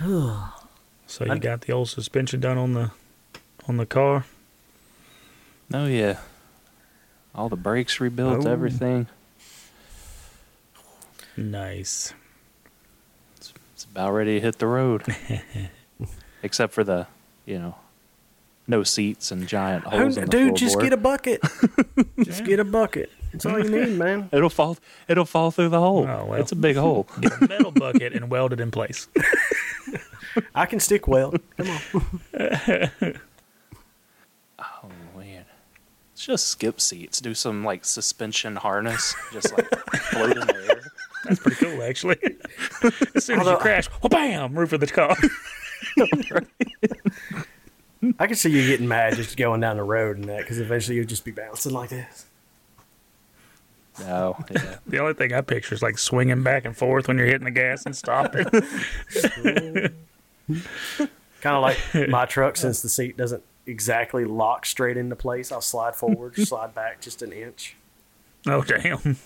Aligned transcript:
So 1.06 1.24
you 1.24 1.32
I'd- 1.32 1.40
got 1.40 1.62
the 1.62 1.72
old 1.72 1.88
suspension 1.88 2.38
done 2.40 2.56
on 2.56 2.72
the 2.72 2.92
on 3.66 3.76
the 3.78 3.86
car. 3.86 4.26
Oh 5.74 5.86
yeah. 5.86 6.18
All 7.34 7.48
the 7.48 7.56
brakes 7.56 8.00
rebuilt, 8.00 8.46
Oh. 8.46 8.50
everything. 8.50 9.08
Nice. 11.36 12.12
It's 13.38 13.84
about 13.90 14.12
ready 14.12 14.34
to 14.34 14.40
hit 14.40 14.58
the 14.58 14.66
road. 14.66 15.04
Except 16.42 16.72
for 16.72 16.84
the, 16.84 17.06
you 17.46 17.58
know, 17.58 17.74
no 18.66 18.82
seats 18.82 19.30
and 19.30 19.46
giant 19.48 19.84
holes 19.84 20.16
in 20.16 20.24
the 20.24 20.30
Dude, 20.30 20.56
just 20.56 20.76
floorboard. 20.76 20.82
get 20.82 20.92
a 20.92 20.96
bucket. 20.96 21.42
just 22.24 22.44
get 22.44 22.60
a 22.60 22.64
bucket. 22.64 23.10
That's 23.32 23.46
all 23.46 23.58
you 23.64 23.70
need, 23.70 23.96
man. 23.98 24.28
It'll 24.32 24.48
fall. 24.50 24.76
It'll 25.08 25.24
fall 25.24 25.50
through 25.50 25.68
the 25.70 25.80
hole. 25.80 26.06
Oh, 26.08 26.26
well. 26.26 26.40
It's 26.40 26.52
a 26.52 26.56
big 26.56 26.76
hole. 26.76 27.06
Get 27.20 27.32
a 27.42 27.48
metal 27.48 27.70
bucket 27.72 28.12
and 28.12 28.30
weld 28.30 28.52
it 28.52 28.60
in 28.60 28.70
place. 28.70 29.08
I 30.54 30.66
can 30.66 30.80
stick 30.80 31.08
weld. 31.08 31.40
Come 31.56 31.70
on. 31.70 33.20
Oh 34.60 34.88
man. 35.16 35.44
Let's 36.12 36.26
just 36.26 36.46
skip 36.48 36.80
seats. 36.80 37.20
Do 37.20 37.34
some 37.34 37.64
like 37.64 37.84
suspension 37.84 38.56
harness. 38.56 39.14
Just 39.32 39.56
like 39.56 39.68
float 40.10 40.36
in 40.36 40.46
the 40.46 40.66
air. 40.68 40.92
That's 41.24 41.40
pretty 41.40 41.64
cool, 41.64 41.82
actually. 41.82 42.18
as 43.14 43.24
soon 43.24 43.40
as 43.40 43.46
you 43.46 43.56
crash, 43.56 43.88
oh, 44.02 44.08
bam, 44.08 44.54
roof 44.54 44.72
of 44.72 44.80
the 44.80 44.86
car. 44.86 45.16
I 48.18 48.26
can 48.26 48.36
see 48.36 48.50
you 48.50 48.66
getting 48.66 48.88
mad 48.88 49.16
just 49.16 49.36
going 49.36 49.60
down 49.60 49.76
the 49.76 49.82
road 49.82 50.16
and 50.16 50.24
that 50.26 50.40
because 50.40 50.58
eventually 50.58 50.96
you'll 50.96 51.06
just 51.06 51.24
be 51.24 51.30
bouncing 51.30 51.72
like 51.72 51.90
this. 51.90 52.26
No. 53.98 54.42
Yeah. 54.50 54.76
The 54.86 54.98
only 54.98 55.14
thing 55.14 55.34
I 55.34 55.42
picture 55.42 55.74
is 55.74 55.82
like 55.82 55.98
swinging 55.98 56.42
back 56.42 56.64
and 56.64 56.74
forth 56.74 57.08
when 57.08 57.18
you're 57.18 57.26
hitting 57.26 57.44
the 57.44 57.50
gas 57.50 57.84
and 57.84 57.94
stopping. 57.94 58.46
Kind 61.40 61.56
of 61.56 61.62
like 61.62 61.78
my 62.08 62.26
truck, 62.26 62.56
since 62.56 62.82
the 62.82 62.88
seat 62.88 63.16
doesn't 63.16 63.42
exactly 63.66 64.24
lock 64.24 64.66
straight 64.66 64.96
into 64.96 65.16
place, 65.16 65.50
I'll 65.50 65.60
slide 65.60 65.96
forward, 65.96 66.36
slide 66.36 66.74
back 66.74 67.00
just 67.00 67.22
an 67.22 67.32
inch. 67.32 67.76
oh, 68.46 68.62
damn. 68.62 69.16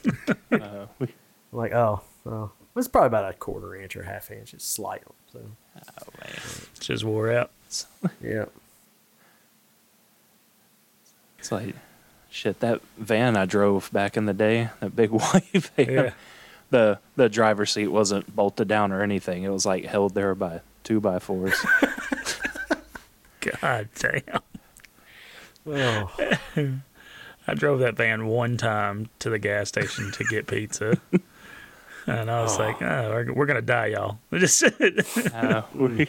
Uh, 0.51 0.87
we, 0.99 1.09
like, 1.53 1.73
oh, 1.73 2.03
oh. 2.27 2.53
It's 2.77 2.89
probably 2.89 3.07
about 3.07 3.31
a 3.31 3.35
quarter 3.35 3.77
inch 3.77 3.95
or 3.95 4.03
half 4.03 4.33
inch. 4.33 4.53
It's 4.53 4.65
slight. 4.65 5.03
So, 5.33 5.41
oh 5.77 6.09
man. 6.21 6.35
Just 6.81 7.05
wore 7.05 7.31
out. 7.31 7.51
It's, 7.67 7.87
yeah. 8.21 8.47
it's 11.39 11.53
like 11.53 11.77
shit. 12.31 12.59
That 12.59 12.81
van 12.99 13.37
I 13.37 13.45
drove 13.45 13.93
back 13.93 14.17
in 14.17 14.27
the 14.27 14.35
day, 14.35 14.71
that 14.81 14.97
big 14.97 15.11
white 15.11 15.45
van. 15.53 15.89
Yeah. 15.89 16.11
The 16.71 16.99
the 17.15 17.29
driver's 17.29 17.71
seat 17.71 17.89
wasn't 17.89 18.35
bolted 18.35 18.67
down 18.67 18.91
or 18.91 19.03
anything. 19.03 19.45
It 19.45 19.51
was 19.51 19.65
like 19.65 19.85
held 19.85 20.15
there 20.15 20.35
by 20.35 20.61
two 20.85 21.01
by 21.01 21.19
fours. 21.19 21.55
God 23.61 23.89
damn. 23.99 24.41
Oh, 25.67 26.11
I 27.47 27.55
drove 27.55 27.81
that 27.81 27.97
van 27.97 28.27
one 28.27 28.57
time 28.57 29.09
to 29.19 29.31
the 29.31 29.39
gas 29.39 29.69
station 29.69 30.13
to 30.13 30.25
get 30.25 30.47
pizza. 30.47 30.99
And 32.07 32.31
I 32.31 32.43
was 32.43 32.59
like, 32.59 32.81
oh, 32.83 33.11
we're, 33.11 33.33
we're 33.33 33.47
going 33.47 33.57
to 33.57 33.63
die, 33.63 33.87
y'all. 33.89 34.19
Just 34.35 34.63
Uh, 34.63 35.63
we, 35.75 36.09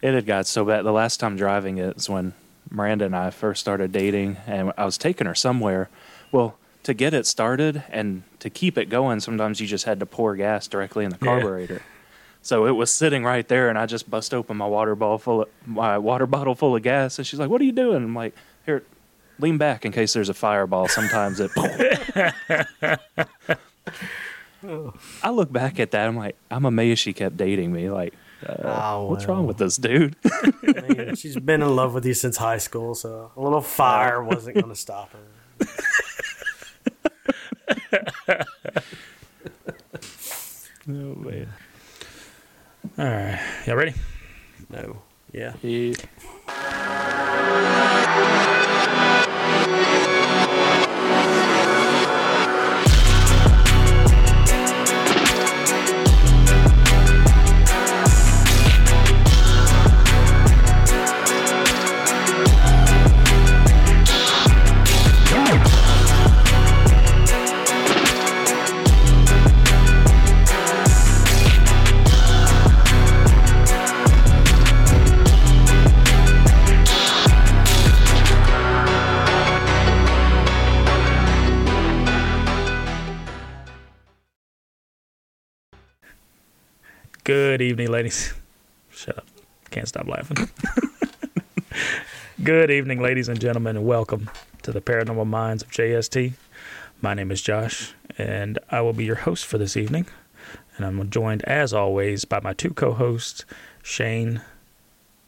it 0.00 0.14
had 0.14 0.26
got 0.26 0.46
so 0.46 0.64
bad. 0.64 0.82
The 0.82 0.92
last 0.92 1.18
time 1.18 1.36
driving 1.36 1.78
it 1.78 1.96
was 1.96 2.08
when 2.08 2.32
Miranda 2.70 3.06
and 3.06 3.16
I 3.16 3.30
first 3.30 3.60
started 3.60 3.90
dating, 3.90 4.36
and 4.46 4.72
I 4.76 4.84
was 4.84 4.98
taking 4.98 5.26
her 5.26 5.34
somewhere. 5.34 5.88
Well, 6.30 6.57
to 6.84 6.94
get 6.94 7.12
it 7.14 7.26
started 7.26 7.82
and 7.90 8.22
to 8.40 8.48
keep 8.50 8.78
it 8.78 8.86
going, 8.88 9.20
sometimes 9.20 9.60
you 9.60 9.66
just 9.66 9.84
had 9.84 10.00
to 10.00 10.06
pour 10.06 10.36
gas 10.36 10.66
directly 10.68 11.04
in 11.04 11.10
the 11.10 11.18
Yeah. 11.20 11.26
carburetor. 11.40 11.82
So 12.40 12.66
it 12.66 12.70
was 12.72 12.90
sitting 12.92 13.24
right 13.24 13.46
there, 13.46 13.68
and 13.68 13.76
I 13.78 13.84
just 13.86 14.08
bust 14.08 14.32
open 14.32 14.56
my 14.56 14.66
water 14.66 14.94
bottle 14.94 15.18
full 15.18 15.42
of 15.42 15.48
my 15.66 15.98
water 15.98 16.26
bottle 16.26 16.54
full 16.54 16.74
of 16.76 16.82
gas, 16.82 17.18
and 17.18 17.26
she's 17.26 17.38
like, 17.38 17.50
"What 17.50 17.60
are 17.60 17.64
you 17.64 17.72
doing?" 17.72 17.96
I'm 18.02 18.14
like, 18.14 18.34
"Here, 18.64 18.84
lean 19.38 19.58
back 19.58 19.84
in 19.84 19.92
case 19.92 20.12
there's 20.12 20.28
a 20.30 20.34
fireball." 20.34 20.88
Sometimes 20.88 21.40
it. 21.40 21.50
I 25.22 25.30
look 25.30 25.52
back 25.52 25.78
at 25.80 25.90
that. 25.92 26.08
I'm 26.08 26.16
like, 26.16 26.36
I'm 26.50 26.64
amazed 26.64 27.00
she 27.00 27.12
kept 27.12 27.36
dating 27.36 27.72
me. 27.72 27.90
Like, 27.90 28.14
uh, 28.46 28.54
Oh, 28.94 29.06
what's 29.06 29.26
wrong 29.26 29.46
with 29.46 29.58
this 29.58 29.76
dude? 29.76 30.16
man, 30.62 31.14
she's 31.16 31.36
been 31.36 31.62
in 31.62 31.74
love 31.76 31.94
with 31.94 32.04
you 32.06 32.14
since 32.14 32.36
high 32.36 32.58
school, 32.58 32.94
so 32.94 33.30
a 33.36 33.40
little 33.40 33.60
fire 33.60 34.22
wasn't 34.22 34.56
going 34.56 34.68
to 34.68 34.74
stop 34.76 35.12
her. 35.12 35.66
oh 37.92 38.44
man. 40.86 41.48
All 42.98 43.04
right. 43.04 43.40
Y'all 43.66 43.76
ready? 43.76 43.94
No. 44.70 45.02
Yeah. 45.32 45.52
He, 45.62 45.94
Good 87.28 87.60
evening, 87.60 87.90
ladies. 87.90 88.32
Shut 88.90 89.18
up. 89.18 89.26
Can't 89.70 89.86
stop 89.86 90.08
laughing. 90.08 90.48
Good 92.42 92.70
evening, 92.70 93.02
ladies 93.02 93.28
and 93.28 93.38
gentlemen, 93.38 93.76
and 93.76 93.84
welcome 93.84 94.30
to 94.62 94.72
the 94.72 94.80
Paranormal 94.80 95.26
Minds 95.26 95.62
of 95.62 95.70
JST. 95.70 96.32
My 97.02 97.12
name 97.12 97.30
is 97.30 97.42
Josh, 97.42 97.92
and 98.16 98.58
I 98.70 98.80
will 98.80 98.94
be 98.94 99.04
your 99.04 99.16
host 99.16 99.44
for 99.44 99.58
this 99.58 99.76
evening. 99.76 100.06
And 100.78 100.86
I'm 100.86 101.10
joined, 101.10 101.42
as 101.42 101.74
always, 101.74 102.24
by 102.24 102.40
my 102.40 102.54
two 102.54 102.70
co 102.70 102.94
hosts, 102.94 103.44
Shane 103.82 104.40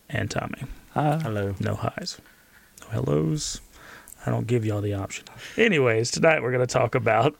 and 0.08 0.30
Tommy. 0.30 0.62
hi. 0.92 1.18
Hello. 1.18 1.54
No 1.60 1.74
highs, 1.74 2.18
no 2.80 2.86
hellos. 2.92 3.60
I 4.24 4.30
don't 4.30 4.46
give 4.46 4.64
y'all 4.64 4.80
the 4.80 4.94
option. 4.94 5.26
Anyways, 5.58 6.10
tonight 6.10 6.42
we're 6.42 6.52
going 6.52 6.66
to 6.66 6.72
talk 6.72 6.94
about 6.94 7.36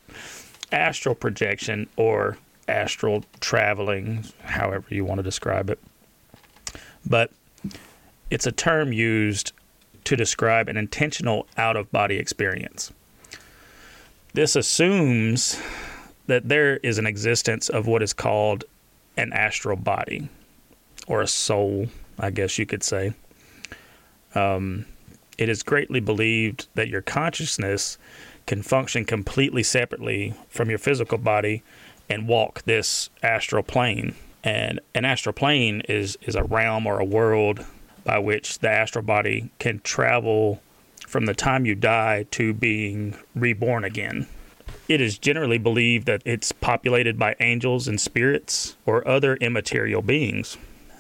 astral 0.71 1.15
projection 1.15 1.89
or 1.97 2.37
astral 2.71 3.25
traveling, 3.41 4.25
however 4.43 4.87
you 4.89 5.05
want 5.05 5.19
to 5.19 5.23
describe 5.23 5.71
it. 5.71 5.79
But 7.05 7.31
it's 8.31 8.47
a 8.47 8.53
term 8.53 8.93
used 8.93 9.53
to 10.05 10.17
describe 10.17 10.69
an 10.69 10.77
intentional 10.77 11.47
out 11.57 11.77
of 11.77 11.91
body 11.93 12.17
experience. 12.17 12.93
This 14.33 14.57
assumes 14.57 15.61
that 16.27 16.49
there 16.49 16.77
is 16.79 16.99
an 16.99 17.07
existence 17.07 17.69
of 17.69 17.87
what 17.87 18.03
is 18.03 18.13
called 18.13 18.65
an 19.17 19.33
astral 19.33 19.77
body 19.77 20.29
or 21.07 21.21
a 21.21 21.27
soul, 21.27 21.89
I 22.19 22.31
guess 22.31 22.59
you 22.59 22.67
could 22.67 22.85
say. 22.85 23.13
Um, 24.35 24.87
it 25.39 25.49
is 25.49 25.63
greatly 25.63 26.01
believed 26.01 26.69
that 26.75 26.89
your 26.89 27.03
consciousness 27.03 27.99
can 28.47 28.63
function 28.63 29.05
completely 29.05 29.63
separately 29.63 30.35
from 30.49 30.71
your 30.71 30.79
physical 30.79 31.19
body 31.19 31.63
and 32.11 32.29
walk 32.29 32.63
this 32.65 33.09
astral 33.23 33.63
plane. 33.63 34.15
And 34.43 34.81
an 34.95 35.05
astral 35.05 35.33
plane 35.33 35.83
is, 35.89 36.19
is 36.23 36.35
a 36.35 36.45
realm 36.45 36.87
or 36.87 36.99
a 36.99 37.05
world 37.05 37.65
by 38.05 38.19
which 38.19 38.59
the 38.59 38.69
astral 38.69 39.05
body 39.05 39.51
can 39.59 39.81
travel 39.81 40.61
from 41.07 41.27
the 41.27 41.35
time 41.35 41.65
you 41.65 41.75
die 41.75 42.25
to 42.33 42.53
being 42.53 43.17
reborn 43.35 43.85
again. 43.85 44.27
It 44.89 45.01
is 45.01 45.19
generally 45.19 45.59
believed 45.59 46.07
that 46.07 46.23
it's 46.25 46.53
populated 46.53 47.19
by 47.19 47.37
angels 47.39 47.87
and 47.87 48.01
spirits 48.01 48.77
or 48.87 49.07
other 49.07 49.37
immaterial 49.37 50.03
beings. 50.03 50.57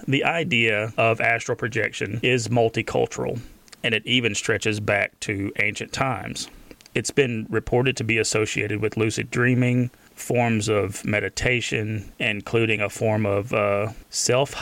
The 0.06 0.24
idea 0.24 0.92
of 0.96 1.20
astral 1.20 1.56
projection 1.56 2.20
is 2.22 2.48
multicultural, 2.48 3.40
and 3.82 3.94
it 3.94 4.06
even 4.06 4.34
stretches 4.34 4.80
back 4.80 5.18
to 5.20 5.52
ancient 5.58 5.92
times. 5.92 6.48
It's 6.94 7.10
been 7.10 7.46
reported 7.48 7.96
to 7.98 8.04
be 8.04 8.18
associated 8.18 8.80
with 8.80 8.96
lucid 8.96 9.30
dreaming, 9.30 9.90
forms 10.20 10.68
of 10.68 11.04
meditation, 11.04 12.12
including 12.18 12.80
a 12.80 12.88
form 12.88 13.26
of 13.26 13.52
uh, 13.52 13.88
self 14.10 14.54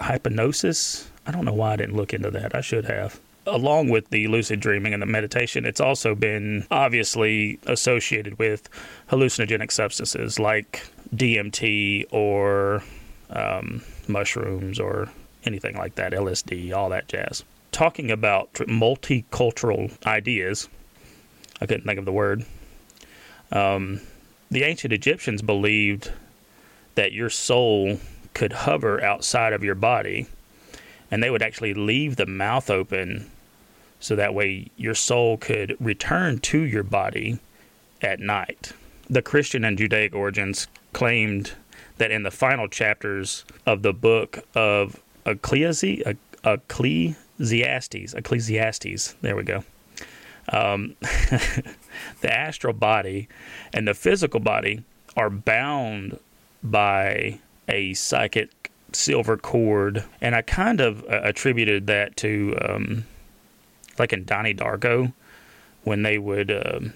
hypnosis. 0.00 1.10
I 1.26 1.30
don't 1.30 1.44
know 1.44 1.52
why 1.52 1.72
I 1.74 1.76
didn't 1.76 1.96
look 1.96 2.12
into 2.12 2.30
that. 2.32 2.54
I 2.54 2.60
should 2.60 2.84
have. 2.86 3.20
Along 3.46 3.90
with 3.90 4.08
the 4.08 4.26
lucid 4.28 4.60
dreaming 4.60 4.94
and 4.94 5.02
the 5.02 5.06
meditation, 5.06 5.66
it's 5.66 5.80
also 5.80 6.14
been 6.14 6.66
obviously 6.70 7.58
associated 7.66 8.38
with 8.38 8.68
hallucinogenic 9.10 9.70
substances 9.70 10.38
like 10.38 10.86
DMT 11.14 12.06
or 12.10 12.82
um, 13.30 13.82
mushrooms 14.08 14.80
or 14.80 15.10
anything 15.44 15.76
like 15.76 15.96
that, 15.96 16.12
LSD, 16.12 16.74
all 16.74 16.88
that 16.88 17.08
jazz. 17.08 17.44
Talking 17.70 18.10
about 18.10 18.52
multicultural 18.54 19.92
ideas, 20.06 20.68
I 21.60 21.66
couldn't 21.66 21.84
think 21.84 21.98
of 21.98 22.04
the 22.04 22.12
word. 22.12 22.46
Um, 23.52 24.00
the 24.54 24.62
ancient 24.62 24.92
Egyptians 24.92 25.42
believed 25.42 26.12
that 26.94 27.12
your 27.12 27.28
soul 27.28 27.98
could 28.34 28.52
hover 28.52 29.02
outside 29.02 29.52
of 29.52 29.64
your 29.64 29.74
body, 29.74 30.26
and 31.10 31.22
they 31.22 31.30
would 31.30 31.42
actually 31.42 31.74
leave 31.74 32.14
the 32.16 32.26
mouth 32.26 32.70
open 32.70 33.30
so 33.98 34.14
that 34.14 34.32
way 34.32 34.68
your 34.76 34.94
soul 34.94 35.36
could 35.36 35.76
return 35.80 36.38
to 36.38 36.60
your 36.60 36.84
body 36.84 37.38
at 38.00 38.20
night. 38.20 38.72
The 39.10 39.22
Christian 39.22 39.64
and 39.64 39.76
Judaic 39.76 40.14
origins 40.14 40.68
claimed 40.92 41.52
that 41.98 42.12
in 42.12 42.22
the 42.22 42.30
final 42.30 42.68
chapters 42.68 43.44
of 43.66 43.82
the 43.82 43.92
book 43.92 44.38
of 44.54 45.02
Ecclesi- 45.26 46.16
Ecclesiastes, 46.44 48.14
Ecclesiastes, 48.14 49.14
there 49.20 49.34
we 49.34 49.42
go. 49.42 49.64
Um, 50.52 50.94
the 52.20 52.32
astral 52.32 52.72
body 52.72 53.28
and 53.72 53.86
the 53.86 53.94
physical 53.94 54.40
body 54.40 54.84
are 55.16 55.30
bound 55.30 56.18
by 56.62 57.38
a 57.68 57.94
psychic 57.94 58.70
silver 58.92 59.36
cord, 59.36 60.04
and 60.20 60.34
I 60.34 60.42
kind 60.42 60.80
of 60.80 61.04
uh, 61.04 61.20
attributed 61.22 61.86
that 61.86 62.16
to 62.18 62.56
um, 62.60 63.06
like 63.98 64.12
in 64.12 64.24
Donnie 64.24 64.54
Darko 64.54 65.12
when 65.82 66.02
they 66.02 66.18
would. 66.18 66.50
Um, 66.50 66.94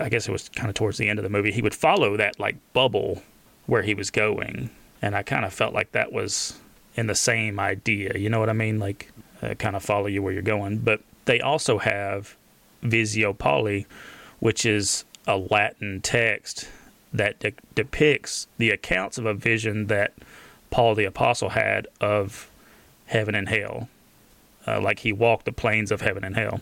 I 0.00 0.08
guess 0.08 0.28
it 0.28 0.30
was 0.30 0.48
kind 0.50 0.68
of 0.68 0.76
towards 0.76 0.98
the 0.98 1.08
end 1.08 1.18
of 1.18 1.24
the 1.24 1.28
movie. 1.28 1.50
He 1.50 1.62
would 1.62 1.74
follow 1.74 2.16
that 2.16 2.38
like 2.38 2.56
bubble 2.72 3.22
where 3.66 3.82
he 3.82 3.92
was 3.92 4.10
going, 4.10 4.70
and 5.02 5.16
I 5.16 5.22
kind 5.24 5.44
of 5.44 5.52
felt 5.52 5.74
like 5.74 5.92
that 5.92 6.12
was 6.12 6.56
in 6.94 7.08
the 7.08 7.14
same 7.14 7.58
idea. 7.58 8.16
You 8.16 8.30
know 8.30 8.38
what 8.38 8.48
I 8.48 8.52
mean? 8.52 8.78
Like 8.78 9.10
uh, 9.42 9.54
kind 9.54 9.74
of 9.74 9.82
follow 9.82 10.06
you 10.06 10.22
where 10.22 10.32
you're 10.32 10.42
going. 10.42 10.78
But 10.78 11.00
they 11.24 11.40
also 11.40 11.78
have 11.78 12.36
Visio 12.82 13.32
Pauli, 13.32 13.86
which 14.38 14.64
is 14.64 15.04
a 15.26 15.36
Latin 15.36 16.00
text 16.00 16.68
that 17.12 17.38
de- 17.40 17.52
depicts 17.74 18.46
the 18.58 18.70
accounts 18.70 19.18
of 19.18 19.26
a 19.26 19.34
vision 19.34 19.86
that 19.86 20.12
Paul 20.70 20.94
the 20.94 21.04
Apostle 21.04 21.50
had 21.50 21.88
of 22.00 22.50
heaven 23.06 23.34
and 23.34 23.48
hell. 23.48 23.88
Uh, 24.66 24.80
like 24.80 25.00
he 25.00 25.12
walked 25.12 25.46
the 25.46 25.52
plains 25.52 25.90
of 25.90 26.02
heaven 26.02 26.24
and 26.24 26.36
hell. 26.36 26.60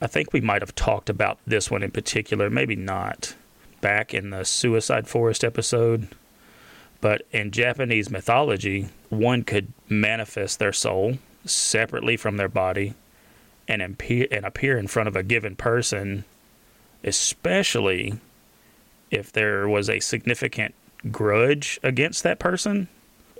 I 0.00 0.06
think 0.06 0.32
we 0.32 0.42
might 0.42 0.60
have 0.60 0.74
talked 0.74 1.08
about 1.08 1.38
this 1.46 1.70
one 1.70 1.82
in 1.82 1.90
particular, 1.90 2.50
maybe 2.50 2.76
not, 2.76 3.34
back 3.80 4.12
in 4.12 4.28
the 4.28 4.44
Suicide 4.44 5.08
Forest 5.08 5.42
episode. 5.42 6.08
But 7.00 7.22
in 7.32 7.50
Japanese 7.50 8.10
mythology, 8.10 8.88
one 9.08 9.42
could 9.42 9.72
manifest 9.88 10.58
their 10.58 10.72
soul 10.72 11.18
separately 11.46 12.16
from 12.16 12.36
their 12.36 12.48
body 12.48 12.94
and 13.68 13.82
appear, 13.82 14.26
and 14.30 14.44
appear 14.44 14.78
in 14.78 14.86
front 14.86 15.08
of 15.08 15.16
a 15.16 15.22
given 15.22 15.56
person, 15.56 16.24
especially 17.04 18.18
if 19.10 19.32
there 19.32 19.68
was 19.68 19.88
a 19.88 20.00
significant 20.00 20.74
grudge 21.10 21.78
against 21.82 22.22
that 22.22 22.38
person. 22.38 22.88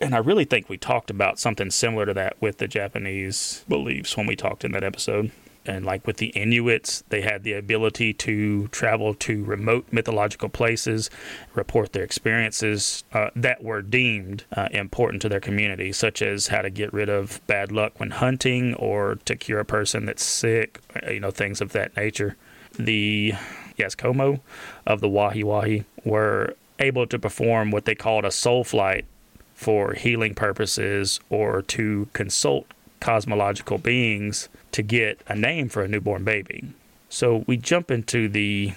And 0.00 0.14
I 0.14 0.18
really 0.18 0.44
think 0.44 0.68
we 0.68 0.76
talked 0.76 1.10
about 1.10 1.38
something 1.38 1.70
similar 1.70 2.06
to 2.06 2.14
that 2.14 2.36
with 2.40 2.58
the 2.58 2.68
Japanese 2.68 3.64
beliefs 3.68 4.16
when 4.16 4.26
we 4.26 4.36
talked 4.36 4.64
in 4.64 4.72
that 4.72 4.84
episode. 4.84 5.30
And 5.66 5.84
like 5.84 6.06
with 6.06 6.18
the 6.18 6.28
Inuits, 6.28 7.02
they 7.08 7.22
had 7.22 7.42
the 7.42 7.54
ability 7.54 8.12
to 8.14 8.68
travel 8.68 9.14
to 9.14 9.44
remote 9.44 9.86
mythological 9.90 10.48
places, 10.48 11.10
report 11.54 11.92
their 11.92 12.04
experiences 12.04 13.04
uh, 13.12 13.30
that 13.36 13.62
were 13.62 13.82
deemed 13.82 14.44
uh, 14.56 14.68
important 14.70 15.22
to 15.22 15.28
their 15.28 15.40
community, 15.40 15.92
such 15.92 16.22
as 16.22 16.48
how 16.48 16.62
to 16.62 16.70
get 16.70 16.92
rid 16.92 17.08
of 17.08 17.40
bad 17.46 17.72
luck 17.72 17.98
when 17.98 18.10
hunting 18.10 18.74
or 18.74 19.16
to 19.24 19.36
cure 19.36 19.60
a 19.60 19.64
person 19.64 20.06
that's 20.06 20.24
sick, 20.24 20.80
uh, 21.04 21.10
you 21.10 21.20
know, 21.20 21.30
things 21.30 21.60
of 21.60 21.72
that 21.72 21.96
nature. 21.96 22.36
The 22.78 23.34
Yaskomo 23.78 24.40
of 24.86 25.00
the 25.00 25.08
Waiwai 25.08 25.84
were 26.04 26.54
able 26.78 27.06
to 27.06 27.18
perform 27.18 27.70
what 27.70 27.84
they 27.84 27.94
called 27.94 28.24
a 28.24 28.30
soul 28.30 28.64
flight 28.64 29.06
for 29.54 29.94
healing 29.94 30.34
purposes 30.34 31.18
or 31.30 31.62
to 31.62 32.08
consult 32.12 32.66
cosmological 33.00 33.78
beings 33.78 34.48
to 34.76 34.82
get 34.82 35.18
a 35.26 35.34
name 35.34 35.70
for 35.70 35.82
a 35.82 35.88
newborn 35.88 36.22
baby. 36.22 36.62
So 37.08 37.44
we 37.46 37.56
jump 37.56 37.90
into 37.90 38.28
the 38.28 38.74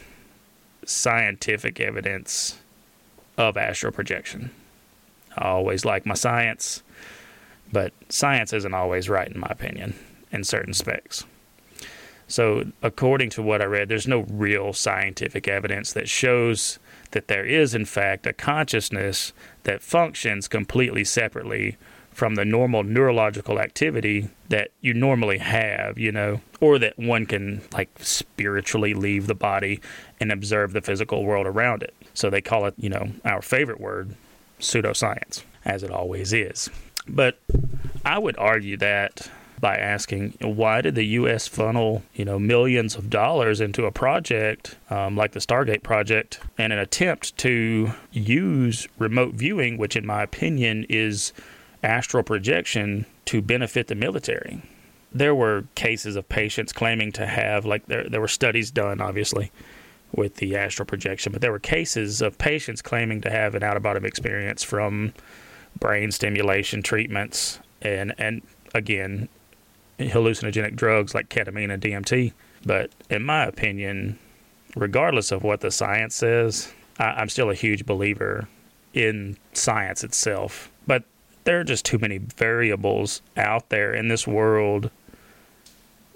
scientific 0.85 1.81
evidence 1.81 2.57
of 3.37 3.57
astral 3.57 3.91
projection. 3.91 4.49
I 5.37 5.49
always 5.49 5.83
like 5.83 6.05
my 6.05 6.13
science, 6.13 6.83
but 7.69 7.91
science 8.07 8.53
isn't 8.53 8.73
always 8.73 9.09
right, 9.09 9.27
in 9.27 9.41
my 9.41 9.49
opinion, 9.49 9.93
in 10.31 10.45
certain 10.45 10.73
specs. 10.73 11.25
So, 12.29 12.71
according 12.81 13.31
to 13.31 13.41
what 13.41 13.61
I 13.61 13.65
read, 13.65 13.89
there's 13.89 14.07
no 14.07 14.21
real 14.21 14.71
scientific 14.71 15.49
evidence 15.49 15.91
that 15.91 16.07
shows 16.07 16.79
that 17.11 17.27
there 17.27 17.45
is, 17.45 17.75
in 17.75 17.83
fact, 17.83 18.25
a 18.25 18.31
consciousness 18.31 19.33
that 19.63 19.81
functions 19.81 20.47
completely 20.47 21.03
separately 21.03 21.75
from 22.19 22.36
the 22.36 22.44
normal 22.44 22.83
neurological 22.83 23.62
activity 23.62 24.27
that 24.50 24.71
you 24.81 24.94
normally 24.94 25.38
have, 25.38 25.98
you 25.98 26.12
know, 26.12 26.42
or 26.60 26.77
that 26.77 27.00
one 27.00 27.25
can 27.25 27.62
like 27.71 27.88
spiritually 27.98 28.94
leave 28.94 29.25
the 29.25 29.33
body 29.33 29.80
and 30.19 30.30
observe 30.30 30.74
the 30.74 30.81
physical 30.81 31.24
world 31.24 31.48
around 31.48 31.81
it. 31.81 31.94
So 32.13 32.30
they 32.30 32.42
call 32.42 32.66
it, 32.66 32.74
you 32.77 32.89
know, 32.89 33.13
our 33.24 33.42
favorite 33.42 33.80
word, 33.80 34.16
pseudoscience, 34.60 35.44
as 35.63 35.81
it 35.81 35.92
always 35.92 36.33
is. 36.33 36.69
But 37.07 37.39
I 38.04 38.19
would 38.19 38.38
argue 38.38 38.75
that 38.75 39.31
by 39.62 39.77
asking 39.77 40.36
why 40.42 40.81
did 40.81 40.95
the 40.95 41.06
U.S. 41.06 41.48
funnel 41.48 42.04
you 42.13 42.24
know 42.25 42.39
millions 42.39 42.95
of 42.95 43.10
dollars 43.10 43.60
into 43.60 43.86
a 43.86 43.92
project 43.92 44.77
um, 44.89 45.16
like 45.16 45.31
the 45.31 45.39
Stargate 45.39 45.83
project 45.83 46.39
and 46.57 46.71
an 46.71 46.80
attempt 46.80 47.38
to 47.38 47.92
use 48.12 48.88
remote 48.98 49.33
viewing, 49.36 49.77
which 49.77 49.95
in 49.95 50.06
my 50.06 50.24
opinion 50.24 50.86
is 50.89 51.33
astral 51.83 52.23
projection 52.23 53.05
to 53.25 53.41
benefit 53.41 53.87
the 53.87 53.95
military. 53.95 54.61
There 55.11 55.33
were 55.33 55.65
cases 55.75 56.15
of 56.15 56.29
patients 56.29 56.73
claiming 56.73 57.11
to 57.13 57.25
have 57.25 57.65
like 57.65 57.85
there 57.87 58.07
there 58.07 58.21
were 58.21 58.27
studies 58.27 58.71
done 58.71 59.01
obviously 59.01 59.51
with 60.11 60.35
the 60.35 60.55
astral 60.55 60.85
projection, 60.85 61.31
but 61.31 61.41
there 61.41 61.51
were 61.51 61.59
cases 61.59 62.21
of 62.21 62.37
patients 62.37 62.81
claiming 62.81 63.21
to 63.21 63.29
have 63.29 63.55
an 63.55 63.63
out 63.63 63.77
of 63.77 63.83
body 63.83 64.05
experience 64.07 64.63
from 64.63 65.13
brain 65.79 66.11
stimulation 66.11 66.81
treatments 66.83 67.59
and 67.81 68.13
and 68.18 68.42
again 68.73 69.30
hallucinogenic 69.99 70.75
drugs 70.75 71.13
like 71.13 71.30
ketamine 71.30 71.71
and 71.71 71.81
DMT. 71.81 72.33
But 72.65 72.92
in 73.09 73.23
my 73.23 73.45
opinion, 73.45 74.19
regardless 74.75 75.31
of 75.31 75.44
what 75.44 75.61
the 75.61 75.71
science 75.71 76.15
says, 76.15 76.71
I, 76.97 77.21
am 77.21 77.30
still 77.30 77.49
a 77.49 77.56
huge 77.56 77.85
believer 77.85 78.47
in 78.94 79.37
science 79.54 80.04
itself. 80.04 80.71
There 81.43 81.59
are 81.59 81.63
just 81.63 81.85
too 81.85 81.97
many 81.97 82.17
variables 82.17 83.21
out 83.37 83.69
there 83.69 83.93
in 83.93 84.07
this 84.07 84.27
world 84.27 84.91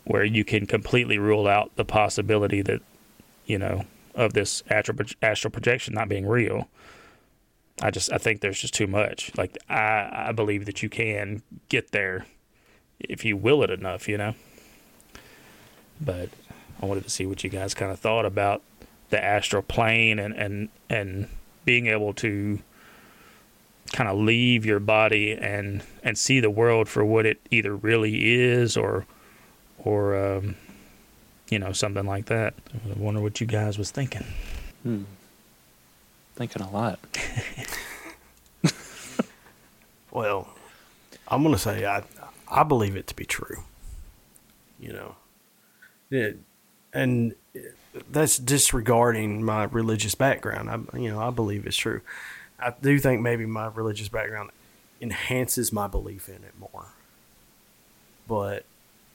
where 0.04 0.24
you 0.24 0.44
can 0.44 0.66
completely 0.66 1.18
rule 1.18 1.48
out 1.48 1.76
the 1.76 1.86
possibility 1.86 2.62
that, 2.62 2.82
you 3.46 3.58
know, 3.58 3.86
of 4.16 4.34
this 4.34 4.64
astral, 4.70 4.98
astral 5.22 5.52
projection 5.52 5.94
not 5.94 6.10
being 6.10 6.28
real. 6.28 6.68
I 7.82 7.90
just 7.90 8.12
I 8.14 8.18
think 8.18 8.42
there's 8.42 8.60
just 8.60 8.74
too 8.74 8.88
much. 8.88 9.32
Like 9.38 9.58
I 9.70 10.28
I 10.28 10.32
believe 10.32 10.66
that 10.66 10.84
you 10.84 10.90
can 10.90 11.42
get 11.70 11.92
there 11.92 12.26
if 13.00 13.26
you 13.26 13.36
will 13.36 13.64
it 13.64 13.72
enough, 13.72 14.08
you 14.08 14.18
know. 14.18 14.36
But 16.00 16.30
I 16.82 16.86
wanted 16.86 17.04
to 17.04 17.10
see 17.10 17.26
what 17.26 17.44
you 17.44 17.50
guys 17.50 17.74
kind 17.74 17.92
of 17.92 18.00
thought 18.00 18.26
about 18.26 18.62
the 19.10 19.24
astral 19.24 19.64
plane 19.64 20.20
and 20.20 20.36
and 20.36 20.70
and 20.90 21.30
being 21.66 21.88
able 21.88 22.14
to 22.16 22.60
kind 23.92 24.10
of 24.10 24.18
leave 24.18 24.66
your 24.66 24.80
body 24.80 25.34
and 25.34 25.84
and 26.04 26.18
see 26.18 26.40
the 26.40 26.50
world 26.50 26.90
for 26.90 27.04
what 27.06 27.26
it 27.26 27.40
either 27.52 27.76
really 27.76 28.34
is 28.34 28.76
or 28.78 29.06
or 29.78 30.16
um, 30.16 30.56
you 31.50 31.60
know 31.60 31.72
something 31.72 32.06
like 32.06 32.26
that. 32.26 32.54
I 32.74 33.00
wonder 33.00 33.22
what 33.22 33.40
you 33.42 33.48
guys 33.48 33.78
was 33.78 33.92
thinking. 33.92 34.26
Hmm. 34.84 35.04
Thinking 36.36 36.62
a 36.64 36.72
lot. 36.72 37.00
well, 40.12 40.50
I'm 41.28 41.44
gonna 41.44 41.58
say 41.58 41.86
I 41.86 42.04
I 42.48 42.64
believe 42.64 42.96
it 42.96 43.08
to 43.08 43.16
be 43.16 43.26
true. 43.26 43.64
You 44.80 44.94
know, 44.94 45.16
it, 46.10 46.40
and 46.94 47.36
that's 48.10 48.38
disregarding 48.38 49.44
my 49.44 49.66
religious 49.66 50.16
background. 50.16 50.70
I, 50.70 50.98
you 50.98 51.12
know, 51.12 51.20
I 51.20 51.30
believe 51.30 51.66
it's 51.66 51.78
true. 51.78 52.02
I 52.60 52.74
do 52.82 52.98
think 53.00 53.22
maybe 53.22 53.46
my 53.46 53.68
religious 53.68 54.10
background 54.10 54.52
enhances 55.02 55.74
my 55.74 55.88
belief 55.88 56.30
in 56.30 56.36
it 56.36 56.54
more. 56.60 56.88
But 58.28 58.66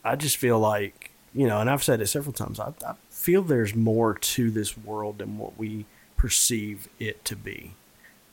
I 0.04 0.16
just 0.16 0.36
feel 0.36 0.58
like, 0.58 1.10
you 1.34 1.46
know, 1.46 1.60
and 1.60 1.70
I've 1.70 1.82
said 1.82 2.00
it 2.00 2.08
several 2.08 2.32
times, 2.32 2.60
I, 2.60 2.72
I 2.86 2.94
feel 3.10 3.42
there's 3.42 3.74
more 3.74 4.14
to 4.14 4.50
this 4.50 4.76
world 4.76 5.18
than 5.18 5.38
what 5.38 5.56
we 5.58 5.86
perceive 6.16 6.88
it 6.98 7.24
to 7.24 7.36
be. 7.36 7.74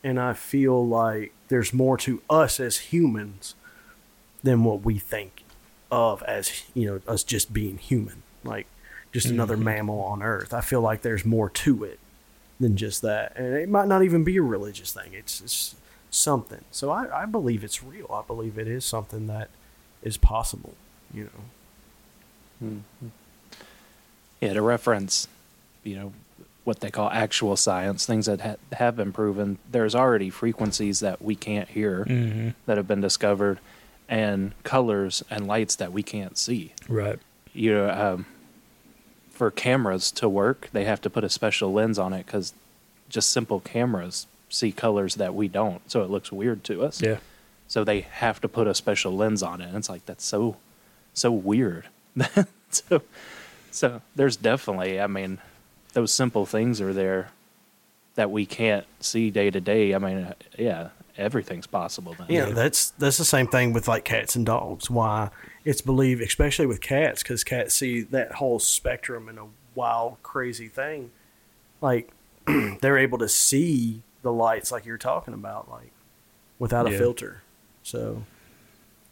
and 0.06 0.20
I 0.20 0.34
feel 0.34 0.88
like 0.88 1.34
there's 1.48 1.74
more 1.74 1.98
to 1.98 2.22
us 2.30 2.60
as 2.60 2.78
humans 2.78 3.56
than 4.44 4.64
what 4.64 4.82
we 4.82 5.00
think 5.00 5.44
of 5.92 6.22
as 6.24 6.64
you 6.76 6.86
know 6.86 7.02
us 7.12 7.24
just 7.24 7.52
being 7.52 7.80
human, 7.80 8.22
like 8.44 8.68
just 9.12 9.26
mm-hmm. 9.26 9.36
another 9.38 9.58
mammal 9.58 10.00
on 10.02 10.22
Earth. 10.22 10.54
I 10.54 10.62
feel 10.62 10.82
like 10.82 11.02
there's 11.02 11.26
more 11.26 11.50
to 11.50 11.84
it 11.84 12.00
than 12.60 12.78
just 12.78 13.02
that, 13.02 13.34
and 13.36 13.54
it 13.56 13.70
might 13.70 13.88
not 13.88 14.04
even 14.04 14.24
be 14.24 14.38
a 14.38 14.42
religious 14.42 14.92
thing. 14.94 15.14
It's, 15.14 15.42
it's 15.42 15.76
something. 16.10 16.64
So 16.72 16.90
I, 16.92 17.24
I 17.24 17.26
believe 17.26 17.64
it's 17.64 17.84
real. 17.84 18.10
I 18.14 18.26
believe 18.26 18.58
it 18.58 18.68
is 18.68 18.86
something 18.86 19.28
that 19.28 19.50
is 20.02 20.18
possible. 20.18 20.74
You 21.14 21.30
know. 22.62 22.82
Yeah, 24.42 24.54
to 24.54 24.62
reference, 24.62 25.28
you 25.84 25.96
know, 25.96 26.14
what 26.64 26.80
they 26.80 26.90
call 26.90 27.10
actual 27.10 27.56
science, 27.56 28.06
things 28.06 28.26
that 28.26 28.42
ha- 28.42 28.56
have 28.74 28.96
been 28.96 29.12
proven. 29.12 29.58
There's 29.72 29.94
already 29.96 30.30
frequencies 30.30 31.00
that 31.02 31.22
we 31.22 31.36
can't 31.36 31.70
hear 31.70 32.06
Mm-hmm. 32.06 32.50
that 32.66 32.78
have 32.78 32.88
been 32.88 33.02
discovered, 33.02 33.60
and 34.10 34.54
colors 34.64 35.24
and 35.30 35.48
lights 35.48 35.76
that 35.76 35.92
we 35.92 36.04
can't 36.04 36.38
see. 36.38 36.74
Right. 36.88 37.20
You 37.54 37.74
know, 37.74 37.90
um, 37.90 38.26
for 39.36 39.51
cameras 39.51 40.12
to 40.13 40.30
work, 40.30 40.70
they 40.72 40.86
have 40.86 41.01
to 41.01 41.10
put 41.10 41.24
a 41.24 41.30
special 41.30 41.72
lens 41.72 42.00
on 42.00 42.13
it 42.13 42.25
because 42.25 42.54
just 43.10 43.30
simple 43.30 43.60
cameras 43.60 44.27
see 44.50 44.72
colors 44.72 45.15
that 45.15 45.36
we 45.36 45.48
don't, 45.48 45.89
so 45.92 46.04
it 46.04 46.10
looks 46.10 46.32
weird 46.32 46.63
to 46.63 46.84
us. 46.84 47.01
Yeah. 47.01 47.18
So 47.68 47.84
they 47.84 48.01
have 48.01 48.39
to 48.42 48.48
put 48.48 48.68
a 48.68 48.74
special 48.74 49.15
lens 49.15 49.44
on 49.44 49.62
it. 49.62 49.68
And 49.68 49.75
it's 49.75 49.89
like 49.89 50.06
that's 50.06 50.24
so 50.24 50.58
so 51.13 51.32
weird. 51.32 51.88
so 52.70 53.01
so 53.72 54.01
there's 54.15 54.38
definitely 54.38 55.00
I 55.00 55.08
mean 55.08 55.39
those 55.94 56.13
simple 56.13 56.46
things 56.46 56.80
are 56.80 56.94
there 56.94 57.30
that 58.15 58.32
we 58.32 58.46
can't 58.46 58.86
see 59.00 59.32
day 59.32 59.50
to 59.50 59.60
day. 59.60 59.94
I 59.94 59.98
mean 59.98 60.34
yeah, 60.58 60.89
everything's 61.18 61.68
possible 61.68 62.15
then. 62.18 62.27
Yeah, 62.30 62.46
that's 62.46 62.92
that's 62.92 63.18
the 63.18 63.25
same 63.25 63.48
thing 63.48 63.74
with 63.74 63.88
like 63.88 64.06
cats 64.06 64.36
and 64.36 64.46
dogs. 64.46 64.89
Why 64.89 65.30
it's 65.66 65.82
believed, 65.82 66.22
especially 66.22 66.68
with 66.68 66.80
cats, 66.80 67.24
because 67.24 67.44
cats 67.44 67.74
see 67.74 68.02
that 68.02 68.34
whole 68.34 68.60
spectrum 68.60 69.28
in 69.28 69.38
a 69.40 69.48
wild, 69.74 70.18
crazy 70.22 70.68
thing. 70.68 71.10
Like 71.82 72.12
they're 72.82 72.98
able 73.00 73.18
to 73.18 73.28
see 73.28 74.04
the 74.22 74.32
lights, 74.32 74.72
like 74.72 74.86
you're 74.86 74.98
talking 75.00 75.34
about, 75.34 75.70
like 75.70 75.92
without 76.60 76.88
a 76.88 76.92
Yeah. 76.92 76.98
filter. 77.00 77.42
So, 77.84 78.24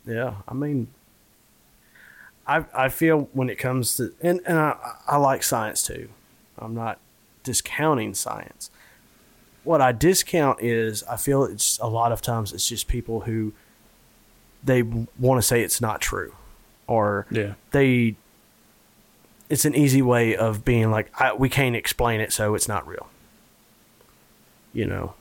yeah, 0.06 0.36
I 0.48 0.54
mean, 0.54 0.88
I 2.48 2.66
I 2.74 2.90
feel 2.90 3.30
when 3.34 3.50
it 3.50 3.56
comes 3.58 3.98
to 3.98 4.14
and 4.22 4.40
and 4.46 4.58
I 4.60 4.76
I 5.08 5.18
like 5.18 5.44
science 5.44 5.82
too. 5.82 6.10
I'm 6.58 6.76
not 6.76 7.00
discounting 7.44 8.14
science. 8.14 8.70
What 9.64 9.82
I 9.82 9.92
discount 9.92 10.60
is 10.62 11.04
I 11.04 11.18
feel 11.18 11.46
it's 11.46 11.80
a 11.80 11.88
lot 11.88 12.12
of 12.12 12.22
times 12.22 12.54
it's 12.54 12.68
just 12.68 12.88
people 12.88 13.22
who 13.22 13.54
they 14.64 14.82
want 14.84 15.40
to 15.40 15.42
say 15.42 15.62
it's 15.62 15.82
not 15.82 16.00
true 16.00 16.34
or 16.88 17.26
Yeah. 17.32 17.54
they 17.72 18.16
it's 19.50 19.66
an 19.66 19.76
easy 19.76 20.02
way 20.02 20.36
of 20.36 20.64
being 20.66 20.90
like 20.92 21.12
I, 21.20 21.34
we 21.34 21.50
can't 21.50 21.76
explain 21.76 22.22
it 22.22 22.32
so 22.34 22.56
it's 22.56 22.68
not 22.68 22.88
real 22.88 23.08
you 24.74 24.86
know 24.86 25.14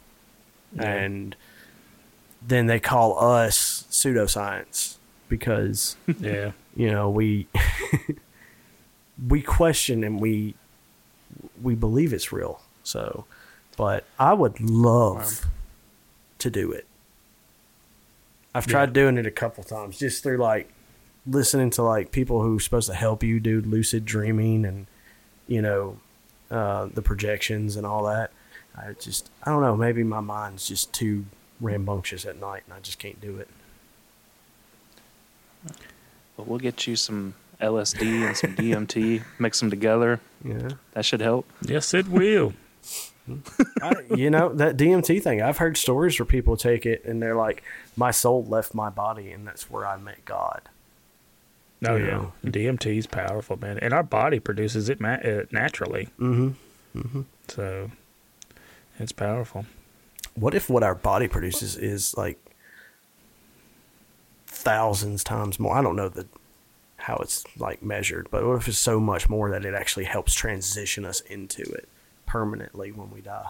Yeah. 0.75 0.83
and 0.85 1.37
then 2.41 2.67
they 2.67 2.81
call 2.81 3.19
us 3.23 3.87
pseudoscience 3.91 4.97
because 5.29 5.97
Yeah. 6.19 6.53
you 6.75 6.91
know 6.91 7.11
we 7.11 7.47
we 9.29 9.43
question 9.43 10.03
and 10.05 10.21
we 10.21 10.55
we 11.63 11.75
believe 11.75 12.13
it's 12.13 12.33
real 12.33 12.61
so 12.83 13.25
but 13.77 14.05
i 14.19 14.33
would 14.33 14.61
love 14.61 15.47
to 16.39 16.51
do 16.51 16.73
it 16.73 16.87
i've 18.55 18.67
tried 18.67 18.93
doing 18.93 19.17
it 19.19 19.27
a 19.27 19.31
couple 19.31 19.63
times 19.63 19.99
just 19.99 20.23
through 20.23 20.39
like 20.39 20.73
listening 21.27 21.71
to 21.71 21.83
like 21.83 22.11
people 22.13 22.43
who 22.43 22.57
are 22.57 22.61
supposed 22.61 22.89
to 22.89 22.95
help 22.95 23.23
you 23.23 23.39
do 23.41 23.61
lucid 23.61 24.05
dreaming 24.05 24.65
and 24.65 24.87
you 25.47 25.63
know 25.63 25.97
uh, 26.51 26.87
the 26.93 27.03
projections 27.03 27.77
and 27.77 27.87
all 27.87 28.05
that 28.05 28.31
i 28.77 28.93
just 29.01 29.31
i 29.45 29.51
don't 29.51 29.63
know 29.63 29.77
maybe 29.77 30.03
my 30.03 30.21
mind's 30.21 30.67
just 30.67 30.93
too 30.93 31.25
rambunctious 31.61 32.27
at 32.27 32.39
night 32.41 32.63
and 32.67 32.75
i 32.75 32.81
just 32.81 32.99
can't 32.99 33.21
do 33.21 33.37
it 33.39 33.49
But 36.37 36.47
we'll 36.49 36.59
get 36.59 36.87
you 36.87 36.97
some 36.97 37.35
LSD 37.61 38.27
and 38.27 38.37
some 38.37 38.57
DMT, 38.57 39.23
mix 39.39 39.61
them 39.61 39.71
together. 39.71 40.19
yeah 40.45 40.71
That 40.95 41.05
should 41.05 41.21
help. 41.21 41.47
Yes, 41.63 41.95
it 41.95 42.09
will. 42.09 42.55
I, 43.81 43.93
you 44.17 44.29
know 44.31 44.53
that 44.55 44.77
DMT 44.77 45.23
thing. 45.23 45.41
I've 45.41 45.59
heard 45.59 45.77
stories 45.77 46.19
where 46.19 46.27
people 46.27 46.57
take 46.57 46.85
it 46.85 47.05
and 47.05 47.23
they're 47.23 47.37
like, 47.37 47.63
"My 47.95 48.11
soul 48.11 48.45
left 48.45 48.75
my 48.75 48.91
body, 48.91 49.31
and 49.31 49.47
that's 49.47 49.71
where 49.71 49.87
I 49.87 49.97
met 49.97 50.25
God." 50.25 50.63
Oh 51.85 51.97
yeah, 51.97 52.07
know. 52.07 52.33
DMT 52.45 52.97
is 52.99 53.07
powerful, 53.07 53.57
man, 53.59 53.79
and 53.79 53.93
our 53.93 54.03
body 54.05 54.39
produces 54.39 54.89
it 54.89 55.01
ma- 55.01 55.15
uh, 55.25 55.45
naturally, 55.51 56.09
Mm-hmm. 56.19 57.23
so 57.49 57.91
it's 58.99 59.13
powerful. 59.13 59.67
What 60.35 60.55
if 60.55 60.71
what 60.71 60.83
our 60.83 60.95
body 60.95 61.27
produces 61.29 61.77
is 61.77 62.17
like 62.17 62.39
thousands 64.47 65.25
times 65.25 65.59
more? 65.59 65.77
I 65.77 65.83
don't 65.83 65.97
know 65.97 66.09
the 66.09 66.27
how 66.99 67.17
it's 67.17 67.45
like 67.59 67.83
measured, 67.83 68.29
but 68.31 68.47
what 68.47 68.55
if 68.59 68.69
it's 68.69 68.79
so 68.79 69.01
much 69.01 69.29
more 69.29 69.51
that 69.51 69.65
it 69.65 69.75
actually 69.75 70.05
helps 70.05 70.35
transition 70.35 71.05
us 71.05 71.21
into 71.23 71.63
it 71.63 71.89
permanently 72.27 72.93
when 72.93 73.11
we 73.11 73.21
die? 73.21 73.49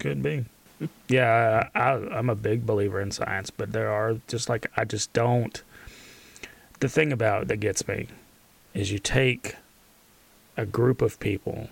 Could 0.00 0.22
be. 0.22 0.44
Yeah, 1.08 1.68
I, 1.74 1.90
I'm 1.90 2.30
a 2.30 2.34
big 2.34 2.66
believer 2.66 3.00
in 3.00 3.10
science, 3.10 3.50
but 3.50 3.72
there 3.72 3.90
are 3.90 4.18
just 4.28 4.48
like 4.48 4.70
I 4.76 4.84
just 4.84 5.12
don't. 5.12 5.62
The 6.80 6.88
thing 6.88 7.12
about 7.12 7.42
it 7.42 7.48
that 7.48 7.56
gets 7.56 7.86
me 7.88 8.06
is 8.74 8.92
you 8.92 8.98
take 8.98 9.56
a 10.56 10.64
group 10.64 11.02
of 11.02 11.18
people 11.18 11.68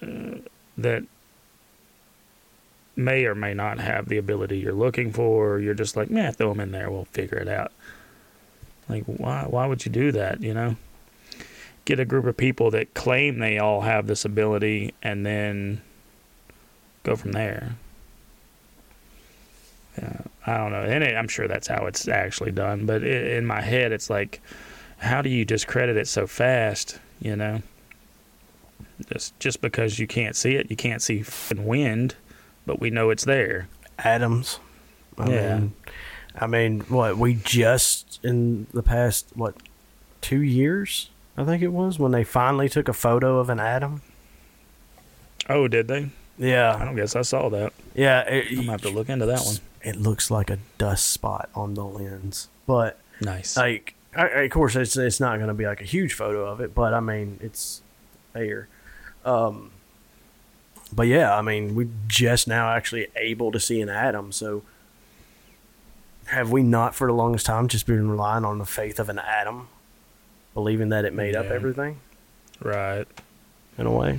uh, 0.00 0.36
that 0.78 1.04
may 2.94 3.24
or 3.24 3.34
may 3.34 3.54
not 3.54 3.78
have 3.78 4.08
the 4.08 4.16
ability 4.16 4.58
you're 4.58 4.72
looking 4.72 5.12
for. 5.12 5.58
You're 5.58 5.74
just 5.74 5.96
like, 5.96 6.10
man, 6.10 6.32
throw 6.32 6.50
them 6.50 6.60
in 6.60 6.72
there. 6.72 6.90
We'll 6.90 7.06
figure 7.06 7.38
it 7.38 7.48
out. 7.48 7.72
Like, 8.88 9.04
why? 9.04 9.44
Why 9.48 9.66
would 9.66 9.84
you 9.84 9.90
do 9.90 10.12
that? 10.12 10.40
You 10.40 10.54
know, 10.54 10.76
get 11.84 11.98
a 11.98 12.04
group 12.04 12.26
of 12.26 12.36
people 12.36 12.70
that 12.70 12.94
claim 12.94 13.40
they 13.40 13.58
all 13.58 13.80
have 13.80 14.06
this 14.06 14.24
ability, 14.24 14.94
and 15.02 15.26
then 15.26 15.82
go 17.02 17.16
from 17.16 17.32
there. 17.32 17.74
Yeah, 19.98 20.20
I 20.46 20.56
don't 20.58 20.72
know, 20.72 20.82
and 20.82 21.02
it, 21.04 21.14
I'm 21.16 21.28
sure 21.28 21.48
that's 21.48 21.66
how 21.68 21.86
it's 21.86 22.06
actually 22.08 22.52
done. 22.52 22.86
But 22.86 23.02
i 23.02 23.06
in 23.06 23.46
my 23.46 23.60
head, 23.62 23.92
it's 23.92 24.10
like, 24.10 24.40
how 24.98 25.22
do 25.22 25.28
you 25.30 25.44
discredit 25.44 25.96
it 25.96 26.06
so 26.08 26.26
fast? 26.26 26.98
You 27.20 27.36
know, 27.36 27.62
just 29.12 29.38
just 29.40 29.60
because 29.60 29.98
you 29.98 30.06
can't 30.06 30.36
see 30.36 30.54
it, 30.56 30.70
you 30.70 30.76
can't 30.76 31.00
see 31.02 31.24
wind, 31.56 32.14
but 32.66 32.80
we 32.80 32.90
know 32.90 33.10
it's 33.10 33.24
there. 33.24 33.68
Atoms. 33.98 34.58
I 35.18 35.30
Yeah. 35.30 35.58
mean, 35.58 35.72
I 36.38 36.46
mean, 36.46 36.80
what 36.88 37.16
we 37.16 37.34
just 37.34 38.20
in 38.22 38.66
the 38.74 38.82
past 38.82 39.28
what 39.34 39.54
two 40.20 40.42
years? 40.42 41.08
I 41.38 41.44
think 41.44 41.62
it 41.62 41.68
was 41.68 41.98
when 41.98 42.12
they 42.12 42.24
finally 42.24 42.68
took 42.68 42.88
a 42.88 42.92
photo 42.92 43.38
of 43.38 43.48
an 43.50 43.60
atom. 43.60 44.02
Oh, 45.48 45.68
did 45.68 45.88
they? 45.88 46.10
Yeah. 46.38 46.76
I 46.78 46.84
don't 46.84 46.96
guess 46.96 47.14
I 47.16 47.22
saw 47.22 47.48
that. 47.50 47.72
yeah. 47.94 48.20
It, 48.22 48.48
I'm 48.50 48.56
gonna 48.56 48.70
have 48.72 48.82
to 48.82 48.90
look 48.90 49.08
into 49.08 49.24
that 49.26 49.40
one. 49.40 49.56
It 49.86 49.94
looks 49.94 50.32
like 50.32 50.50
a 50.50 50.58
dust 50.78 51.08
spot 51.08 51.48
on 51.54 51.74
the 51.74 51.84
lens, 51.84 52.48
but 52.66 52.98
Nice. 53.20 53.56
like, 53.56 53.94
I, 54.16 54.26
of 54.26 54.50
course, 54.50 54.74
it's 54.74 54.96
it's 54.96 55.20
not 55.20 55.36
going 55.36 55.46
to 55.46 55.54
be 55.54 55.64
like 55.64 55.80
a 55.80 55.84
huge 55.84 56.12
photo 56.12 56.44
of 56.50 56.60
it, 56.60 56.74
but 56.74 56.92
I 56.92 56.98
mean, 56.98 57.38
it's 57.40 57.82
there. 58.32 58.66
Um, 59.24 59.70
but 60.92 61.06
yeah, 61.06 61.36
I 61.36 61.40
mean, 61.40 61.76
we're 61.76 61.88
just 62.08 62.48
now 62.48 62.70
actually 62.70 63.06
able 63.14 63.52
to 63.52 63.60
see 63.60 63.80
an 63.80 63.88
atom. 63.88 64.32
So, 64.32 64.64
have 66.26 66.50
we 66.50 66.64
not 66.64 66.96
for 66.96 67.06
the 67.06 67.12
longest 67.14 67.46
time 67.46 67.68
just 67.68 67.86
been 67.86 68.10
relying 68.10 68.44
on 68.44 68.58
the 68.58 68.66
faith 68.66 68.98
of 68.98 69.08
an 69.08 69.20
atom, 69.20 69.68
believing 70.52 70.88
that 70.88 71.04
it 71.04 71.14
made 71.14 71.36
up 71.36 71.46
everything 71.46 72.00
right. 72.60 73.06
in 73.78 73.86
a 73.86 73.92
way? 73.92 74.18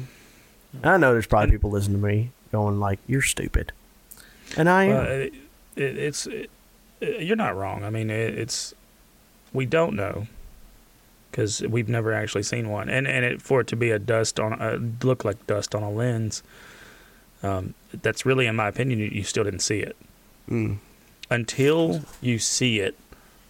I 0.82 0.96
know 0.96 1.12
there's 1.12 1.28
probably 1.28 1.52
people 1.52 1.72
listening 1.72 2.00
to 2.00 2.08
me 2.08 2.32
going 2.54 2.80
like, 2.80 3.00
"You're 3.06 3.22
stupid," 3.22 3.74
and 4.56 4.70
I 4.70 4.84
am. 4.86 4.96
Well, 4.96 5.30
it, 5.78 5.84
it, 5.84 5.98
it's 5.98 6.28
it, 6.28 6.50
you're 7.00 7.36
not 7.36 7.56
wrong. 7.56 7.84
I 7.84 7.90
mean, 7.90 8.10
it, 8.10 8.38
it's 8.38 8.74
we 9.54 9.66
don't 9.66 9.96
know 9.96 10.28
because 11.32 11.62
we've 11.62 11.90
never 11.90 12.14
actually 12.14 12.44
seen 12.44 12.70
one, 12.70 12.90
and 12.90 13.08
and 13.08 13.24
it, 13.26 13.42
for 13.42 13.62
it 13.62 13.68
to 13.68 13.76
be 13.76 13.92
a 13.92 14.00
dust 14.00 14.40
on 14.40 14.54
a 14.54 14.78
look 15.06 15.24
like 15.24 15.46
dust 15.48 15.76
on 15.76 15.84
a 15.84 15.90
lens, 15.92 16.42
um, 17.44 17.74
that's 18.02 18.26
really, 18.26 18.48
in 18.48 18.56
my 18.56 18.68
opinion, 18.68 19.00
you, 19.00 19.06
you 19.08 19.24
still 19.24 19.44
didn't 19.44 19.62
see 19.62 19.80
it 19.80 19.96
Mm. 20.50 20.78
until 21.30 22.02
you 22.22 22.40
see 22.40 22.80
it, 22.80 22.96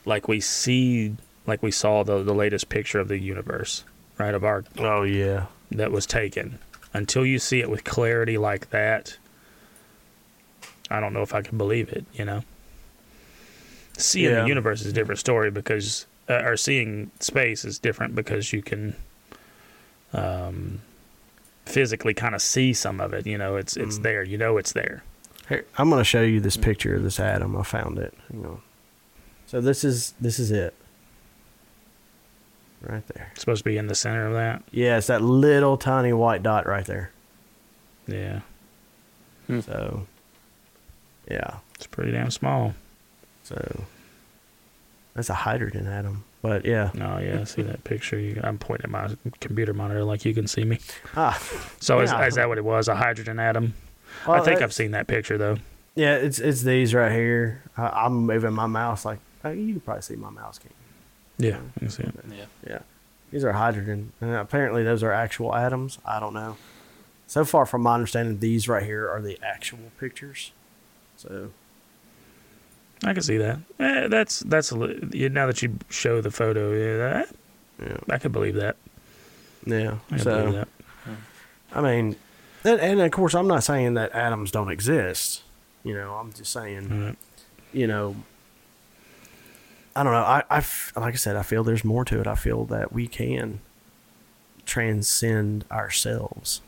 like 0.06 0.28
we 0.28 0.40
see, 0.40 1.16
like 1.46 1.62
we 1.62 1.70
saw 1.72 2.04
the 2.04 2.24
the 2.24 2.34
latest 2.34 2.70
picture 2.70 3.00
of 3.00 3.08
the 3.08 3.20
universe, 3.20 3.84
right? 4.18 4.34
Of 4.34 4.44
our 4.44 4.64
Oh 4.80 5.04
yeah. 5.04 5.46
that 5.72 5.92
was 5.92 6.06
taken. 6.06 6.60
until 6.94 7.26
you 7.26 7.38
see 7.38 7.60
it 7.60 7.70
with 7.70 7.84
clarity 7.84 8.38
like 8.40 8.72
that, 8.72 9.18
I 10.90 11.00
don't 11.00 11.14
know 11.14 11.22
if 11.22 11.34
I 11.34 11.42
can 11.42 11.58
believe 11.58 11.90
it. 11.90 12.06
You 12.14 12.26
know, 12.26 12.44
seeing 13.98 14.32
Yeah. 14.32 14.42
the 14.42 14.48
universe 14.48 14.82
is 14.82 14.88
a 14.88 14.94
different 14.94 15.20
story 15.20 15.52
because, 15.52 16.06
uh, 16.30 16.42
or 16.44 16.58
seeing 16.58 17.12
space 17.20 17.66
is 17.66 17.80
different 17.80 18.16
because 18.16 18.54
you 18.54 18.62
can, 18.62 18.96
um, 20.14 20.82
physically 21.66 22.14
kind 22.14 22.34
of 22.34 22.42
see 22.42 22.74
some 22.74 23.02
of 23.02 23.14
it. 23.14 23.26
You 23.28 23.38
know, 23.38 23.56
it's 23.58 23.76
it's 23.76 24.00
Mm. 24.00 24.04
there. 24.04 24.24
You 24.24 24.38
know, 24.38 24.58
it's 24.58 24.72
there. 24.74 25.04
Here, 25.50 25.66
I'm 25.78 25.90
going 25.90 26.00
to 26.00 26.04
show 26.06 26.22
you 26.22 26.40
this 26.40 26.58
picture 26.58 26.96
of 26.96 27.04
this 27.04 27.20
atom. 27.20 27.56
I 27.56 27.64
found 27.64 27.98
it. 28.00 28.14
Hang 28.32 28.46
on. 28.46 28.62
So 29.46 29.62
this 29.62 29.84
is 29.84 30.14
this 30.20 30.40
is 30.40 30.52
it. 30.52 30.74
Right 32.82 33.06
there. 33.08 33.30
It's 33.32 33.42
supposed 33.42 33.64
to 33.64 33.70
be 33.70 33.78
in 33.78 33.88
the 33.88 33.96
center 33.96 34.28
of 34.28 34.34
that. 34.34 34.62
Yeah, 34.72 34.98
it's 34.98 35.08
that 35.08 35.22
little 35.22 35.78
tiny 35.78 36.14
white 36.14 36.44
dot 36.44 36.68
right 36.68 36.86
there. 36.86 37.12
Yeah, 38.08 38.42
So, 39.62 40.06
yeah. 41.30 41.58
it's 41.76 41.88
pretty 41.88 42.12
damn 42.12 42.32
small. 42.32 42.74
So 43.44 43.84
that's 45.14 45.30
a 45.30 45.34
hydrogen 45.34 45.88
atom. 45.88 46.24
But 46.42 46.66
yeah. 46.66 46.92
No, 46.94 47.18
yeah, 47.18 47.42
I 47.42 47.44
see 47.46 47.62
that 47.64 47.84
picture. 47.84 48.20
You, 48.20 48.40
I'm 48.44 48.58
pointing 48.58 48.86
at 48.86 48.90
my 48.92 49.10
computer 49.42 49.74
monitor 49.74 50.04
like 50.04 50.26
you 50.26 50.34
can 50.34 50.48
see 50.48 50.64
me. 50.64 50.80
Ah, 51.16 51.38
So 51.80 52.00
is, 52.02 52.12
Yeah. 52.12 52.26
is 52.28 52.36
that 52.36 52.48
what 52.48 52.58
it 52.58 52.64
was? 52.66 52.88
A 52.88 52.96
hydrogen 52.96 53.40
atom? 53.40 53.74
I 54.28 54.40
think 54.42 54.62
I've 54.62 54.74
seen 54.74 54.92
that 54.92 55.08
picture 55.08 55.38
though. 55.38 55.58
Yeah, 55.96 56.16
it's 56.16 56.40
it's 56.40 56.62
these 56.62 56.94
right 56.94 57.12
here. 57.12 57.64
I, 57.76 58.06
I'm 58.06 58.26
moving 58.28 58.54
my 58.54 58.68
mouse 58.68 59.04
like 59.04 59.20
oh, 59.44 59.50
you 59.52 59.74
can 59.74 59.80
probably 59.82 60.04
see 60.04 60.16
my 60.16 60.30
mouse. 60.30 60.60
Can 60.60 60.70
Yeah, 61.40 61.58
I 61.76 61.80
can 61.80 61.90
see 61.90 62.04
it. 62.04 62.14
Yeah. 62.30 62.46
Yeah. 62.68 62.80
These 63.32 63.44
are 63.44 63.52
hydrogen. 63.54 64.14
And 64.22 64.34
apparently 64.36 64.84
those 64.84 65.04
are 65.04 65.12
actual 65.12 65.56
atoms. 65.56 65.98
I 66.06 66.20
don't 66.20 66.34
know. 66.34 66.58
So 67.26 67.44
far 67.44 67.66
from 67.66 67.82
my 67.82 67.96
understanding, 67.96 68.40
these 68.40 68.70
right 68.70 68.84
here 68.84 69.10
are 69.10 69.22
the 69.22 69.38
actual 69.44 69.92
pictures. 70.00 70.52
So 71.18 71.52
I 73.04 73.14
can 73.14 73.22
see 73.22 73.38
that. 73.38 73.60
Eh, 73.80 74.08
that's 74.08 74.40
that's 74.42 74.72
a, 74.72 74.76
li- 74.76 75.30
now 75.30 75.46
that 75.48 75.62
you 75.62 75.78
show 75.90 76.22
the 76.22 76.32
photo. 76.32 76.72
Yeah, 76.74 76.98
that, 76.98 77.36
yeah. 77.84 77.98
I 78.14 78.18
could 78.18 78.32
believe 78.32 78.56
that. 78.56 78.76
Yeah. 79.66 79.98
I 80.12 80.18
So 80.18 80.40
believe 80.42 80.54
that. 80.56 80.68
I 81.74 81.82
mean 81.82 82.16
and, 82.64 82.80
and 82.80 83.02
of 83.02 83.12
course 83.12 83.36
I'm 83.36 83.48
not 83.48 83.64
saying 83.64 83.96
that 83.96 84.12
atoms 84.14 84.52
don't 84.52 84.72
exist. 84.72 85.44
You 85.84 85.94
know, 85.94 86.14
I'm 86.16 86.32
just 86.34 86.52
saying 86.54 86.92
All 86.92 86.98
right. 87.10 87.18
you 87.74 87.88
know, 87.88 88.16
I 89.96 90.04
don't 90.04 90.14
know. 90.14 90.20
I, 90.20 90.44
I 90.50 90.58
f- 90.58 90.94
like 90.96 91.14
I 91.14 91.18
said, 91.18 91.36
I 91.36 91.44
feel 91.44 91.64
there's 91.64 91.84
more 91.84 92.06
to 92.06 92.20
it. 92.22 92.28
I 92.28 92.36
feel 92.36 92.66
that 92.66 92.94
we 92.94 93.08
can 93.08 93.60
transcend 94.66 95.66
ourselves. 95.72 96.62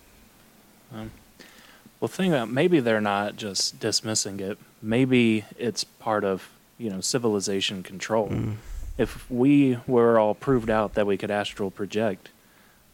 Well, 2.00 2.08
think 2.08 2.34
about 2.34 2.50
maybe 2.50 2.80
they're 2.80 3.02
not 3.02 3.36
just 3.36 3.80
dismissing 3.80 4.40
it. 4.40 4.58
Maybe 4.82 5.46
it's 5.58 5.84
part 5.84 6.24
of 6.24 6.50
you 6.78 6.90
know 6.90 7.02
civilization 7.02 7.84
control. 7.84 8.30
Mm. 8.30 8.56
If 8.98 9.30
we 9.30 9.78
were 9.88 10.20
all 10.20 10.34
proved 10.36 10.70
out 10.70 10.94
that 10.94 11.06
we 11.08 11.18
could 11.18 11.32
astral 11.32 11.72
project, 11.72 12.30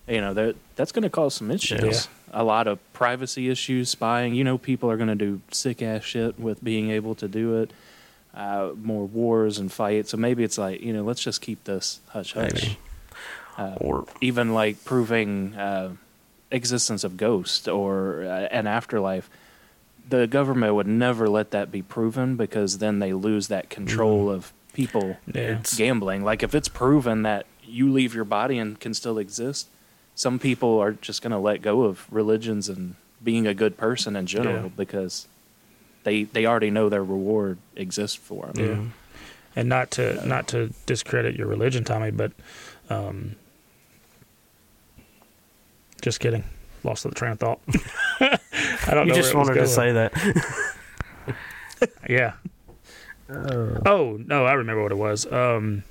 you 0.07 0.21
know 0.21 0.33
that 0.33 0.55
that's 0.75 0.91
going 0.91 1.03
to 1.03 1.09
cause 1.09 1.35
some 1.35 1.51
issues. 1.51 2.07
A 2.33 2.43
lot 2.43 2.67
of 2.67 2.79
privacy 2.93 3.49
issues, 3.49 3.89
spying. 3.89 4.35
You 4.35 4.43
know, 4.43 4.57
people 4.57 4.89
are 4.91 4.97
going 4.97 5.07
to 5.09 5.15
do 5.15 5.41
sick 5.51 5.81
ass 5.81 6.03
shit 6.03 6.39
with 6.39 6.63
being 6.63 6.89
able 6.89 7.15
to 7.15 7.27
do 7.27 7.61
it. 7.61 7.71
Uh, 8.33 8.71
more 8.81 9.05
wars 9.05 9.57
and 9.59 9.71
fights. 9.71 10.09
So 10.09 10.17
maybe 10.17 10.43
it's 10.43 10.57
like 10.57 10.81
you 10.81 10.91
know, 10.91 11.03
let's 11.03 11.21
just 11.21 11.41
keep 11.41 11.63
this 11.63 12.01
hush 12.09 12.33
hush. 12.33 12.75
Uh, 13.57 13.75
Or 13.79 14.05
even 14.19 14.53
like 14.53 14.83
proving 14.83 15.55
uh, 15.55 15.93
existence 16.55 17.03
of 17.03 17.17
ghosts 17.17 17.67
or 17.67 18.23
uh, 18.23 18.47
an 18.59 18.65
afterlife 18.67 19.29
the 20.07 20.27
government 20.27 20.73
would 20.75 20.87
never 20.87 21.27
let 21.27 21.49
that 21.51 21.71
be 21.71 21.81
proven 21.81 22.35
because 22.35 22.77
then 22.77 22.99
they 22.99 23.11
lose 23.13 23.47
that 23.47 23.69
control 23.69 24.29
of 24.29 24.53
people 24.73 25.17
gambling 25.77 26.23
like 26.23 26.43
if 26.43 26.53
it's 26.53 26.67
proven 26.67 27.23
that 27.23 27.45
you 27.63 27.91
leave 27.91 28.13
your 28.13 28.25
body 28.25 28.57
and 28.57 28.79
can 28.79 28.93
still 28.93 29.17
exist 29.17 29.67
some 30.13 30.37
people 30.39 30.79
are 30.79 30.93
just 30.93 31.21
going 31.21 31.31
to 31.31 31.37
let 31.49 31.61
go 31.61 31.83
of 31.83 32.05
religions 32.11 32.69
and 32.69 32.95
being 33.23 33.47
a 33.47 33.53
good 33.53 33.75
person 33.77 34.15
in 34.15 34.25
general 34.25 34.63
Yeah. 34.63 34.69
because 34.77 35.27
they 36.03 36.23
they 36.23 36.45
already 36.45 36.69
know 36.69 36.87
their 36.89 37.03
reward 37.03 37.57
exists 37.75 38.15
for 38.17 38.47
them 38.53 38.65
Yeah. 38.65 39.01
And 39.57 39.69
not 39.69 39.89
to 39.91 40.03
not 40.27 40.49
to 40.49 40.73
discredit 40.85 41.35
your 41.37 41.47
religion, 41.47 41.85
Tommy, 41.85 42.11
but 42.11 42.33
um, 42.89 43.37
just 46.05 46.19
kidding. 46.19 46.43
Lost 46.83 47.03
the 47.03 47.09
train 47.09 47.31
of 47.31 47.39
thought. 47.39 47.59
I 48.19 48.91
don't 48.91 49.07
you 49.07 49.13
know. 49.13 49.15
just 49.15 49.33
wanted 49.33 49.55
to 49.55 49.67
say 49.67 49.91
that. 49.91 50.13
Yeah. 52.07 52.33
Oh 53.29 54.19
no, 54.23 54.45
I 54.45 54.53
remember 54.53 54.83
what 54.83 54.91
it 54.91 54.97
was. 54.97 55.29
Um, 55.31 55.83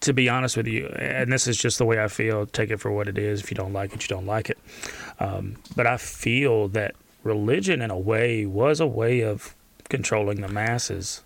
to 0.00 0.12
be 0.12 0.28
honest 0.28 0.56
with 0.56 0.66
you, 0.66 0.86
and 0.86 1.32
this 1.32 1.46
is 1.46 1.56
just 1.56 1.78
the 1.78 1.84
way 1.84 2.02
I 2.02 2.08
feel. 2.08 2.46
Take 2.46 2.70
it 2.70 2.78
for 2.78 2.92
what 2.92 3.08
it 3.08 3.18
is. 3.18 3.40
If 3.40 3.50
you 3.50 3.56
don't 3.56 3.72
like 3.72 3.92
it, 3.92 4.02
you 4.02 4.08
don't 4.08 4.26
like 4.26 4.50
it. 4.50 4.58
Um, 5.18 5.56
but 5.74 5.86
I 5.86 5.96
feel 5.96 6.68
that 6.68 6.94
religion, 7.24 7.82
in 7.82 7.90
a 7.90 7.98
way, 7.98 8.46
was 8.46 8.80
a 8.80 8.86
way 8.86 9.20
of 9.20 9.54
controlling 9.88 10.40
the 10.40 10.48
masses. 10.48 11.22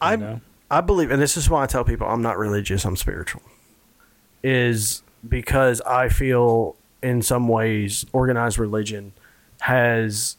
I 0.00 0.16
know? 0.16 0.42
I 0.70 0.82
believe, 0.82 1.10
and 1.10 1.20
this 1.20 1.36
is 1.36 1.48
why 1.48 1.62
I 1.62 1.66
tell 1.66 1.84
people 1.84 2.06
I'm 2.06 2.22
not 2.22 2.36
religious, 2.36 2.84
I'm 2.84 2.96
spiritual, 2.96 3.42
is 4.42 5.02
because 5.28 5.80
I 5.82 6.08
feel 6.08 6.76
in 7.02 7.22
some 7.22 7.48
ways 7.48 8.04
organized 8.12 8.58
religion 8.58 9.12
has 9.60 10.36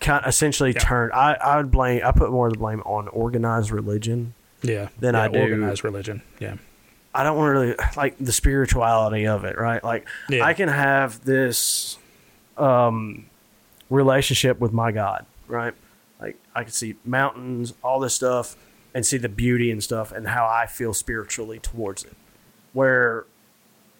kind 0.00 0.24
essentially 0.26 0.72
Yeah. 0.72 0.80
turned. 0.80 1.12
I 1.12 1.34
I 1.34 1.56
would 1.56 1.70
blame. 1.70 2.02
I 2.04 2.12
put 2.12 2.30
more 2.30 2.46
of 2.46 2.52
the 2.54 2.58
blame 2.58 2.80
on 2.86 3.08
organized 3.08 3.70
religion. 3.70 4.34
Yeah. 4.62 4.88
Than 4.98 5.14
yeah, 5.14 5.22
I 5.22 5.28
do- 5.28 5.38
organized 5.40 5.84
religion. 5.84 6.22
Yeah. 6.38 6.54
I 7.14 7.24
don't 7.24 7.36
want 7.36 7.48
to 7.48 7.60
really 7.60 7.74
like 7.96 8.14
the 8.20 8.32
spirituality 8.32 9.26
of 9.26 9.44
it, 9.44 9.58
right? 9.58 9.82
Like 9.82 10.06
Yeah. 10.28 10.44
I 10.44 10.52
can 10.54 10.68
have 10.68 11.24
this 11.24 11.98
um, 12.56 13.26
relationship 13.88 14.60
with 14.60 14.72
my 14.72 14.92
God, 14.92 15.24
right? 15.48 15.74
Like 16.20 16.36
I 16.54 16.62
can 16.64 16.72
see 16.72 16.96
mountains, 17.04 17.72
all 17.82 18.00
this 18.00 18.14
stuff, 18.14 18.54
and 18.94 19.04
see 19.06 19.16
the 19.16 19.28
beauty 19.28 19.70
and 19.70 19.82
stuff, 19.82 20.12
and 20.12 20.28
how 20.28 20.46
I 20.46 20.66
feel 20.66 20.92
spiritually 20.94 21.58
towards 21.58 22.04
it. 22.04 22.12
Where 22.72 23.24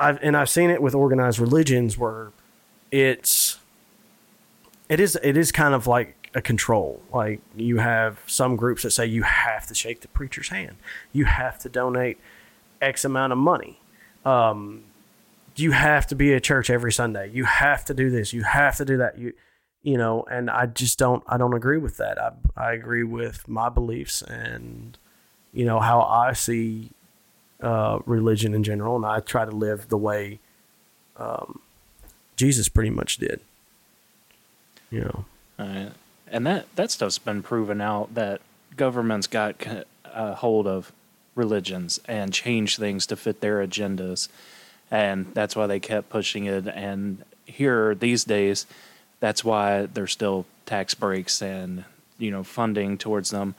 I've 0.00 0.18
and 0.22 0.36
I've 0.36 0.48
seen 0.48 0.70
it 0.70 0.80
with 0.82 0.94
organized 0.94 1.38
religions 1.38 1.98
where 1.98 2.32
it's 2.90 3.58
it 4.88 4.98
is 4.98 5.18
it 5.22 5.36
is 5.36 5.52
kind 5.52 5.74
of 5.74 5.86
like 5.86 6.30
a 6.34 6.40
control. 6.40 7.02
Like 7.12 7.40
you 7.54 7.78
have 7.78 8.20
some 8.26 8.56
groups 8.56 8.82
that 8.82 8.92
say 8.92 9.06
you 9.06 9.22
have 9.22 9.66
to 9.66 9.74
shake 9.74 10.00
the 10.00 10.08
preacher's 10.08 10.48
hand, 10.48 10.76
you 11.12 11.26
have 11.26 11.58
to 11.60 11.68
donate 11.68 12.18
X 12.80 13.04
amount 13.04 13.32
of 13.32 13.38
money. 13.38 13.80
Um, 14.24 14.84
you 15.56 15.72
have 15.72 16.06
to 16.06 16.14
be 16.14 16.32
at 16.34 16.42
church 16.42 16.70
every 16.70 16.92
Sunday. 16.92 17.30
You 17.30 17.44
have 17.44 17.84
to 17.86 17.94
do 17.94 18.10
this. 18.10 18.32
You 18.32 18.42
have 18.44 18.76
to 18.76 18.84
do 18.84 18.96
that. 18.98 19.18
You, 19.18 19.34
you 19.82 19.98
know, 19.98 20.24
and 20.30 20.48
I 20.50 20.66
just 20.66 20.98
don't. 20.98 21.22
I 21.26 21.36
don't 21.36 21.54
agree 21.54 21.78
with 21.78 21.98
that. 21.98 22.18
I 22.18 22.32
I 22.56 22.72
agree 22.72 23.04
with 23.04 23.48
my 23.48 23.68
beliefs 23.68 24.22
and 24.22 24.96
you 25.52 25.64
know 25.64 25.80
how 25.80 26.02
I 26.02 26.32
see 26.32 26.92
uh, 27.62 27.98
religion 28.06 28.54
in 28.54 28.62
general, 28.62 28.96
and 28.96 29.04
I 29.04 29.20
try 29.20 29.44
to 29.44 29.50
live 29.50 29.88
the 29.88 29.98
way 29.98 30.38
um, 31.16 31.60
Jesus 32.36 32.68
pretty 32.68 32.90
much 32.90 33.18
did. 33.18 33.40
You 34.90 35.00
know, 35.02 35.24
Right. 35.60 35.90
And 36.26 36.46
that, 36.46 36.74
that 36.76 36.90
stuff's 36.90 37.18
been 37.18 37.42
proven 37.42 37.80
out 37.80 38.14
that 38.14 38.40
governments 38.76 39.26
got 39.26 39.56
a 40.04 40.34
hold 40.36 40.66
of 40.66 40.92
religions 41.34 42.00
and 42.08 42.32
changed 42.32 42.78
things 42.78 43.06
to 43.06 43.16
fit 43.16 43.40
their 43.40 43.64
agendas. 43.66 44.28
And 44.90 45.26
that's 45.34 45.54
why 45.54 45.66
they 45.66 45.80
kept 45.80 46.08
pushing 46.08 46.46
it. 46.46 46.66
And 46.66 47.24
here 47.44 47.94
these 47.94 48.24
days, 48.24 48.66
that's 49.20 49.44
why 49.44 49.86
there's 49.86 50.12
still 50.12 50.46
tax 50.66 50.94
breaks 50.94 51.42
and, 51.42 51.84
you 52.18 52.30
know, 52.30 52.42
funding 52.42 52.96
towards 52.96 53.30
them. 53.30 53.54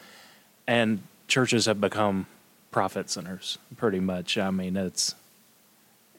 And 0.65 1.03
churches 1.27 1.67
have 1.67 1.79
become 1.79 2.25
profit 2.71 3.09
centers 3.09 3.57
pretty 3.77 3.99
much. 3.99 4.37
I 4.37 4.49
mean, 4.51 4.75
it's 4.77 5.13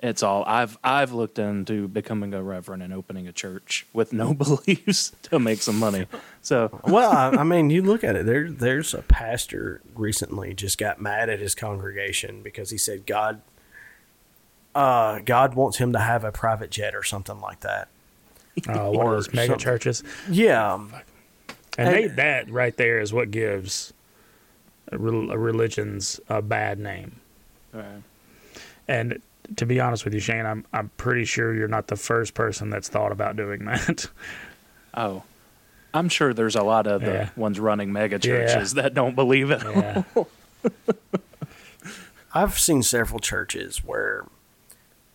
it's 0.00 0.22
all 0.22 0.44
I've 0.46 0.78
I've 0.84 1.12
looked 1.12 1.38
into 1.38 1.88
becoming 1.88 2.34
a 2.34 2.42
reverend 2.42 2.82
and 2.82 2.92
opening 2.92 3.26
a 3.28 3.32
church 3.32 3.86
with 3.92 4.12
no 4.12 4.34
beliefs 4.44 5.12
to 5.22 5.38
make 5.38 5.62
some 5.62 5.78
money. 5.78 6.06
So 6.42 6.80
well, 6.84 7.10
I, 7.12 7.40
I 7.40 7.44
mean, 7.44 7.70
you 7.70 7.82
look 7.82 8.02
at 8.04 8.16
it. 8.16 8.26
There, 8.26 8.50
there's 8.50 8.94
a 8.94 9.02
pastor 9.02 9.80
recently 9.94 10.54
just 10.54 10.76
got 10.78 11.00
mad 11.00 11.28
at 11.30 11.38
his 11.40 11.54
congregation 11.54 12.42
because 12.42 12.70
he 12.70 12.78
said 12.78 13.06
God, 13.06 13.40
uh, 14.74 15.20
God 15.20 15.54
wants 15.54 15.78
him 15.78 15.92
to 15.92 15.98
have 15.98 16.24
a 16.24 16.32
private 16.32 16.70
jet 16.70 16.94
or 16.94 17.02
something 17.02 17.40
like 17.40 17.60
that. 17.60 17.88
Uh, 18.68 18.90
one 18.90 18.96
Or 19.06 19.14
of 19.14 19.24
those 19.24 19.32
mega 19.32 19.46
something. 19.52 19.58
churches. 19.64 20.02
Yeah, 20.28 20.74
And 21.78 21.88
Hey- 21.88 22.06
they, 22.08 22.14
that 22.16 22.50
right 22.50 22.76
there 22.76 22.98
is 23.00 23.12
what 23.12 23.30
gives 23.30 23.92
a, 24.92 24.98
religion's 25.38 26.20
a 26.28 26.40
bad 26.42 26.78
name. 26.78 27.16
And 28.88 29.20
to 29.56 29.66
be 29.66 29.80
honest 29.80 30.04
with 30.04 30.14
you, 30.14 30.20
Shane, 30.20 30.46
I'm 30.46 30.64
I'm 30.72 30.90
pretty 30.96 31.24
sure 31.24 31.54
you're 31.54 31.68
not 31.68 31.86
the 31.88 31.96
first 31.96 32.34
person 32.34 32.70
that's 32.70 32.88
thought 32.88 33.12
about 33.12 33.36
doing 33.36 33.64
that. 33.64 34.08
Oh, 34.94 35.22
I'm 35.94 36.08
sure 36.08 36.34
there's 36.34 36.56
a 36.56 36.62
lot 36.62 36.86
of 36.86 37.00
the 37.02 37.06
Yeah. 37.12 37.28
ones 37.36 37.58
running 37.58 37.92
mega 37.92 38.18
churches 38.18 38.74
that 38.74 38.92
don't 38.94 39.14
believe 39.14 39.50
it. 39.50 39.62
yeah. 39.62 40.02
I've 42.34 42.58
seen 42.58 42.82
several 42.82 43.18
churches 43.20 43.84
where 43.84 44.24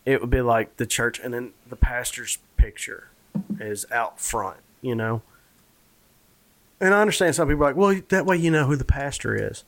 it 0.05 0.21
would 0.21 0.29
be 0.29 0.41
like 0.41 0.77
the 0.77 0.85
church 0.85 1.19
and 1.19 1.33
then 1.33 1.51
the 1.67 1.75
pastor's 1.75 2.37
picture 2.57 3.09
is 3.59 3.85
out 3.91 4.19
front, 4.19 4.57
you 4.81 4.93
know? 4.95 5.21
And 6.79 6.93
I 6.93 7.01
understand 7.01 7.35
some 7.35 7.47
people 7.47 7.63
are 7.63 7.69
like, 7.69 7.75
well, 7.75 7.99
that 8.09 8.25
way 8.25 8.37
you 8.37 8.51
know 8.51 8.65
who 8.67 8.75
the 8.75 8.85
pastor 8.85 9.35
is. 9.35 9.63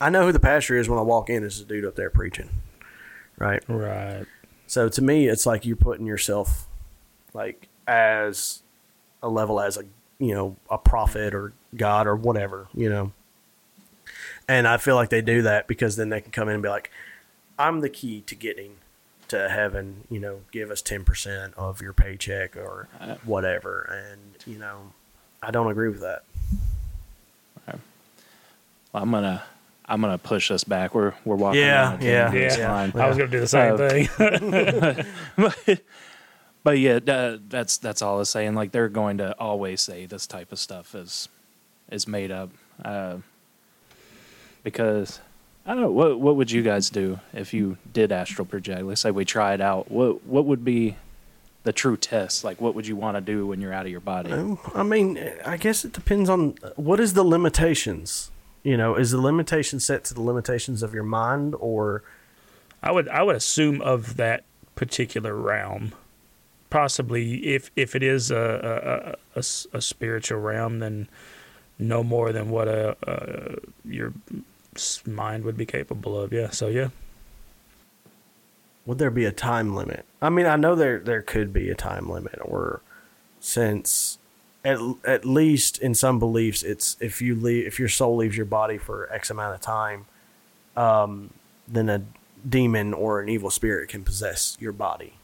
I 0.00 0.10
know 0.10 0.26
who 0.26 0.32
the 0.32 0.40
pastor 0.40 0.76
is 0.76 0.88
when 0.88 0.98
I 0.98 1.02
walk 1.02 1.30
in 1.30 1.44
as 1.44 1.60
the 1.60 1.64
dude 1.64 1.84
up 1.84 1.94
there 1.94 2.10
preaching, 2.10 2.50
right? 3.38 3.62
Right. 3.68 4.26
So 4.66 4.88
to 4.88 5.02
me, 5.02 5.28
it's 5.28 5.46
like 5.46 5.64
you're 5.64 5.76
putting 5.76 6.06
yourself 6.06 6.66
like 7.34 7.68
as 7.86 8.62
a 9.22 9.28
level 9.28 9.60
as 9.60 9.76
a 9.76 9.84
you 10.18 10.34
know 10.34 10.56
a 10.70 10.78
prophet 10.78 11.34
or 11.34 11.52
God 11.76 12.06
or 12.06 12.16
whatever, 12.16 12.66
you 12.74 12.88
know. 12.90 13.12
And 14.48 14.66
I 14.66 14.76
feel 14.76 14.96
like 14.96 15.10
they 15.10 15.22
do 15.22 15.42
that 15.42 15.68
because 15.68 15.96
then 15.96 16.08
they 16.08 16.20
can 16.20 16.32
come 16.32 16.48
in 16.48 16.54
and 16.54 16.62
be 16.62 16.68
like, 16.68 16.90
"I'm 17.58 17.80
the 17.80 17.88
key 17.88 18.22
to 18.22 18.34
getting 18.34 18.76
to 19.28 19.48
heaven." 19.48 20.04
You 20.10 20.18
know, 20.18 20.40
give 20.50 20.70
us 20.70 20.82
ten 20.82 21.04
percent 21.04 21.54
of 21.56 21.80
your 21.80 21.92
paycheck 21.92 22.56
or 22.56 22.88
whatever. 23.24 23.82
And 23.82 24.36
you 24.46 24.58
know, 24.58 24.92
I 25.42 25.50
don't 25.50 25.70
agree 25.70 25.88
with 25.88 26.00
that. 26.02 26.22
I'm 28.94 29.10
gonna 29.10 29.42
I'm 29.86 30.02
gonna 30.02 30.18
push 30.18 30.50
us 30.50 30.64
back. 30.64 30.94
We're 30.94 31.14
we're 31.24 31.36
walking. 31.36 31.60
Yeah, 31.60 31.92
around 31.92 32.02
a 32.02 32.04
yeah. 32.06 32.32
It's 32.32 32.58
Yeah. 32.58 32.68
fine. 32.90 33.00
I 33.00 33.08
was 33.08 33.16
gonna 33.16 33.30
do 33.30 33.40
the 33.40 33.46
same 33.48 33.74
Uh, 33.74 33.88
thing. 33.88 35.06
but, 35.36 35.80
but 36.62 36.78
yeah, 36.78 36.98
uh, 37.08 37.38
that's 37.48 37.78
that's 37.78 38.02
all 38.02 38.16
I 38.16 38.18
was 38.18 38.28
saying. 38.28 38.54
Like 38.54 38.72
they're 38.72 38.90
going 38.90 39.16
to 39.18 39.34
always 39.38 39.80
say 39.80 40.04
this 40.04 40.26
type 40.26 40.52
of 40.52 40.58
stuff 40.58 40.94
is 40.94 41.30
is 41.90 42.06
made 42.06 42.30
up, 42.30 42.50
uh, 42.84 43.16
because 44.62 45.20
I 45.64 45.72
don't 45.72 45.80
know 45.80 45.90
what 45.90 46.20
what 46.20 46.36
would 46.36 46.50
you 46.50 46.60
guys 46.62 46.90
do 46.90 47.18
if 47.32 47.54
you 47.54 47.78
did 47.94 48.12
astral 48.12 48.44
project? 48.44 48.82
Let's 48.82 49.00
say 49.00 49.10
we 49.10 49.24
try 49.24 49.54
it 49.54 49.62
out. 49.62 49.90
What 49.90 50.22
what 50.26 50.44
would 50.44 50.66
be 50.66 50.96
the 51.64 51.72
true 51.72 51.96
test? 51.96 52.44
Like 52.44 52.60
what 52.60 52.74
would 52.74 52.86
you 52.86 52.96
want 52.96 53.16
to 53.16 53.20
do 53.20 53.46
when 53.46 53.60
you're 53.60 53.72
out 53.72 53.86
of 53.86 53.92
your 53.92 54.00
body? 54.00 54.32
Um, 54.32 54.58
I 54.74 54.82
mean, 54.82 55.18
I 55.44 55.56
guess 55.56 55.84
it 55.84 55.92
depends 55.92 56.28
on 56.28 56.56
what 56.76 57.00
is 57.00 57.14
the 57.14 57.24
limitations. 57.24 58.30
You 58.62 58.76
know, 58.76 58.94
is 58.94 59.10
the 59.10 59.20
limitation 59.20 59.80
set 59.80 60.04
to 60.04 60.14
the 60.14 60.22
limitations 60.22 60.84
of 60.84 60.94
your 60.94 61.02
mind, 61.02 61.56
or 61.58 62.04
I 62.82 62.92
would 62.92 63.08
I 63.08 63.22
would 63.22 63.36
assume 63.36 63.80
of 63.82 64.16
that 64.16 64.44
particular 64.76 65.34
realm. 65.34 65.92
Possibly, 66.70 67.54
if 67.54 67.70
if 67.74 67.96
it 67.96 68.02
is 68.02 68.30
a 68.30 69.16
a 69.34 69.40
a 69.40 69.80
spiritual 69.80 70.38
realm, 70.38 70.78
then 70.78 71.08
no 71.78 72.04
more 72.04 72.32
than 72.32 72.50
what 72.50 72.68
a, 72.68 72.96
a 73.02 73.56
your 73.84 74.12
mind 75.06 75.44
would 75.44 75.56
be 75.56 75.66
capable 75.66 76.18
of. 76.18 76.32
Yeah. 76.32 76.50
So 76.50 76.68
yeah. 76.68 76.88
Would 78.86 78.98
there 78.98 79.10
be 79.10 79.24
a 79.24 79.32
time 79.32 79.74
limit? 79.74 80.04
I 80.20 80.28
mean, 80.30 80.46
I 80.46 80.56
know 80.56 80.74
there 80.74 80.98
there 80.98 81.22
could 81.22 81.52
be 81.52 81.70
a 81.70 81.74
time 81.74 82.08
limit, 82.08 82.38
or 82.42 82.80
since 83.40 84.18
at 84.64 84.78
at 85.04 85.24
least 85.24 85.78
in 85.78 85.94
some 85.94 86.18
beliefs, 86.18 86.62
it's 86.62 86.96
if 87.00 87.20
you 87.22 87.34
leave 87.34 87.66
if 87.66 87.78
your 87.78 87.88
soul 87.88 88.16
leaves 88.16 88.36
your 88.36 88.46
body 88.46 88.78
for 88.78 89.12
X 89.12 89.30
amount 89.30 89.54
of 89.54 89.60
time, 89.60 90.06
um, 90.76 91.30
then 91.68 91.88
a 91.88 92.02
demon 92.48 92.92
or 92.92 93.20
an 93.20 93.28
evil 93.28 93.50
spirit 93.50 93.88
can 93.88 94.02
possess 94.02 94.56
your 94.60 94.72
body. 94.72 95.14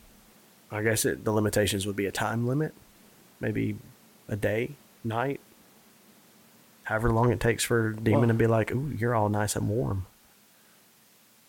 I 0.71 0.83
guess 0.83 1.05
it, 1.05 1.25
the 1.25 1.33
limitations 1.33 1.87
would 1.87 1.97
be 1.97 2.07
a 2.07 2.13
time 2.13 2.47
limit, 2.47 2.75
maybe 3.41 3.77
a 4.29 4.37
day, 4.37 4.73
night, 5.03 5.41
however 6.85 7.11
long 7.11 7.33
it 7.33 7.41
takes 7.41 7.65
for 7.65 7.89
a 7.91 7.97
demon 7.97 8.21
Well- 8.21 8.29
to 8.29 8.35
be 8.35 8.47
like, 8.47 8.71
"Ooh, 8.71 8.93
you're 8.97 9.15
all 9.15 9.29
nice 9.29 9.57
and 9.57 9.69
warm." 9.69 10.07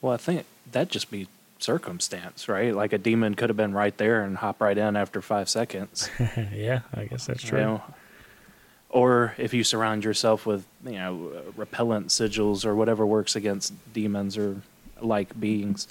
Well, 0.02 0.14
I 0.14 0.18
think 0.18 0.46
that'd 0.72 0.90
just 0.90 1.12
be 1.12 1.28
circumstance, 1.60 2.48
right? 2.48 2.74
Like 2.76 2.94
a 2.94 2.98
demon 2.98 3.36
could 3.36 3.50
have 3.50 3.58
been 3.58 3.74
right 3.74 3.96
there 3.98 4.24
and 4.24 4.38
hop 4.38 4.62
right 4.62 4.78
in 4.78 4.96
after 4.96 5.22
five 5.22 5.50
seconds. 5.50 6.10
yeah. 6.54 6.82
I 6.94 7.06
guess 7.06 7.26
that's 7.28 7.44
you 7.44 7.50
true. 7.50 7.60
know? 7.62 7.84
Or 8.90 9.36
if 9.38 9.54
you 9.54 9.64
surround 9.64 10.04
yourself 10.04 10.46
with, 10.46 10.66
you 10.84 10.94
know, 10.94 11.32
uh, 11.36 11.52
repellent 11.56 12.08
sigils 12.08 12.66
or 12.66 12.76
whatever 12.76 13.06
works 13.06 13.36
against 13.36 13.74
demons 13.94 14.38
or 14.38 14.62
like 15.00 15.40
beings, 15.40 15.88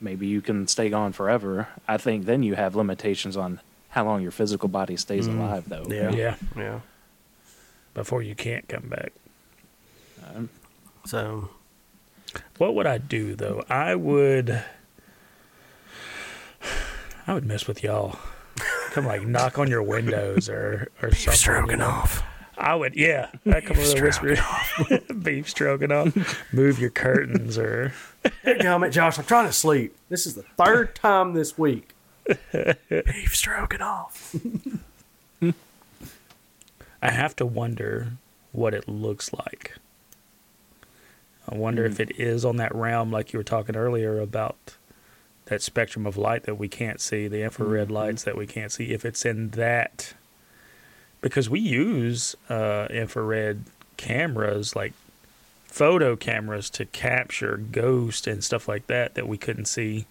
maybe 0.00 0.26
you 0.26 0.40
can 0.40 0.68
stay 0.68 0.88
gone 0.90 1.12
forever. 1.12 1.68
I 1.88 1.96
think 1.96 2.26
then 2.26 2.42
you 2.42 2.54
have 2.54 2.76
limitations 2.76 3.36
on 3.36 3.60
how 3.90 4.04
long 4.04 4.22
your 4.22 4.30
physical 4.30 4.68
body 4.68 4.96
stays 4.96 5.26
Mm. 5.28 5.38
alive, 5.38 5.68
though. 5.68 5.86
Yeah. 5.88 6.10
Yeah. 6.10 6.36
Yeah. 6.56 6.80
Before 7.94 8.22
you 8.22 8.34
can't 8.34 8.68
come 8.68 8.88
back. 8.88 9.12
Um, 10.34 10.50
So 11.06 11.50
What 12.58 12.74
would 12.74 12.86
I 12.86 12.98
do 12.98 13.34
though? 13.34 13.64
I 13.68 13.94
would 13.94 14.62
I 17.26 17.34
would 17.34 17.44
mess 17.44 17.66
with 17.66 17.82
y'all. 17.82 18.18
Come 18.90 19.06
like 19.06 19.26
knock 19.26 19.58
on 19.58 19.68
your 19.68 19.82
windows 19.82 20.48
or 20.48 20.88
or 21.02 21.10
something. 21.10 21.32
you 21.32 21.36
stroking 21.36 21.80
off. 21.80 22.22
I 22.56 22.74
would 22.74 22.94
yeah. 22.94 23.30
I 23.46 23.60
come 23.60 23.76
Beef 23.76 23.94
over 23.96 24.12
there 24.12 24.36
whisper 24.36 25.14
beef 25.22 25.48
stroking 25.48 25.90
off. 25.90 26.52
Move 26.52 26.78
your 26.78 26.90
curtains 26.90 27.58
or 27.58 27.92
Damn 28.44 28.84
it, 28.84 28.90
Josh! 28.90 29.18
I'm 29.18 29.24
trying 29.24 29.46
to 29.46 29.52
sleep. 29.52 29.96
This 30.08 30.26
is 30.26 30.34
the 30.34 30.44
third 30.56 30.94
time 30.94 31.34
this 31.34 31.58
week. 31.58 31.94
Beef 32.92 33.34
stroking 33.34 33.82
off. 33.82 34.34
I 37.02 37.10
have 37.10 37.36
to 37.36 37.44
wonder 37.44 38.12
what 38.52 38.72
it 38.72 38.88
looks 38.88 39.32
like. 39.32 39.74
I 41.46 41.56
wonder 41.56 41.84
if 41.84 41.96
hmm. 41.96 42.02
it 42.02 42.18
is 42.18 42.44
on 42.44 42.56
that 42.56 42.74
realm 42.74 43.10
like 43.10 43.32
you 43.32 43.38
were 43.38 43.44
talking 43.44 43.76
earlier 43.76 44.20
about 44.20 44.76
that 45.46 45.62
spectrum 45.62 46.06
of 46.06 46.16
light 46.16 46.44
that 46.44 46.58
we 46.58 46.68
can't 46.68 47.00
see, 47.00 47.28
the 47.28 47.42
infrared 47.42 47.90
lights 47.90 48.24
that 48.24 48.36
we 48.36 48.46
can't 48.46 48.72
see, 48.72 48.92
if 48.92 49.04
it's 49.04 49.24
in 49.24 49.50
that 49.50 50.14
because 51.20 51.48
we 51.48 51.60
use 51.60 52.34
uh, 52.48 52.86
infrared 52.90 53.64
cameras 53.96 54.74
like 54.74 54.92
photo 55.66 56.16
cameras 56.16 56.70
to 56.70 56.84
capture 56.86 57.56
ghosts 57.56 58.26
and 58.26 58.44
stuff 58.44 58.68
like 58.68 58.86
that 58.86 59.14
that 59.14 59.26
we 59.26 59.36
couldn't 59.36 59.64
see 59.64 60.06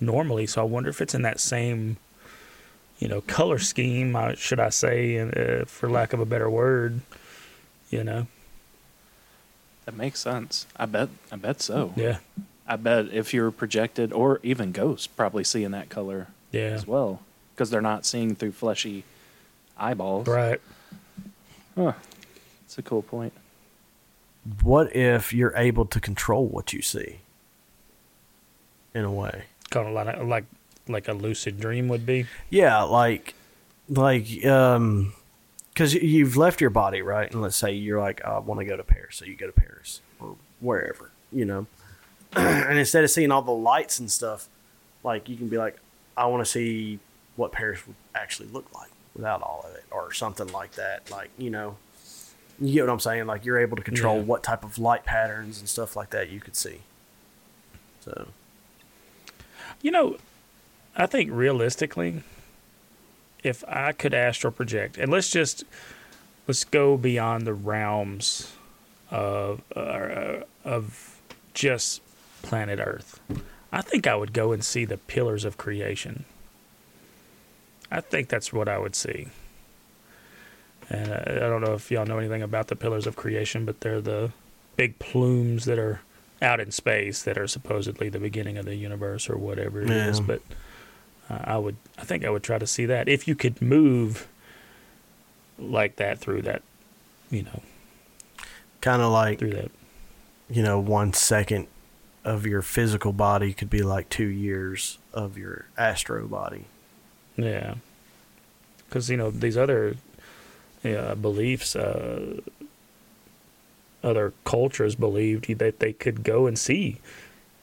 normally. 0.00 0.46
So 0.46 0.62
I 0.62 0.64
wonder 0.64 0.90
if 0.90 1.00
it's 1.00 1.14
in 1.14 1.22
that 1.22 1.40
same 1.40 1.96
you 3.02 3.08
know, 3.08 3.20
color 3.22 3.58
scheme, 3.58 4.16
should 4.36 4.60
I 4.60 4.68
say, 4.68 5.18
uh, 5.18 5.64
for 5.64 5.90
lack 5.90 6.12
of 6.12 6.20
a 6.20 6.24
better 6.24 6.48
word, 6.48 7.00
you 7.90 8.04
know. 8.04 8.28
that 9.86 9.96
makes 9.96 10.20
sense. 10.20 10.66
I 10.76 10.86
bet. 10.86 11.08
I 11.32 11.34
bet 11.34 11.60
so. 11.60 11.92
Yeah, 11.96 12.18
I 12.66 12.76
bet 12.76 13.08
if 13.12 13.34
you're 13.34 13.50
projected, 13.50 14.12
or 14.12 14.40
even 14.42 14.72
ghosts, 14.72 15.06
probably 15.06 15.44
seeing 15.44 15.72
that 15.72 15.88
color 15.88 16.28
yeah, 16.52 16.62
as 16.62 16.86
well, 16.86 17.20
because 17.54 17.70
they're 17.70 17.80
not 17.80 18.06
seeing 18.06 18.34
through 18.34 18.52
fleshy 18.52 19.04
eyeballs. 19.76 20.26
right. 20.28 20.60
Huh. 21.74 21.92
That's 22.62 22.78
a 22.78 22.82
cool 22.82 23.02
point. 23.02 23.32
What 24.62 24.94
if 24.94 25.32
you're 25.32 25.54
able 25.56 25.86
to 25.86 26.00
control 26.00 26.46
what 26.46 26.72
you 26.72 26.82
see? 26.82 27.18
In 28.94 29.04
a 29.04 29.12
way, 29.12 29.44
Kind 29.70 29.88
of 29.88 29.94
like 29.94 30.22
like 30.22 30.44
like 30.88 31.08
a 31.08 31.12
lucid 31.14 31.58
dream 31.60 31.88
would 31.88 32.04
be. 32.04 32.26
yeah, 32.50 32.82
like, 32.82 33.34
like, 33.88 34.44
um, 34.44 35.14
because 35.72 35.94
you've 35.94 36.36
left 36.36 36.60
your 36.60 36.68
body, 36.70 37.00
right? 37.00 37.30
And 37.32 37.40
let's 37.40 37.56
say 37.56 37.72
you're 37.72 38.00
like, 38.00 38.22
I 38.24 38.38
want 38.40 38.60
to 38.60 38.66
go 38.66 38.76
to 38.76 38.82
Paris, 38.84 39.16
so 39.16 39.24
you 39.24 39.34
go 39.34 39.46
to 39.46 39.52
Paris 39.52 40.00
or 40.20 40.36
wherever, 40.60 41.10
you 41.32 41.44
know. 41.46 41.66
and 42.36 42.78
instead 42.78 43.04
of 43.04 43.10
seeing 43.10 43.30
all 43.30 43.42
the 43.42 43.50
lights 43.52 43.98
and 43.98 44.10
stuff, 44.10 44.48
like 45.04 45.28
you 45.28 45.36
can 45.36 45.48
be 45.48 45.58
like, 45.58 45.76
I 46.16 46.26
want 46.26 46.44
to 46.44 46.50
see 46.50 46.98
what 47.36 47.52
Paris 47.52 47.86
would 47.86 47.96
actually 48.14 48.48
look 48.50 48.66
like 48.74 48.90
without 49.14 49.42
all 49.42 49.64
of 49.68 49.74
it, 49.74 49.84
or 49.90 50.12
something 50.12 50.48
like 50.48 50.72
that. 50.72 51.10
Like, 51.10 51.30
you 51.38 51.50
know, 51.50 51.76
you 52.60 52.74
get 52.74 52.86
what 52.86 52.92
I'm 52.92 53.00
saying? 53.00 53.26
Like 53.26 53.44
you're 53.44 53.58
able 53.58 53.76
to 53.76 53.82
control 53.82 54.16
Yeah. 54.18 54.22
what 54.24 54.42
type 54.42 54.64
of 54.64 54.78
light 54.78 55.04
patterns 55.04 55.58
and 55.60 55.68
stuff 55.68 55.96
like 55.96 56.10
that 56.10 56.30
you 56.30 56.40
could 56.40 56.56
see. 56.56 56.78
So 58.00 58.28
You 59.80 59.90
know, 59.90 60.16
I 60.96 61.06
think 61.06 61.30
realistically, 61.32 62.22
if 63.42 63.64
I 63.66 63.92
could 63.92 64.14
astral 64.14 64.52
project, 64.52 64.96
and 64.98 65.10
let's 65.10 65.30
just 65.30 65.64
let's 66.46 66.64
go 66.64 66.96
beyond 66.96 67.46
the 67.46 67.54
realms 67.54 68.52
of 69.10 69.62
uh, 69.74 70.42
of 70.64 71.18
just 71.54 72.00
planet 72.42 72.78
Earth. 72.80 73.20
I 73.72 73.80
think 73.82 74.06
I 74.06 74.14
would 74.14 74.32
go 74.32 74.52
and 74.52 74.64
see 74.64 74.84
the 74.84 74.98
pillars 74.98 75.44
of 75.44 75.56
creation. 75.56 76.24
I 77.90 78.00
think 78.00 78.28
that's 78.28 78.52
what 78.52 78.68
I 78.68 78.78
would 78.78 78.94
see. 78.94 79.28
And 80.90 81.12
I 81.12 81.38
don't 81.48 81.62
know 81.62 81.74
if 81.74 81.90
y'all 81.90 82.04
know 82.06 82.18
anything 82.18 82.42
about 82.42 82.68
the 82.68 82.76
pillars 82.76 83.06
of 83.06 83.16
creation, 83.16 83.64
but 83.64 83.80
they're 83.80 84.00
the 84.00 84.30
big 84.76 84.98
plumes 84.98 85.64
that 85.66 85.78
are 85.78 86.00
out 86.40 86.60
in 86.60 86.70
space 86.70 87.22
that 87.22 87.38
are 87.38 87.46
supposedly 87.46 88.08
the 88.08 88.18
beginning 88.18 88.58
of 88.58 88.64
the 88.64 88.74
universe 88.74 89.30
or 89.30 89.36
whatever 89.36 89.80
it 89.80 89.90
is. 89.90 90.18
Yeah. 90.18 90.24
But 90.26 90.42
uh, 91.30 91.38
I 91.44 91.56
would, 91.58 91.76
I 91.98 92.02
think 92.04 92.24
I 92.24 92.30
would 92.30 92.42
try 92.42 92.58
to 92.58 92.66
see 92.66 92.84
that 92.86 93.08
if 93.08 93.28
you 93.28 93.34
could 93.34 93.62
move 93.62 94.26
like 95.58 95.96
that 95.96 96.18
through 96.18 96.42
that, 96.42 96.62
you 97.30 97.42
know, 97.44 97.62
Kind 98.80 99.00
of 99.00 99.12
like 99.12 99.38
through 99.38 99.50
that. 99.52 99.70
you 100.50 100.62
know, 100.62 100.80
one 100.80 101.12
second 101.12 101.68
of 102.24 102.46
your 102.46 102.62
physical 102.62 103.12
body 103.12 103.52
could 103.52 103.70
be 103.70 103.82
like 103.82 104.08
two 104.08 104.26
years 104.26 104.98
of 105.12 105.36
your 105.36 105.66
astro 105.76 106.26
body. 106.26 106.64
Yeah, 107.36 107.74
because 108.88 109.10
you 109.10 109.16
know 109.16 109.30
these 109.30 109.56
other 109.56 109.96
yeah, 110.82 111.14
beliefs, 111.14 111.76
uh, 111.76 112.40
other 114.02 114.32
cultures 114.44 114.94
believed 114.94 115.46
that 115.58 115.78
they 115.78 115.92
could 115.92 116.24
go 116.24 116.46
and 116.46 116.58
see 116.58 117.00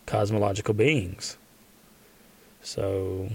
cosmological 0.05 0.73
beings. 0.73 1.37
So, 2.61 3.29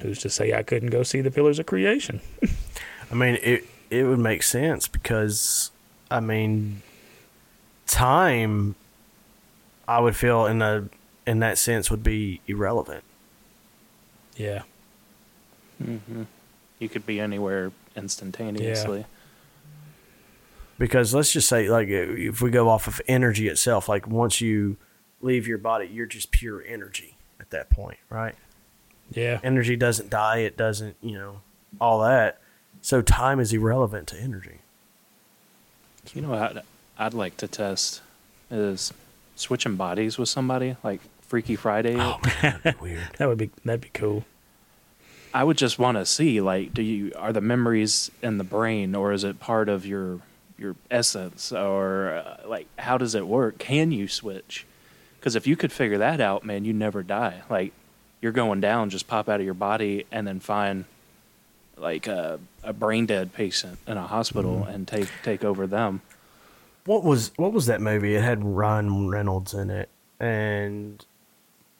who's 0.00 0.18
to 0.20 0.30
say 0.30 0.52
I 0.52 0.62
couldn't 0.62 0.90
go 0.90 1.02
see 1.02 1.20
the 1.20 1.30
pillars 1.30 1.58
of 1.58 1.66
creation? 1.66 2.20
I 3.10 3.14
mean, 3.14 3.38
it 3.42 3.66
it 3.90 4.04
would 4.04 4.18
make 4.18 4.42
sense 4.42 4.88
because 4.88 5.70
I 6.10 6.20
mean, 6.20 6.82
time. 7.86 8.74
I 9.86 10.00
would 10.00 10.16
feel 10.16 10.46
in 10.46 10.62
a 10.62 10.88
in 11.26 11.38
that 11.40 11.58
sense 11.58 11.90
would 11.90 12.02
be 12.02 12.40
irrelevant. 12.46 13.04
Yeah, 14.36 14.62
hmm 15.82 16.24
You 16.78 16.88
could 16.88 17.06
be 17.06 17.20
anywhere 17.20 17.70
instantaneously. 17.96 19.04
because 20.78 21.14
let's 21.14 21.32
just 21.32 21.48
say 21.48 21.68
like 21.68 21.88
if 21.88 22.40
we 22.42 22.50
go 22.50 22.68
off 22.68 22.86
of 22.88 23.00
energy 23.06 23.46
itself 23.48 23.88
like 23.88 24.06
once 24.08 24.40
you 24.40 24.76
leave 25.20 25.46
your 25.46 25.58
body 25.58 25.86
you're 25.86 26.06
just 26.06 26.30
pure 26.32 26.62
energy 26.66 27.16
at 27.40 27.50
that 27.50 27.70
point 27.70 27.98
right? 28.10 28.34
Yeah, 29.12 29.38
energy 29.44 29.76
doesn't 29.76 30.10
die 30.10 30.38
it 30.38 30.56
doesn't 30.56 30.96
you 31.00 31.12
know 31.18 31.40
all 31.80 32.00
that. 32.00 32.40
So 32.82 33.00
time 33.02 33.38
is 33.40 33.52
irrelevant 33.52 34.08
to 34.08 34.20
energy. 34.20 34.58
You 36.12 36.22
know 36.22 36.30
what 36.30 36.56
I'd, 36.56 36.62
I'd 36.98 37.14
like 37.14 37.36
to 37.38 37.48
test 37.48 38.02
is 38.50 38.92
switching 39.36 39.76
bodies 39.76 40.18
with 40.18 40.28
somebody, 40.28 40.76
like 40.82 41.00
Freaky 41.22 41.56
Friday. 41.56 41.96
oh 41.98 42.20
man 42.24 42.60
that'd 42.62 42.78
be 42.80 42.82
weird 42.82 43.08
that 43.18 43.28
would 43.28 43.38
be 43.38 43.50
that'd 43.64 43.80
be 43.80 43.90
cool. 43.92 44.24
I 45.32 45.42
would 45.42 45.58
just 45.58 45.80
want 45.80 45.96
to 45.96 46.06
see, 46.06 46.40
like, 46.40 46.72
do 46.72 46.80
you 46.80 47.12
are 47.16 47.32
the 47.32 47.40
memories 47.40 48.10
in 48.22 48.38
the 48.38 48.44
brain, 48.44 48.94
or 48.94 49.12
is 49.12 49.24
it 49.24 49.40
part 49.40 49.68
of 49.68 49.84
your 49.84 50.20
your 50.56 50.76
essence, 50.90 51.50
or 51.52 52.22
uh, 52.24 52.48
like 52.48 52.66
how 52.78 52.98
does 52.98 53.14
it 53.14 53.26
work? 53.26 53.58
Can 53.58 53.90
you 53.90 54.06
switch? 54.06 54.64
Because 55.18 55.34
if 55.34 55.46
you 55.46 55.56
could 55.56 55.72
figure 55.72 55.98
that 55.98 56.20
out, 56.20 56.44
man, 56.44 56.64
you 56.64 56.72
never 56.72 57.02
die. 57.02 57.42
Like 57.50 57.72
you're 58.20 58.32
going 58.32 58.60
down, 58.60 58.90
just 58.90 59.08
pop 59.08 59.28
out 59.28 59.40
of 59.40 59.44
your 59.44 59.54
body, 59.54 60.06
and 60.12 60.26
then 60.26 60.38
find 60.38 60.84
like 61.76 62.06
a, 62.06 62.38
a 62.62 62.72
brain 62.72 63.04
dead 63.06 63.32
patient 63.32 63.78
in 63.88 63.96
a 63.96 64.06
hospital 64.06 64.64
and 64.64 64.86
take 64.86 65.08
take 65.24 65.44
over 65.44 65.66
them. 65.66 66.02
What 66.86 67.02
was 67.02 67.32
what 67.36 67.52
was 67.52 67.66
that 67.66 67.80
movie 67.80 68.14
it 68.14 68.22
had 68.22 68.44
ryan 68.44 69.08
reynolds 69.08 69.54
in 69.54 69.70
it 69.70 69.88
and 70.20 71.04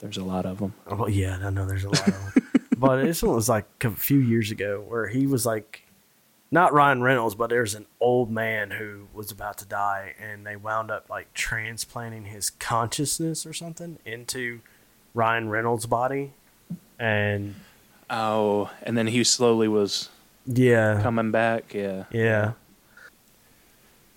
There's 0.01 0.17
a 0.17 0.25
lot 0.25 0.45
of 0.45 0.59
them. 0.59 0.75
Oh 0.87 1.07
yeah, 1.07 1.39
I 1.43 1.51
know 1.51 1.67
there's 1.67 1.85
a 1.85 1.89
lot 1.89 2.09
of 2.09 2.35
them. 2.35 2.51
but 2.77 3.03
this 3.03 3.23
one 3.23 3.35
was 3.35 3.49
like 3.49 3.67
a 3.83 3.91
few 3.91 4.19
years 4.19 4.51
ago 4.51 4.85
where 4.87 5.07
he 5.09 5.27
was 5.27 5.47
like 5.47 5.87
not 6.51 6.73
Ryan 6.73 7.03
Reynolds, 7.03 7.35
but 7.35 7.49
there's 7.49 7.75
an 7.75 7.87
old 8.01 8.31
man 8.31 8.73
who 8.73 9.07
was 9.15 9.31
about 9.31 9.59
to 9.59 9.65
die 9.65 10.15
and 10.21 10.47
they 10.47 10.57
wound 10.57 10.91
up 10.91 11.09
like 11.09 11.33
transplanting 11.33 12.27
his 12.27 12.51
consciousness 12.51 13.47
or 13.47 13.53
something 13.53 13.99
into 14.05 14.61
Ryan 15.15 15.49
Reynolds' 15.49 15.87
body. 15.87 16.33
And 16.99 17.55
Oh, 18.11 18.71
and 18.83 18.97
then 18.99 19.07
he 19.07 19.25
slowly 19.25 19.69
was 19.69 20.11
yeah. 20.47 21.01
coming 21.03 21.31
back. 21.31 21.73
Yeah. 21.73 22.05
yeah. 22.11 22.53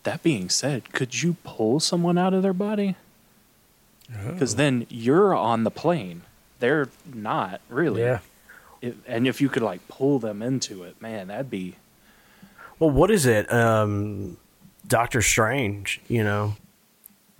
That 0.07 0.23
being 0.23 0.47
said, 0.49 0.93
could 0.93 1.21
you 1.21 1.35
pull 1.43 1.81
someone 1.81 2.17
out 2.17 2.33
of 2.33 2.41
their 2.41 2.53
body? 2.53 2.95
Because 4.25 4.55
then 4.55 4.87
you're 4.89 5.35
on 5.35 5.65
the 5.65 5.69
plane. 5.69 6.21
They're 6.59 6.87
not 7.13 7.59
really. 7.67 8.03
Yeah, 8.03 8.19
If, 8.81 8.95
and 9.05 9.27
if 9.27 9.41
you 9.41 9.49
could 9.49 9.63
like 9.63 9.85
pull 9.89 10.17
them 10.17 10.41
into 10.41 10.83
it, 10.83 11.01
man, 11.01 11.27
that'd 11.27 11.49
be. 11.49 11.75
Well, 12.79 12.89
what 12.89 13.11
is 13.11 13.25
it? 13.25 13.51
Um, 13.51 14.37
Doctor 14.87 15.21
Strange, 15.21 15.99
you 16.07 16.23
know. 16.23 16.55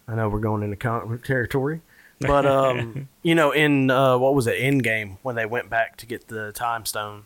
I 0.06 0.16
know 0.16 0.28
we're 0.28 0.42
going 0.42 0.62
into 0.62 0.76
con- 0.76 1.20
territory, 1.24 1.80
but 2.20 2.46
um, 2.46 3.08
you 3.24 3.34
know, 3.34 3.52
in 3.52 3.90
uh, 3.90 4.18
what 4.18 4.36
was 4.36 4.46
it, 4.46 4.60
Endgame, 4.60 5.20
when 5.22 5.36
they 5.36 5.46
went 5.46 5.70
back 5.70 5.96
to 5.98 6.06
get 6.06 6.28
the 6.28 6.52
time 6.52 6.86
stone, 6.86 7.24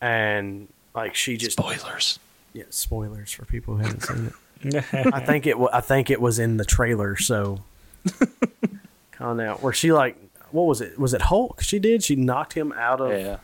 and 0.00 0.68
like 0.94 1.14
she 1.14 1.36
just 1.36 1.58
Spoilers. 1.58 2.18
yeah, 2.54 2.64
spoilers 2.70 3.30
for 3.30 3.44
people 3.44 3.76
who 3.76 3.82
haven't 3.82 4.00
seen 4.04 4.26
it. 4.28 4.32
I 4.64 5.20
think 5.20 5.46
it. 5.46 5.56
I 5.72 5.80
think 5.80 6.10
it 6.10 6.20
was 6.20 6.38
in 6.38 6.56
the 6.58 6.64
trailer, 6.64 7.16
so 7.16 7.62
calm 9.12 9.38
down. 9.38 9.56
Where 9.58 9.72
she 9.72 9.92
like, 9.92 10.16
what 10.50 10.64
was 10.64 10.80
it? 10.80 10.98
Was 10.98 11.14
it 11.14 11.22
Hulk? 11.22 11.62
She 11.62 11.78
did. 11.78 12.02
She 12.02 12.16
knocked 12.16 12.52
him 12.54 12.72
out 12.72 13.00
of 13.00 13.12
Yeah. 13.12 13.36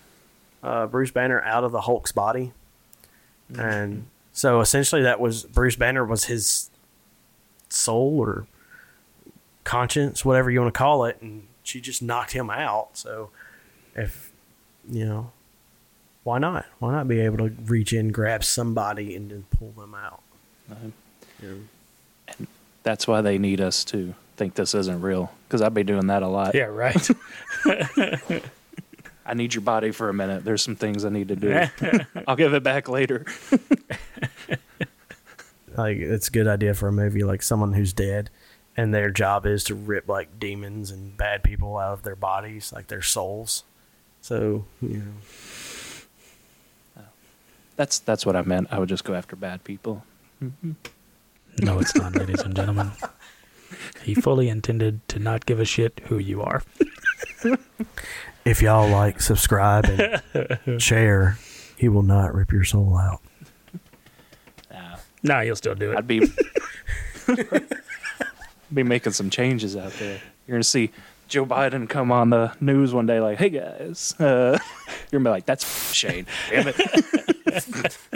uh, 0.62 0.86
Bruce 0.86 1.10
Banner 1.10 1.40
out 1.42 1.64
of 1.64 1.72
the 1.72 1.82
Hulk's 1.82 2.12
body, 2.12 2.52
and 3.56 4.06
so 4.32 4.60
essentially 4.60 5.02
that 5.02 5.20
was 5.20 5.44
Bruce 5.44 5.76
Banner 5.76 6.04
was 6.04 6.24
his 6.24 6.70
soul 7.68 8.18
or 8.20 8.46
conscience, 9.64 10.24
whatever 10.24 10.50
you 10.50 10.60
want 10.60 10.72
to 10.72 10.78
call 10.78 11.04
it, 11.06 11.18
and 11.20 11.46
she 11.62 11.80
just 11.80 12.02
knocked 12.02 12.32
him 12.32 12.50
out. 12.50 12.90
So 12.96 13.30
if 13.94 14.32
you 14.90 15.04
know, 15.06 15.30
why 16.24 16.38
not? 16.38 16.66
Why 16.78 16.92
not 16.92 17.08
be 17.08 17.20
able 17.20 17.38
to 17.38 17.54
reach 17.64 17.92
in, 17.92 18.08
grab 18.12 18.44
somebody, 18.44 19.16
and 19.16 19.30
then 19.30 19.44
pull 19.50 19.70
them 19.72 19.94
out? 19.94 20.20
You 21.42 21.66
know? 22.38 22.46
That's 22.82 23.06
why 23.08 23.20
they 23.20 23.38
need 23.38 23.60
us 23.60 23.84
to 23.86 24.14
think 24.36 24.54
this 24.54 24.74
isn't 24.74 25.00
real. 25.00 25.32
Because 25.48 25.62
I'd 25.62 25.74
be 25.74 25.82
doing 25.84 26.06
that 26.08 26.22
a 26.22 26.28
lot. 26.28 26.54
yeah, 26.54 26.64
right. 26.64 27.08
I 29.28 29.34
need 29.34 29.54
your 29.54 29.62
body 29.62 29.90
for 29.90 30.08
a 30.08 30.14
minute. 30.14 30.44
There's 30.44 30.62
some 30.62 30.76
things 30.76 31.04
I 31.04 31.08
need 31.08 31.28
to 31.28 31.36
do. 31.36 31.66
I'll 32.28 32.36
give 32.36 32.54
it 32.54 32.62
back 32.62 32.88
later. 32.88 33.26
Like 35.76 35.98
it's 35.98 36.28
a 36.28 36.30
good 36.30 36.46
idea 36.48 36.72
for 36.72 36.88
a 36.88 36.92
movie, 36.92 37.22
like 37.22 37.42
someone 37.42 37.74
who's 37.74 37.92
dead, 37.92 38.30
and 38.78 38.94
their 38.94 39.10
job 39.10 39.44
is 39.44 39.62
to 39.64 39.74
rip 39.74 40.08
like 40.08 40.40
demons 40.40 40.90
and 40.90 41.14
bad 41.16 41.42
people 41.42 41.76
out 41.76 41.92
of 41.92 42.02
their 42.02 42.16
bodies, 42.16 42.72
like 42.74 42.86
their 42.86 43.02
souls. 43.02 43.62
So 44.22 44.64
you 44.80 45.02
know, 46.96 47.02
That's 47.76 47.98
that's 47.98 48.24
what 48.24 48.36
I 48.36 48.42
meant. 48.42 48.68
I 48.70 48.78
would 48.78 48.88
just 48.88 49.04
go 49.04 49.12
after 49.12 49.36
bad 49.36 49.64
people. 49.64 50.02
Mm-hmm. 50.42 50.72
No, 51.62 51.78
it's 51.78 51.94
not, 51.96 52.14
ladies 52.14 52.40
and 52.42 52.54
gentlemen. 52.54 52.92
He 54.02 54.14
fully 54.14 54.48
intended 54.48 55.06
to 55.08 55.18
not 55.18 55.46
give 55.46 55.58
a 55.60 55.64
shit 55.64 56.00
who 56.06 56.18
you 56.18 56.42
are. 56.42 56.62
if 58.44 58.62
y'all 58.62 58.88
like, 58.88 59.20
subscribe 59.20 59.84
and 59.86 60.80
share, 60.82 61.38
he 61.76 61.88
will 61.88 62.02
not 62.02 62.34
rip 62.34 62.52
your 62.52 62.64
soul 62.64 62.96
out. 62.96 63.20
Nah, 64.70 64.96
Nah, 65.22 65.40
you'll 65.40 65.56
still 65.56 65.74
do 65.74 65.92
it. 65.92 65.98
I'd 65.98 66.06
be 66.06 66.20
be 68.72 68.82
making 68.82 69.12
some 69.12 69.30
changes 69.30 69.76
out 69.76 69.92
there. 69.94 70.20
You're 70.46 70.56
gonna 70.56 70.62
see 70.64 70.90
Joe 71.28 71.44
Biden 71.46 71.88
come 71.88 72.12
on 72.12 72.30
the 72.30 72.52
news 72.60 72.94
one 72.94 73.06
day, 73.06 73.18
like, 73.20 73.38
"Hey 73.38 73.50
guys," 73.50 74.14
uh, 74.20 74.56
you're 75.10 75.20
gonna 75.20 75.24
be 75.24 75.30
like, 75.30 75.46
"That's 75.46 75.92
Shane." 75.92 76.26
Damn 76.50 76.68
it. 76.68 77.35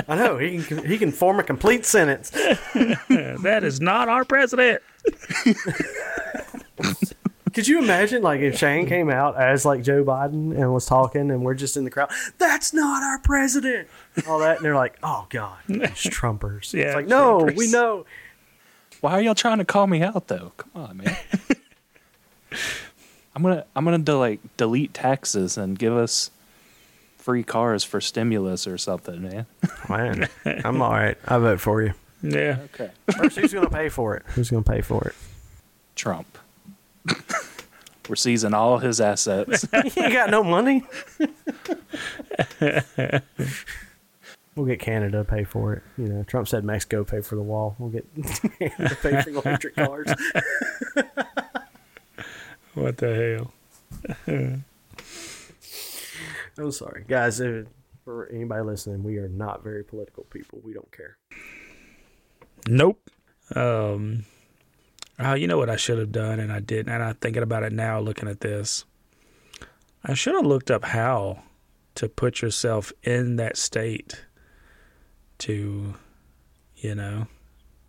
I 0.08 0.16
know 0.16 0.38
he 0.38 0.62
can. 0.62 0.84
He 0.84 0.98
can 0.98 1.12
form 1.12 1.38
a 1.40 1.42
complete 1.42 1.84
sentence. 1.84 2.30
that 2.74 3.60
is 3.62 3.80
not 3.80 4.08
our 4.08 4.24
president. 4.24 4.82
Could 7.52 7.66
you 7.66 7.80
imagine, 7.80 8.22
like, 8.22 8.40
if 8.40 8.56
Shane 8.58 8.86
came 8.86 9.10
out 9.10 9.36
as 9.36 9.64
like 9.64 9.82
Joe 9.82 10.04
Biden 10.04 10.56
and 10.56 10.72
was 10.72 10.86
talking, 10.86 11.32
and 11.32 11.42
we're 11.44 11.54
just 11.54 11.76
in 11.76 11.82
the 11.84 11.90
crowd? 11.90 12.10
That's 12.38 12.72
not 12.72 13.02
our 13.02 13.18
president. 13.18 13.88
All 14.28 14.38
that, 14.38 14.58
and 14.58 14.64
they're 14.64 14.76
like, 14.76 14.96
"Oh 15.02 15.26
God, 15.30 15.58
these 15.66 15.80
Trumpers." 15.88 16.72
Yeah, 16.72 16.84
it's 16.86 16.94
like, 16.94 17.06
no, 17.08 17.40
Trumpers. 17.40 17.56
we 17.56 17.70
know. 17.70 18.06
Why 19.00 19.12
are 19.12 19.20
y'all 19.20 19.34
trying 19.34 19.58
to 19.58 19.64
call 19.64 19.86
me 19.88 20.02
out 20.02 20.28
though? 20.28 20.52
Come 20.58 20.70
on, 20.74 20.96
man. 20.98 21.16
I'm 23.34 23.42
gonna 23.42 23.64
I'm 23.74 23.84
gonna 23.84 23.98
de- 23.98 24.16
like 24.16 24.40
delete 24.56 24.94
taxes 24.94 25.56
and 25.58 25.76
give 25.78 25.92
us 25.96 26.30
free 27.20 27.42
cars 27.42 27.84
for 27.84 28.00
stimulus 28.00 28.66
or 28.66 28.78
something, 28.78 29.22
man. 29.22 29.46
Man, 29.88 30.28
I'm 30.64 30.80
all 30.82 30.92
right. 30.92 31.16
I 31.26 31.38
vote 31.38 31.60
for 31.60 31.82
you. 31.82 31.92
Yeah. 32.22 32.58
Okay. 32.74 32.90
First, 33.16 33.36
who's 33.38 33.52
going 33.52 33.64
to 33.66 33.70
pay 33.70 33.88
for 33.88 34.16
it? 34.16 34.24
Who's 34.28 34.50
going 34.50 34.64
to 34.64 34.70
pay 34.70 34.80
for 34.80 35.06
it? 35.08 35.14
Trump. 35.94 36.38
We're 38.08 38.16
seizing 38.16 38.54
all 38.54 38.78
his 38.78 39.00
assets. 39.00 39.66
he 39.94 40.00
ain't 40.00 40.12
got 40.12 40.30
no 40.30 40.42
money. 40.42 40.82
we'll 44.56 44.66
get 44.66 44.80
Canada 44.80 45.18
to 45.18 45.24
pay 45.24 45.44
for 45.44 45.74
it. 45.74 45.82
You 45.96 46.08
know, 46.08 46.22
Trump 46.24 46.48
said 46.48 46.64
Mexico 46.64 47.04
pay 47.04 47.20
for 47.20 47.36
the 47.36 47.42
wall. 47.42 47.76
We'll 47.78 47.90
get 47.90 48.06
Canada 48.58 48.96
pay 49.00 49.22
for 49.22 49.30
the 49.30 49.40
electric 49.44 49.76
cars. 49.76 50.12
What 52.74 52.98
the 52.98 53.44
hell? 54.26 54.64
I'm 56.58 56.72
sorry, 56.72 57.04
guys. 57.06 57.40
If, 57.40 57.66
for 58.04 58.28
anybody 58.28 58.62
listening, 58.62 59.02
we 59.02 59.18
are 59.18 59.28
not 59.28 59.62
very 59.62 59.84
political 59.84 60.24
people. 60.24 60.60
We 60.62 60.72
don't 60.72 60.90
care. 60.92 61.16
Nope. 62.68 63.10
Um, 63.54 64.24
oh, 65.18 65.34
you 65.34 65.46
know 65.46 65.58
what 65.58 65.70
I 65.70 65.76
should 65.76 65.98
have 65.98 66.12
done, 66.12 66.40
and 66.40 66.52
I 66.52 66.60
didn't. 66.60 66.92
And 66.92 67.02
I'm 67.02 67.14
thinking 67.14 67.42
about 67.42 67.62
it 67.62 67.72
now, 67.72 68.00
looking 68.00 68.28
at 68.28 68.40
this. 68.40 68.84
I 70.04 70.14
should 70.14 70.34
have 70.34 70.46
looked 70.46 70.70
up 70.70 70.84
how 70.84 71.42
to 71.96 72.08
put 72.08 72.42
yourself 72.42 72.92
in 73.02 73.36
that 73.36 73.56
state 73.56 74.24
to, 75.38 75.94
you 76.76 76.94
know, 76.94 77.26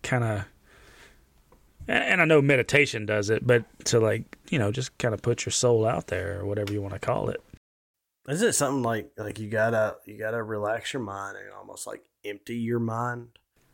kind 0.02 0.24
of. 0.24 0.44
And 1.88 2.20
I 2.20 2.24
know 2.24 2.40
meditation 2.40 3.06
does 3.06 3.28
it, 3.28 3.44
but 3.44 3.64
to 3.86 3.98
like, 3.98 4.38
you 4.50 4.58
know, 4.58 4.70
just 4.70 4.96
kind 4.98 5.14
of 5.14 5.20
put 5.20 5.44
your 5.44 5.50
soul 5.50 5.84
out 5.84 6.06
there 6.06 6.38
or 6.38 6.46
whatever 6.46 6.72
you 6.72 6.80
want 6.80 6.94
to 6.94 7.00
call 7.00 7.28
it. 7.28 7.42
Is 8.28 8.42
it 8.42 8.52
something 8.54 8.82
like 8.82 9.10
like 9.16 9.38
you 9.38 9.48
gotta 9.48 9.96
you 10.06 10.18
gotta 10.18 10.42
relax 10.42 10.92
your 10.92 11.02
mind 11.02 11.36
and 11.36 11.52
almost 11.52 11.86
like 11.86 12.04
empty 12.24 12.56
your 12.56 12.78
mind? 12.78 13.28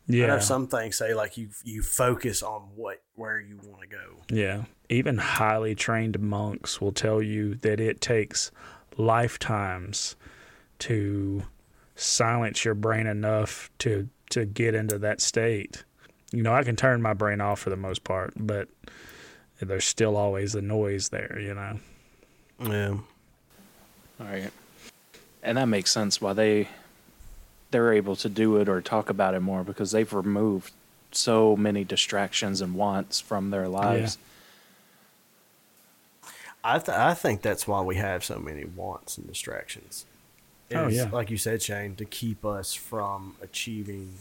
I 0.09 0.13
Yeah. 0.13 0.27
know 0.27 0.39
some 0.39 0.67
things 0.67 0.97
say 0.97 1.13
like 1.13 1.37
you 1.37 1.49
you 1.63 1.83
focus 1.83 2.41
on 2.41 2.61
what 2.75 3.03
where 3.15 3.39
you 3.39 3.57
want 3.63 3.81
to 3.81 3.87
go. 3.87 4.17
Yeah. 4.29 4.63
Even 4.89 5.19
highly 5.19 5.75
trained 5.75 6.19
monks 6.19 6.81
will 6.81 6.91
tell 6.91 7.21
you 7.21 7.55
that 7.55 7.79
it 7.79 8.01
takes 8.01 8.49
lifetimes 8.97 10.15
to 10.79 11.43
silence 11.95 12.65
your 12.65 12.73
brain 12.75 13.05
enough 13.05 13.69
to 13.79 14.09
to 14.31 14.45
get 14.45 14.73
into 14.73 14.97
that 14.99 15.21
state. 15.21 15.83
You 16.31 16.41
know, 16.43 16.53
I 16.53 16.63
can 16.63 16.75
turn 16.75 17.01
my 17.01 17.13
brain 17.13 17.41
off 17.41 17.59
for 17.59 17.69
the 17.69 17.75
most 17.75 18.03
part, 18.03 18.33
but 18.35 18.67
there's 19.59 19.85
still 19.85 20.15
always 20.15 20.53
the 20.53 20.61
noise 20.61 21.09
there, 21.09 21.37
you 21.39 21.53
know. 21.53 21.79
Yeah. 22.59 22.97
All 24.19 24.25
right. 24.25 24.51
And 25.41 25.57
that 25.57 25.65
makes 25.65 25.91
sense 25.91 26.21
why 26.21 26.33
they 26.33 26.67
they're 27.71 27.93
able 27.93 28.15
to 28.17 28.29
do 28.29 28.57
it 28.57 28.67
or 28.67 28.81
talk 28.81 29.09
about 29.09 29.35
it 29.35 29.41
more 29.41 29.63
because 29.63 29.91
they've 29.91 30.11
removed 30.11 30.73
so 31.11 31.55
many 31.55 31.83
distractions 31.83 32.61
and 32.61 32.75
wants 32.75 33.19
from 33.19 33.51
their 33.51 33.67
lives. 33.67 34.17
I 36.63 36.79
th- 36.79 36.97
I 36.97 37.13
think 37.13 37.41
that's 37.41 37.67
why 37.67 37.81
we 37.81 37.95
have 37.95 38.23
so 38.23 38.37
many 38.37 38.65
wants 38.65 39.17
and 39.17 39.27
distractions. 39.27 40.05
Oh, 40.73 40.87
Is, 40.87 40.97
yeah. 40.97 41.09
like 41.11 41.29
you 41.31 41.37
said, 41.37 41.61
Shane, 41.61 41.95
to 41.95 42.05
keep 42.05 42.45
us 42.45 42.73
from 42.73 43.35
achieving 43.41 44.15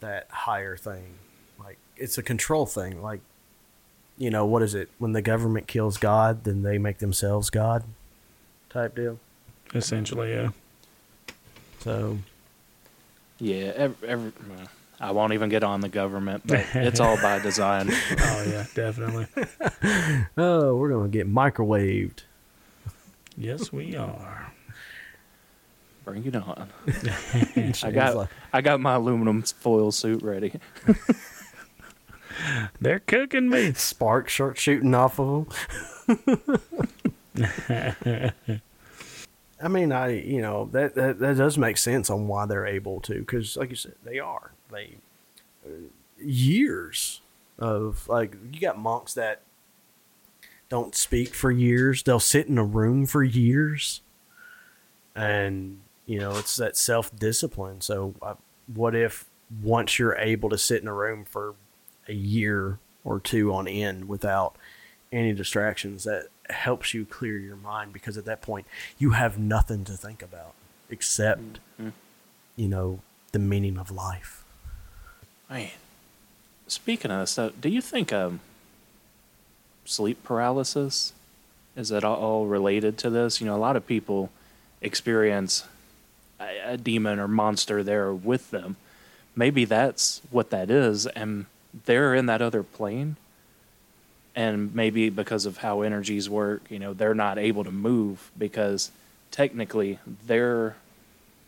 that 0.00 0.26
higher 0.30 0.76
thing. 0.76 1.14
Like 1.58 1.78
it's 1.96 2.18
a 2.18 2.22
control 2.22 2.66
thing. 2.66 3.00
Like 3.00 3.20
you 4.18 4.28
know, 4.30 4.44
what 4.44 4.62
is 4.62 4.74
it? 4.74 4.90
When 4.98 5.12
the 5.12 5.22
government 5.22 5.66
kills 5.66 5.96
God, 5.96 6.44
then 6.44 6.62
they 6.62 6.76
make 6.78 6.98
themselves 6.98 7.48
God, 7.48 7.84
type 8.70 8.94
deal. 8.96 9.18
Essentially, 9.74 10.32
yeah. 10.32 10.48
So 11.80 12.18
Yeah, 13.38 13.72
every, 13.76 14.08
every, 14.08 14.32
I 15.00 15.12
won't 15.12 15.32
even 15.32 15.48
get 15.48 15.64
on 15.64 15.80
the 15.80 15.88
government, 15.88 16.42
but 16.46 16.64
it's 16.74 17.00
all 17.00 17.16
by 17.16 17.38
design. 17.42 17.88
Oh 17.90 18.44
yeah, 18.48 18.66
definitely. 18.74 19.26
oh, 20.36 20.76
we're 20.76 20.90
gonna 20.90 21.08
get 21.08 21.28
microwaved. 21.28 22.20
yes, 23.36 23.72
we 23.72 23.96
are. 23.96 24.52
Bring 26.04 26.24
it 26.26 26.34
on. 26.34 26.68
I 27.82 27.90
got 27.92 28.16
like, 28.16 28.28
I 28.52 28.60
got 28.62 28.80
my 28.80 28.94
aluminum 28.94 29.42
foil 29.42 29.92
suit 29.92 30.22
ready. 30.22 30.52
They're 32.80 33.00
cooking 33.00 33.48
me. 33.50 33.74
sparks 33.74 34.32
start 34.34 34.58
shooting 34.58 34.94
off 34.94 35.20
of 35.20 35.54
them. 36.08 36.58
I 39.62 39.68
mean, 39.68 39.92
I 39.92 40.20
you 40.20 40.40
know 40.40 40.68
that, 40.72 40.94
that 40.94 41.18
that 41.18 41.36
does 41.36 41.58
make 41.58 41.76
sense 41.76 42.08
on 42.10 42.28
why 42.28 42.46
they're 42.46 42.66
able 42.66 43.00
to 43.02 43.20
because, 43.20 43.56
like 43.56 43.70
you 43.70 43.76
said, 43.76 43.94
they 44.04 44.18
are 44.18 44.52
they 44.72 44.96
uh, 45.66 45.70
years 46.18 47.20
of 47.58 48.08
like 48.08 48.36
you 48.52 48.60
got 48.60 48.78
monks 48.78 49.14
that 49.14 49.42
don't 50.68 50.94
speak 50.94 51.34
for 51.34 51.50
years. 51.50 52.02
They'll 52.02 52.20
sit 52.20 52.46
in 52.46 52.56
a 52.56 52.64
room 52.64 53.04
for 53.04 53.22
years, 53.22 54.00
and 55.14 55.80
you 56.06 56.18
know 56.18 56.36
it's 56.36 56.56
that 56.56 56.76
self 56.76 57.14
discipline. 57.14 57.80
So, 57.82 58.14
uh, 58.22 58.34
what 58.72 58.94
if 58.94 59.26
once 59.62 59.98
you're 59.98 60.16
able 60.16 60.48
to 60.48 60.58
sit 60.58 60.80
in 60.80 60.88
a 60.88 60.94
room 60.94 61.24
for 61.24 61.54
a 62.08 62.14
year 62.14 62.78
or 63.04 63.20
two 63.20 63.52
on 63.52 63.66
end 63.66 64.08
without 64.08 64.56
any 65.12 65.32
distractions 65.32 66.04
that 66.04 66.28
helps 66.52 66.92
you 66.94 67.04
clear 67.04 67.38
your 67.38 67.56
mind 67.56 67.92
because 67.92 68.16
at 68.16 68.24
that 68.24 68.42
point 68.42 68.66
you 68.98 69.10
have 69.10 69.38
nothing 69.38 69.84
to 69.84 69.92
think 69.92 70.22
about 70.22 70.52
except 70.88 71.58
Mhm. 71.80 71.92
you 72.56 72.68
know 72.68 73.00
the 73.32 73.38
meaning 73.38 73.76
of 73.78 73.90
life 73.90 74.44
Man, 75.48 75.70
speaking 76.68 77.10
of 77.10 77.28
stuff, 77.28 77.52
do 77.60 77.68
you 77.68 77.80
think 77.80 78.12
um, 78.12 78.38
sleep 79.84 80.22
paralysis 80.22 81.12
is 81.76 81.90
it 81.90 82.04
all 82.04 82.46
related 82.46 82.98
to 82.98 83.10
this? 83.10 83.40
You 83.40 83.46
know, 83.46 83.56
a 83.56 83.58
lot 83.58 83.76
of 83.76 83.86
people 83.86 84.30
experience 84.82 85.64
a, 86.40 86.72
a 86.72 86.76
demon 86.76 87.18
or 87.18 87.26
monster 87.28 87.82
there 87.82 88.12
with 88.12 88.50
them. 88.50 88.76
Maybe 89.36 89.64
that's 89.64 90.20
what 90.30 90.50
that 90.50 90.70
is, 90.70 91.06
and 91.06 91.46
they're 91.86 92.14
in 92.14 92.26
that 92.26 92.42
other 92.42 92.62
plane. 92.62 93.16
And 94.36 94.74
maybe 94.74 95.10
because 95.10 95.44
of 95.44 95.58
how 95.58 95.82
energies 95.82 96.30
work, 96.30 96.62
you 96.70 96.78
know, 96.78 96.92
they're 96.94 97.14
not 97.14 97.36
able 97.38 97.64
to 97.64 97.70
move 97.72 98.30
because 98.38 98.90
technically 99.30 99.98
their 100.26 100.76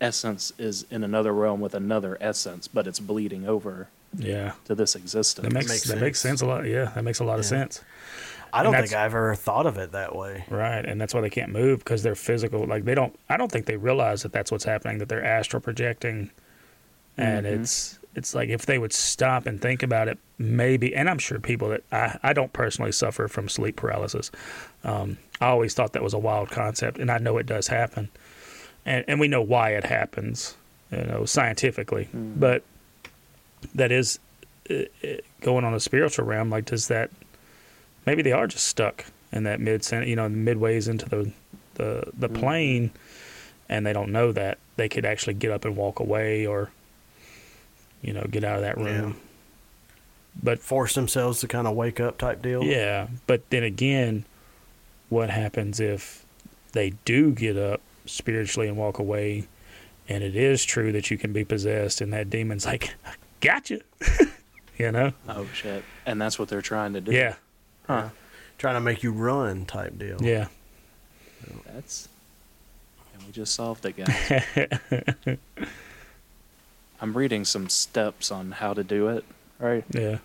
essence 0.00 0.52
is 0.58 0.84
in 0.90 1.04
another 1.04 1.32
realm 1.32 1.60
with 1.60 1.74
another 1.74 2.18
essence, 2.20 2.66
but 2.66 2.86
it's 2.88 2.98
bleeding 2.98 3.46
over 3.46 3.88
Yeah. 4.18 4.52
to 4.64 4.74
this 4.74 4.96
existence. 4.96 5.44
That 5.46 5.52
makes, 5.54 5.68
Makes 5.68 5.84
that 5.84 6.00
makes 6.00 6.18
sense. 6.20 6.40
sense 6.40 6.42
a 6.42 6.46
lot. 6.46 6.66
Yeah, 6.66 6.86
that 6.94 7.04
makes 7.04 7.20
a 7.20 7.24
lot 7.24 7.38
of 7.38 7.44
sense. 7.44 7.80
i 8.54 8.62
don't 8.62 8.74
think 8.74 8.92
i've 8.92 9.14
ever 9.14 9.34
thought 9.34 9.64
of 9.64 9.78
it 9.78 9.92
that 9.92 10.14
way 10.14 10.44
Right, 10.50 10.84
and 10.84 11.00
that's 11.00 11.14
why 11.14 11.22
they 11.22 11.30
can't 11.30 11.50
move 11.52 11.78
because 11.78 12.02
they're 12.02 12.14
physical. 12.14 12.66
Like 12.66 12.84
they 12.84 12.94
don't. 12.94 13.18
I 13.30 13.38
don't 13.38 13.50
think 13.50 13.64
they 13.64 13.76
realize 13.78 14.22
that 14.24 14.32
that's 14.32 14.52
what's 14.52 14.64
happening. 14.64 14.98
That 14.98 15.08
they're 15.08 15.24
astral 15.24 15.60
projecting, 15.62 16.30
and 17.16 17.46
Mhm. 17.46 17.60
it's 17.60 17.98
it's 18.14 18.34
like 18.34 18.48
if 18.50 18.66
they 18.66 18.78
would 18.78 18.92
stop 18.92 19.46
and 19.46 19.60
think 19.60 19.82
about 19.82 20.08
it, 20.08 20.18
maybe. 20.38 20.94
And 20.94 21.08
I'm 21.08 21.18
sure 21.18 21.38
people 21.40 21.68
that 21.70 21.82
I 21.92 22.18
I 22.22 22.32
don't 22.32 22.52
personally 22.52 22.92
suffer 22.92 23.28
from 23.28 23.48
sleep 23.48 23.76
paralysis. 23.76 24.30
Um, 24.84 25.18
I 25.40 25.46
always 25.48 25.74
thought 25.74 25.92
that 25.94 26.02
was 26.02 26.14
a 26.14 26.18
wild 26.18 26.50
concept, 26.50 26.98
and 26.98 27.10
I 27.10 27.18
know 27.18 27.38
it 27.38 27.46
does 27.46 27.68
happen, 27.68 28.08
and 28.84 29.04
and 29.08 29.18
we 29.20 29.28
know 29.28 29.42
why 29.42 29.70
it 29.70 29.84
happens, 29.84 30.56
you 30.90 31.04
know, 31.04 31.24
scientifically. 31.24 32.08
Mhm. 32.14 32.38
But 32.38 32.62
that 33.74 33.90
is 33.92 34.18
uh, 34.70 34.74
uh, 35.04 35.08
going 35.40 35.64
on 35.64 35.74
a 35.74 35.80
spiritual 35.80 36.24
realm. 36.26 36.50
Like, 36.50 36.66
does 36.66 36.88
that 36.88 37.10
maybe 38.06 38.22
they 38.22 38.32
are 38.32 38.46
just 38.46 38.66
stuck 38.66 39.06
in 39.32 39.44
that 39.44 39.60
mid 39.60 39.90
you 40.06 40.16
know 40.16 40.28
midways 40.28 40.88
into 40.88 41.08
the 41.08 41.32
the 41.74 42.04
the 42.18 42.28
Mhm. 42.28 42.34
plane 42.34 42.90
and 43.68 43.86
they 43.86 43.92
don't 43.94 44.12
know 44.12 44.32
that 44.32 44.58
they 44.76 44.88
could 44.88 45.06
actually 45.06 45.32
get 45.34 45.50
up 45.50 45.64
and 45.64 45.74
walk 45.76 45.98
away 46.00 46.44
or 46.46 46.70
you 48.02 48.12
know 48.12 48.24
get 48.30 48.44
out 48.44 48.56
of 48.56 48.62
that 48.62 48.76
room 48.76 49.16
but 50.42 50.58
force 50.58 50.94
themselves 50.94 51.40
to 51.40 51.48
kind 51.48 51.66
of 51.66 51.74
wake 51.74 52.00
up 52.00 52.18
type 52.18 52.42
deal 52.42 52.62
yeah 52.64 53.06
but 53.26 53.48
then 53.50 53.62
again 53.62 54.24
what 55.08 55.30
happens 55.30 55.78
if 55.80 56.24
they 56.72 56.90
do 57.04 57.32
get 57.32 57.56
up 57.56 57.80
spiritually 58.06 58.66
and 58.68 58.76
walk 58.76 58.98
away 58.98 59.46
and 60.08 60.24
it 60.24 60.34
is 60.34 60.64
true 60.64 60.90
that 60.92 61.10
you 61.10 61.16
can 61.18 61.32
be 61.32 61.44
possessed 61.44 62.00
and 62.00 62.12
that 62.12 62.28
demon's 62.30 62.64
like 62.66 62.94
I 63.06 63.12
gotcha 63.40 63.80
you 64.78 64.90
know 64.90 65.12
Oh 65.28 65.46
shit! 65.54 65.84
And 66.06 66.20
that's 66.20 66.38
what 66.38 66.48
they're 66.48 66.62
trying 66.62 66.92
to 66.94 67.00
do. 67.00 67.12
yeah 67.12 67.34
Huh. 67.86 68.08
trying 68.58 68.74
to 68.74 68.80
make 68.80 69.02
you 69.02 69.12
run 69.12 69.64
type 69.66 69.98
deal 69.98 70.16
yeah 70.22 70.46
That's. 71.66 72.08
And 73.14 73.22
we 73.26 73.32
just 73.32 73.54
solved 73.54 73.84
it, 73.84 73.96
guys. 73.96 75.36
I'm 77.02 77.14
reading 77.16 77.44
some 77.44 77.68
steps 77.68 78.30
on 78.30 78.52
how 78.52 78.72
to 78.74 78.82
do 78.84 79.08
it, 79.08 79.24
right? 79.58 79.84
yeah 79.90 80.18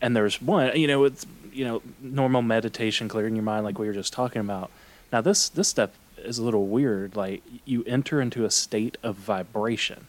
And 0.00 0.14
there's 0.14 0.40
one, 0.40 0.76
you 0.78 0.86
know, 0.86 1.04
it's 1.04 1.26
you 1.52 1.64
know 1.64 1.82
normal 2.00 2.42
meditation, 2.42 3.08
clearing 3.08 3.34
your 3.34 3.42
mind, 3.44 3.64
like 3.64 3.78
we 3.78 3.86
were 3.88 3.94
just 3.94 4.12
talking 4.12 4.40
about. 4.40 4.70
Now 5.12 5.20
this 5.22 5.48
this 5.48 5.68
step 5.68 5.92
is 6.18 6.38
a 6.38 6.42
little 6.44 6.66
weird. 6.66 7.16
Like 7.16 7.42
you 7.64 7.82
enter 7.84 8.20
into 8.20 8.44
a 8.44 8.50
state 8.50 8.96
of 9.02 9.16
vibration, 9.16 10.06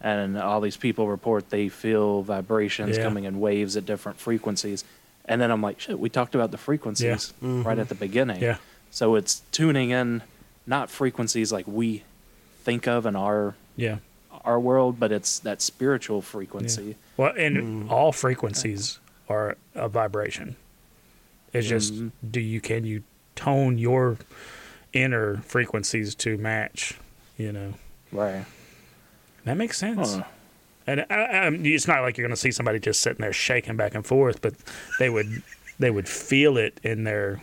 and 0.00 0.38
all 0.38 0.60
these 0.60 0.76
people 0.76 1.08
report 1.08 1.50
they 1.50 1.68
feel 1.68 2.22
vibrations 2.22 2.96
Yeah. 2.96 3.02
coming 3.04 3.24
in 3.24 3.40
waves 3.40 3.76
at 3.76 3.86
different 3.86 4.18
frequencies. 4.18 4.84
And 5.24 5.40
then 5.40 5.50
I'm 5.52 5.62
like, 5.62 5.78
shit, 5.80 5.98
we 6.00 6.10
talked 6.10 6.34
about 6.34 6.50
the 6.50 6.58
frequencies 6.58 7.32
Mhm. 7.42 7.64
right 7.64 7.78
at 7.78 7.88
the 7.88 7.94
beginning. 7.94 8.42
yeah 8.42 8.56
So 8.90 9.14
it's 9.14 9.40
tuning 9.52 9.90
in, 9.90 10.22
not 10.66 10.90
frequencies 10.90 11.50
like 11.52 11.66
we 11.66 12.02
think 12.64 12.86
of 12.86 13.06
in 13.06 13.16
our 13.16 13.54
yeah 13.76 13.98
our 14.44 14.58
world, 14.58 14.98
but 14.98 15.12
it's 15.12 15.38
that 15.40 15.60
spiritual 15.62 16.22
frequency. 16.22 16.96
Well, 17.16 17.32
and 17.36 17.56
Mm. 17.88 17.90
all 17.90 18.12
frequencies 18.12 18.98
are 19.28 19.56
a 19.74 19.88
vibration. 19.88 20.56
It's 21.52 21.68
just 21.68 21.94
Mhm. 21.94 22.10
do 22.30 22.40
you 22.40 22.60
can 22.60 22.84
you 22.84 23.02
tone 23.36 23.78
your 23.78 24.16
inner 24.92 25.36
frequencies 25.38 26.14
to 26.16 26.36
match? 26.38 26.94
You 27.38 27.52
know 27.52 27.74
Right. 28.10 28.44
that 29.44 29.56
makes 29.56 29.78
sense. 29.78 30.14
Huh. 30.16 30.24
And 30.86 31.06
I, 31.10 31.14
I, 31.14 31.48
it's 31.48 31.86
not 31.86 32.02
like 32.02 32.16
you're 32.18 32.26
going 32.26 32.34
to 32.34 32.40
see 32.40 32.50
somebody 32.50 32.80
just 32.80 33.00
sitting 33.00 33.20
there 33.22 33.32
shaking 33.32 33.76
back 33.76 33.94
and 33.94 34.04
forth, 34.04 34.40
but 34.42 34.54
they 34.98 35.08
would 35.10 35.42
they 35.78 35.90
would 35.90 36.08
feel 36.08 36.56
it 36.56 36.78
in 36.82 37.04
their 37.04 37.40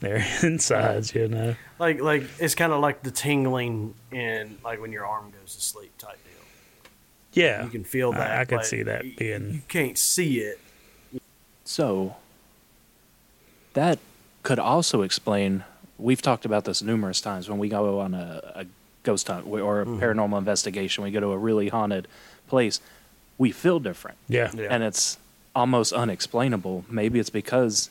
their 0.00 0.24
insides. 0.42 1.14
You 1.14 1.28
know. 1.28 1.54
Like 1.78 2.00
like 2.00 2.24
it's 2.38 2.54
kind 2.54 2.72
of 2.72 2.80
like 2.80 3.02
the 3.02 3.10
tingling 3.10 3.94
in 4.12 4.58
like 4.64 4.80
when 4.80 4.92
your 4.92 5.06
arm 5.06 5.30
goes 5.30 5.54
to 5.54 5.62
sleep 5.62 5.96
type 5.98 6.18
deal. 6.24 6.32
Yeah, 7.32 7.64
You 7.64 7.70
can 7.70 7.84
feel 7.84 8.12
that. 8.12 8.38
I 8.38 8.44
could 8.44 8.64
see 8.64 8.82
that 8.84 9.04
you- 9.04 9.16
being- 9.16 9.50
You 9.54 9.62
can't 9.68 9.98
see 9.98 10.38
it. 10.38 10.60
So 11.64 12.16
that 13.72 13.98
could 14.42 14.58
also 14.58 15.02
explain. 15.02 15.64
We've 15.98 16.22
talked 16.22 16.44
about 16.44 16.64
this 16.64 16.82
numerous 16.82 17.20
times 17.20 17.48
when 17.48 17.58
we 17.58 17.68
go 17.68 18.00
on 18.00 18.14
a, 18.14 18.52
a 18.54 18.66
ghost 19.04 19.28
hunt 19.28 19.46
or 19.46 19.80
a 19.80 19.84
mm-hmm. 19.84 20.02
paranormal 20.02 20.38
investigation. 20.38 21.04
We 21.04 21.10
go 21.10 21.20
to 21.20 21.32
a 21.32 21.38
really 21.38 21.68
haunted 21.68 22.08
place. 22.48 22.80
We 23.38 23.50
feel 23.52 23.80
different, 23.80 24.16
yeah, 24.28 24.50
Yeah. 24.54 24.68
and 24.70 24.82
it's 24.84 25.18
almost 25.56 25.92
unexplainable. 25.92 26.84
Maybe 26.88 27.18
it's 27.18 27.30
because 27.30 27.90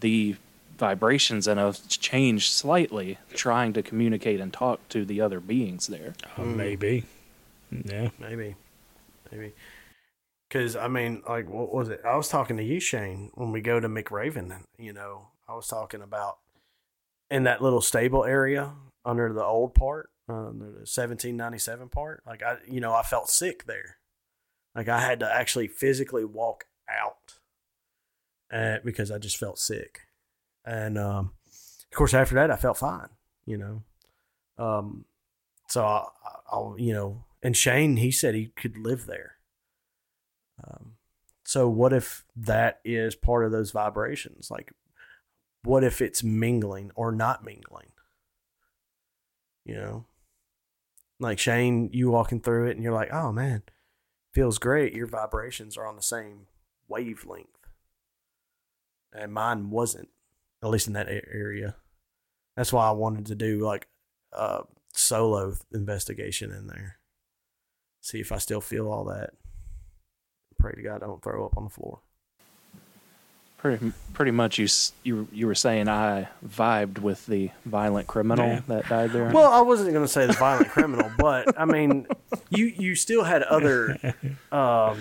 the 0.00 0.36
vibrations 0.78 1.46
and 1.46 1.60
us 1.60 1.80
changed 1.86 2.52
slightly, 2.52 3.18
trying 3.32 3.72
to 3.74 3.82
communicate 3.82 4.40
and 4.40 4.52
talk 4.52 4.88
to 4.90 5.04
the 5.04 5.20
other 5.20 5.40
beings 5.40 5.86
there. 5.86 6.14
Uh, 6.36 6.42
maybe. 6.42 7.04
Yeah, 7.70 8.10
Maybe, 8.18 8.54
maybe. 9.32 9.52
Because 10.48 10.76
I 10.76 10.86
mean, 10.86 11.22
like, 11.28 11.48
what 11.48 11.74
was 11.74 11.88
it? 11.88 12.00
I 12.04 12.16
was 12.16 12.28
talking 12.28 12.56
to 12.58 12.62
you, 12.62 12.78
Shane, 12.78 13.30
when 13.34 13.50
we 13.50 13.60
go 13.60 13.80
to 13.80 13.88
McRaven. 13.88 14.56
You 14.78 14.92
know, 14.92 15.28
I 15.48 15.54
was 15.54 15.66
talking 15.66 16.00
about 16.02 16.38
in 17.30 17.42
that 17.44 17.62
little 17.62 17.80
stable 17.80 18.24
area 18.24 18.72
under 19.04 19.32
the 19.32 19.42
old 19.42 19.74
part, 19.74 20.10
uh, 20.28 20.50
the 20.52 20.82
seventeen 20.84 21.36
ninety 21.36 21.58
seven 21.58 21.88
part. 21.88 22.22
Like, 22.24 22.42
I, 22.42 22.58
you 22.68 22.80
know, 22.80 22.94
I 22.94 23.02
felt 23.02 23.28
sick 23.28 23.64
there. 23.64 23.96
Like, 24.76 24.88
I 24.88 25.00
had 25.00 25.18
to 25.20 25.32
actually 25.32 25.66
physically 25.66 26.24
walk 26.24 26.64
out, 26.88 27.38
uh, 28.52 28.78
because 28.84 29.10
I 29.10 29.18
just 29.18 29.38
felt 29.38 29.58
sick. 29.58 30.00
And 30.64 30.98
um, 30.98 31.32
of 31.46 31.96
course, 31.96 32.14
after 32.14 32.34
that, 32.36 32.50
I 32.50 32.56
felt 32.56 32.78
fine. 32.78 33.08
You 33.46 33.58
know, 33.58 33.82
um, 34.58 35.04
so 35.68 35.84
I, 35.84 36.06
I'll, 36.50 36.76
you 36.78 36.92
know, 36.92 37.24
and 37.42 37.56
Shane, 37.56 37.98
he 37.98 38.10
said 38.10 38.34
he 38.34 38.46
could 38.46 38.78
live 38.78 39.06
there. 39.06 39.36
Um, 40.62 40.92
so 41.44 41.68
what 41.68 41.92
if 41.92 42.24
that 42.36 42.80
is 42.84 43.14
part 43.14 43.44
of 43.44 43.52
those 43.52 43.70
vibrations? 43.70 44.50
Like, 44.50 44.72
what 45.62 45.84
if 45.84 46.00
it's 46.00 46.22
mingling 46.22 46.90
or 46.94 47.12
not 47.12 47.44
mingling? 47.44 47.92
You 49.64 49.74
know, 49.74 50.06
like 51.20 51.38
Shane, 51.38 51.90
you 51.92 52.10
walking 52.10 52.40
through 52.40 52.68
it 52.68 52.76
and 52.76 52.82
you're 52.82 52.92
like, 52.92 53.12
oh 53.12 53.32
man, 53.32 53.62
feels 54.32 54.58
great. 54.58 54.94
Your 54.94 55.06
vibrations 55.06 55.76
are 55.76 55.86
on 55.86 55.96
the 55.96 56.02
same 56.02 56.46
wavelength. 56.88 57.48
And 59.12 59.32
mine 59.32 59.70
wasn't, 59.70 60.08
at 60.64 60.70
least 60.70 60.86
in 60.86 60.94
that 60.94 61.08
area. 61.08 61.76
That's 62.56 62.72
why 62.72 62.88
I 62.88 62.92
wanted 62.92 63.26
to 63.26 63.34
do 63.34 63.58
like 63.60 63.86
a 64.32 64.62
solo 64.94 65.54
investigation 65.72 66.50
in 66.50 66.66
there. 66.66 66.96
See 68.00 68.20
if 68.20 68.32
I 68.32 68.38
still 68.38 68.60
feel 68.60 68.90
all 68.90 69.04
that. 69.04 69.30
Pray 70.58 70.72
to 70.72 70.82
God 70.82 71.02
I 71.02 71.06
don't 71.06 71.22
throw 71.22 71.44
up 71.44 71.56
on 71.56 71.64
the 71.64 71.70
floor. 71.70 72.00
Pretty, 73.58 73.92
pretty 74.12 74.30
much, 74.30 74.58
you 74.58 74.68
you 75.04 75.26
you 75.32 75.46
were 75.46 75.54
saying 75.54 75.88
I 75.88 76.28
vibed 76.46 76.98
with 76.98 77.24
the 77.26 77.50
violent 77.64 78.06
criminal 78.06 78.46
Yeah. 78.46 78.60
that 78.68 78.88
died 78.90 79.10
there. 79.12 79.30
Well, 79.30 79.50
I 79.50 79.62
wasn't 79.62 79.92
going 79.92 80.04
to 80.04 80.12
say 80.12 80.26
the 80.26 80.34
violent 80.34 80.68
criminal, 80.68 81.10
but 81.18 81.58
I 81.58 81.64
mean, 81.64 82.06
you 82.50 82.66
you 82.66 82.94
still 82.94 83.24
had 83.24 83.42
other 83.42 83.96
um, 84.52 84.98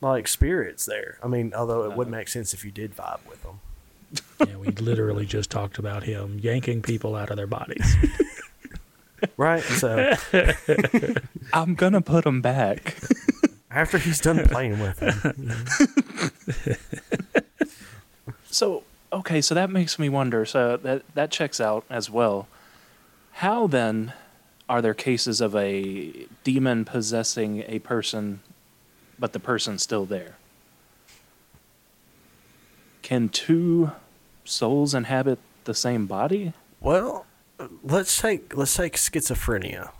like 0.00 0.26
spirits 0.26 0.86
there. 0.86 1.18
I 1.22 1.28
mean, 1.28 1.52
although 1.54 1.84
it 1.84 1.94
wouldn't 1.96 2.16
make 2.16 2.28
sense 2.28 2.54
if 2.54 2.64
you 2.64 2.70
did 2.70 2.96
vibe 2.96 3.20
with 3.28 3.42
them. 3.42 3.60
yeah. 4.46 4.56
We 4.56 4.68
literally 4.68 5.26
just 5.26 5.50
talked 5.50 5.78
about 5.78 6.02
him 6.04 6.38
yanking 6.40 6.82
people 6.82 7.14
out 7.14 7.30
of 7.30 7.36
their 7.36 7.46
bodies. 7.46 7.96
Right. 9.36 9.64
So 9.64 10.14
I'm 11.52 11.74
gonna 11.74 12.00
put 12.00 12.24
him 12.24 12.40
back. 12.40 12.94
after 13.68 13.98
he's 13.98 14.20
done 14.20 14.46
playing 14.46 14.78
with 14.78 15.00
him. 15.00 15.64
So 18.50 18.84
okay, 19.12 19.40
so 19.40 19.54
that 19.54 19.70
makes 19.70 19.98
me 19.98 20.08
wonder. 20.08 20.44
So 20.44 20.76
that 20.78 21.02
that 21.14 21.30
checks 21.30 21.60
out 21.60 21.84
as 21.90 22.08
well. 22.10 22.48
How 23.32 23.66
then 23.66 24.12
are 24.68 24.82
there 24.82 24.94
cases 24.94 25.40
of 25.40 25.54
a 25.56 26.26
demon 26.44 26.84
possessing 26.84 27.64
a 27.66 27.78
person, 27.80 28.40
but 29.18 29.32
the 29.32 29.40
person's 29.40 29.82
still 29.82 30.04
there? 30.04 30.36
Can 33.08 33.30
two 33.30 33.92
souls 34.44 34.92
inhabit 34.94 35.38
the 35.64 35.72
same 35.72 36.04
body? 36.06 36.52
well, 36.80 37.24
let's 37.82 38.20
take 38.20 38.54
let's 38.54 38.76
take 38.76 38.96
schizophrenia. 38.96 39.90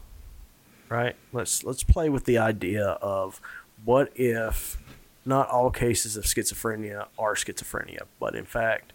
Right. 0.91 1.17
Let's 1.33 1.65
let's 1.65 1.83
play 1.83 2.11
with 2.11 2.27
the 2.27 2.37
idea 2.37 2.85
of 3.01 3.41
what 3.83 4.13
if 4.15 4.77
not 5.25 5.49
all 5.49 5.71
cases 5.71 6.19
of 6.19 6.25
schizophrenia 6.25 7.07
are 7.19 7.35
schizophrenia, 7.35 8.03
but 8.21 8.35
in 8.35 8.45
fact 8.45 8.93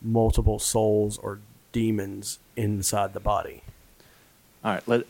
multiple 0.00 0.60
souls 0.60 1.18
or 1.18 1.40
demons 1.72 2.38
inside 2.56 3.14
the 3.14 3.20
body. 3.20 3.62
All 4.64 4.74
right, 4.74 4.86
let 4.86 5.04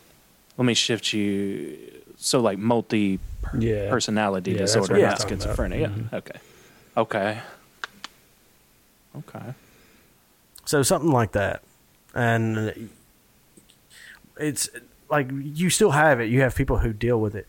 let 0.57 0.65
me 0.65 0.73
shift 0.73 1.13
you. 1.13 1.77
So 2.17 2.39
like 2.41 2.57
multi 2.57 3.19
Yeah. 3.59 3.89
personality 3.91 4.51
Yeah, 4.53 4.57
disorder, 4.57 4.97
not 4.97 5.19
talking 5.19 5.41
about. 5.41 5.55
schizophrenia. 5.55 5.93
Mhm. 6.09 6.13
Okay, 6.13 6.39
okay, 6.97 7.41
okay. 9.17 9.53
So 10.65 10.83
something 10.83 11.11
like 11.11 11.31
that, 11.33 11.63
and 12.13 12.89
it's 14.39 14.69
like 15.09 15.29
you 15.31 15.69
still 15.69 15.91
have 15.91 16.19
it. 16.19 16.29
You 16.29 16.41
have 16.41 16.55
people 16.55 16.77
who 16.77 16.93
deal 16.93 17.19
with 17.19 17.35
it. 17.35 17.47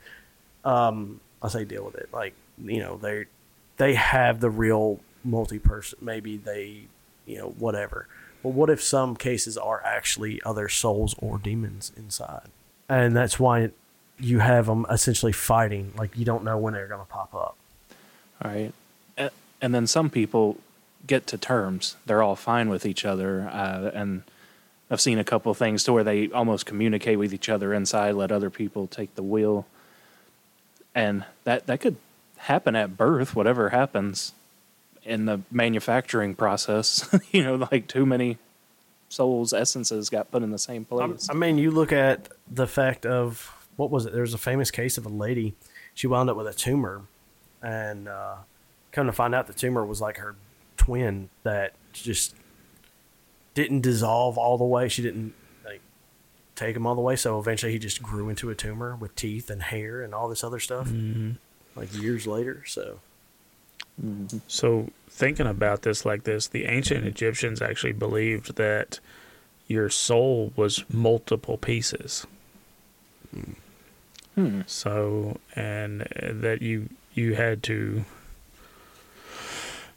Um, 0.64 1.20
I 1.42 1.48
say 1.48 1.64
deal 1.64 1.84
with 1.84 1.94
it, 1.94 2.08
like 2.12 2.34
you 2.62 2.80
know 2.80 2.96
they 2.96 3.26
they 3.76 3.94
have 3.94 4.40
the 4.40 4.50
real 4.50 5.00
multi 5.24 5.58
person. 5.58 5.98
Maybe 6.00 6.36
they 6.36 6.84
you 7.26 7.38
know 7.38 7.48
whatever. 7.58 8.08
But 8.42 8.50
what 8.50 8.70
if 8.70 8.82
some 8.82 9.14
cases 9.14 9.56
are 9.56 9.82
actually 9.84 10.42
other 10.42 10.68
souls 10.68 11.14
or 11.18 11.38
demons 11.38 11.92
inside, 11.96 12.48
and 12.88 13.14
that's 13.16 13.38
why 13.38 13.70
you 14.18 14.38
have 14.38 14.66
them 14.66 14.86
essentially 14.90 15.32
fighting. 15.32 15.92
Like 15.96 16.16
you 16.16 16.24
don't 16.24 16.44
know 16.44 16.58
when 16.58 16.74
they're 16.74 16.88
going 16.88 17.00
to 17.00 17.06
pop 17.06 17.34
up. 17.34 17.56
All 18.44 18.50
right. 18.50 18.72
And 19.60 19.72
then 19.72 19.86
some 19.86 20.10
people 20.10 20.56
get 21.06 21.26
to 21.28 21.38
terms. 21.38 21.96
They're 22.06 22.22
all 22.22 22.36
fine 22.36 22.68
with 22.68 22.86
each 22.86 23.04
other. 23.04 23.48
Uh, 23.52 23.90
and 23.94 24.22
I've 24.90 25.00
seen 25.00 25.18
a 25.18 25.24
couple 25.24 25.50
of 25.50 25.58
things 25.58 25.84
to 25.84 25.92
where 25.92 26.04
they 26.04 26.30
almost 26.30 26.66
communicate 26.66 27.18
with 27.18 27.32
each 27.32 27.48
other 27.48 27.72
inside, 27.72 28.14
let 28.14 28.30
other 28.30 28.50
people 28.50 28.86
take 28.86 29.14
the 29.14 29.22
wheel. 29.22 29.66
And 30.94 31.24
that, 31.44 31.66
that 31.66 31.80
could 31.80 31.96
happen 32.36 32.76
at 32.76 32.96
birth, 32.96 33.34
whatever 33.34 33.70
happens 33.70 34.32
in 35.04 35.26
the 35.26 35.40
manufacturing 35.50 36.34
process. 36.34 37.08
you 37.32 37.42
know, 37.42 37.68
like 37.72 37.88
too 37.88 38.06
many 38.06 38.38
souls, 39.08 39.52
essences 39.52 40.08
got 40.10 40.30
put 40.30 40.42
in 40.42 40.50
the 40.50 40.58
same 40.58 40.84
place. 40.84 41.28
I 41.30 41.34
mean, 41.34 41.58
you 41.58 41.70
look 41.70 41.92
at 41.92 42.28
the 42.50 42.66
fact 42.66 43.06
of 43.06 43.50
what 43.76 43.90
was 43.90 44.06
it? 44.06 44.12
There 44.12 44.22
was 44.22 44.34
a 44.34 44.38
famous 44.38 44.70
case 44.70 44.98
of 44.98 45.06
a 45.06 45.10
lady. 45.10 45.54
She 45.94 46.06
wound 46.06 46.30
up 46.30 46.36
with 46.36 46.46
a 46.46 46.54
tumor, 46.54 47.02
and 47.62 48.08
uh, 48.08 48.36
come 48.92 49.06
to 49.06 49.12
find 49.12 49.34
out, 49.34 49.46
the 49.46 49.52
tumor 49.52 49.84
was 49.84 50.00
like 50.00 50.18
her 50.18 50.34
twin 50.76 51.28
that 51.42 51.74
just 51.92 52.34
didn't 53.54 53.80
dissolve 53.82 54.38
all 54.38 54.58
the 54.58 54.64
way. 54.64 54.88
She 54.88 55.02
didn't 55.02 55.34
like 55.64 55.80
take 56.54 56.76
him 56.76 56.86
all 56.86 56.94
the 56.94 57.00
way. 57.00 57.16
So 57.16 57.38
eventually, 57.38 57.72
he 57.72 57.78
just 57.78 58.02
grew 58.02 58.28
into 58.28 58.50
a 58.50 58.54
tumor 58.54 58.96
with 58.96 59.14
teeth 59.16 59.50
and 59.50 59.62
hair 59.62 60.02
and 60.02 60.14
all 60.14 60.28
this 60.28 60.42
other 60.44 60.58
stuff. 60.58 60.90
Like 61.74 61.94
years 61.94 62.26
later, 62.26 62.64
so 62.66 62.98
So, 64.46 64.88
thinking 65.08 65.46
about 65.46 65.82
this 65.82 66.04
like 66.04 66.24
this, 66.24 66.48
the 66.48 66.64
ancient 66.64 67.06
Egyptians 67.06 67.60
actually 67.62 67.92
believed 67.92 68.56
that 68.56 69.00
your 69.68 69.88
soul 69.90 70.52
was 70.56 70.84
multiple 70.90 71.56
pieces. 71.58 72.26
Hmm. 74.34 74.62
So, 74.66 75.38
and 75.54 76.00
that 76.20 76.62
you 76.62 76.88
you 77.14 77.34
had 77.34 77.62
to. 77.64 78.04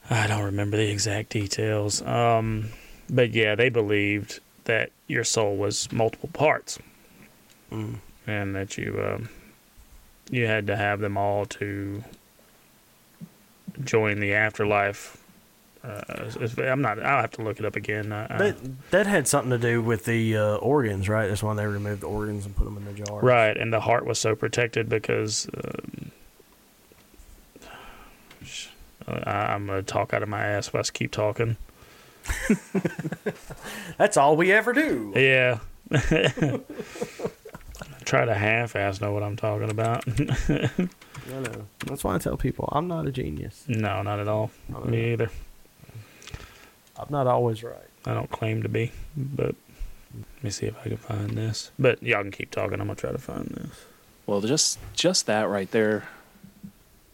I 0.10 0.28
don't 0.28 0.44
remember 0.44 0.78
the 0.78 0.90
exact 0.90 1.30
details. 1.30 2.02
Um, 2.02 2.70
but 3.10 3.32
yeah, 3.34 3.56
they 3.56 3.70
believed 3.70 4.40
that 4.66 4.92
your 5.08 5.24
soul 5.24 5.56
was 5.56 5.92
multiple 5.92 6.30
parts, 6.34 6.80
mm. 7.72 7.96
and 8.28 8.56
that 8.56 8.78
you 8.78 9.00
um, 9.04 9.30
you 10.30 10.46
had 10.48 10.68
to 10.68 10.76
have 10.76 11.00
them 11.00 11.18
all 11.18 11.46
to 11.46 12.04
join 13.84 14.20
the 14.20 14.34
afterlife 14.34 15.18
Uh, 15.84 16.32
I'm 16.58 16.82
not. 16.82 16.98
I'll 17.04 17.22
have 17.22 17.32
to 17.32 17.44
look 17.44 17.60
it 17.60 17.66
up 17.66 17.76
again. 17.76 18.10
That 18.10 18.58
that 18.90 19.06
had 19.06 19.28
something 19.28 19.52
to 19.52 19.60
do 19.60 19.82
with 19.84 20.06
the 20.06 20.36
uh, 20.36 20.56
organs, 20.56 21.08
right? 21.08 21.28
That's 21.28 21.44
why 21.44 21.54
they 21.54 21.68
removed 21.68 22.02
the 22.02 22.08
organs 22.08 22.46
and 22.46 22.56
put 22.56 22.64
them 22.66 22.78
in 22.78 22.86
the 22.86 22.94
jar. 22.94 23.20
right, 23.20 23.56
and 23.56 23.72
the 23.72 23.82
heart 23.82 24.06
was 24.06 24.20
so 24.20 24.36
protected 24.36 24.90
because. 24.90 25.48
Um, 25.56 26.05
I- 29.08 29.54
I'm 29.54 29.66
gonna 29.68 29.84
talk 29.84 30.14
out 30.14 30.24
of 30.24 30.30
my 30.30 30.44
ass. 30.46 30.72
Let's 30.74 30.90
keep 30.90 31.12
talking. 31.12 31.58
That's 33.98 34.18
all 34.18 34.36
we 34.36 34.52
ever 34.52 34.74
do. 34.74 35.14
Yeah. 35.16 35.60
Try 38.06 38.26
to 38.26 38.34
half-ass 38.36 39.02
know 39.02 39.14
what 39.14 39.24
I'm 39.24 39.36
talking 39.36 39.70
about. 39.70 40.04
I 40.50 40.90
know. 41.30 41.66
That's 41.88 42.04
why 42.04 42.16
I 42.16 42.18
tell 42.20 42.38
people 42.38 42.70
I'm 42.72 42.88
not 42.88 43.08
a 43.08 43.12
genius. 43.12 43.64
no, 43.68 44.02
not 44.04 44.20
at 44.20 44.28
all. 44.28 44.52
Uh, 44.74 44.82
Me 44.82 45.14
either. 45.14 45.30
I'm 46.98 47.08
not 47.10 47.28
always 47.28 47.64
right. 47.64 47.76
I 48.06 48.14
don't 48.14 48.30
claim 48.30 48.62
to 48.64 48.70
be, 48.70 48.92
but 49.18 49.56
let 50.16 50.44
me 50.44 50.50
see 50.52 50.68
if 50.68 50.76
I 50.80 50.84
can 50.90 50.98
find 50.98 51.32
this. 51.32 51.72
But 51.80 52.02
y'all 52.04 52.22
can 52.22 52.32
keep 52.32 52.52
talking. 52.52 52.74
I'm 52.80 52.88
gonna 52.88 52.96
try 52.96 53.12
to 53.12 53.18
find 53.18 53.48
this. 53.48 53.86
Well, 54.28 54.42
just 54.42 54.78
just 54.94 55.26
that 55.26 55.50
right 55.50 55.70
there 55.72 56.08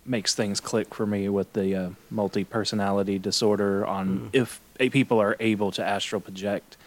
makes 0.06 0.34
things 0.36 0.60
click 0.60 0.94
for 0.96 1.06
me 1.06 1.30
with 1.30 1.54
the 1.54 1.76
uh, 1.76 1.90
multi 2.10 2.44
personality 2.44 3.20
disorder. 3.20 3.86
On 3.86 4.30
if 4.34 4.60
a 4.80 4.90
people 4.90 5.22
are 5.22 5.36
able 5.40 5.72
to 5.72 5.86
astral 5.86 6.22
project, 6.22 6.78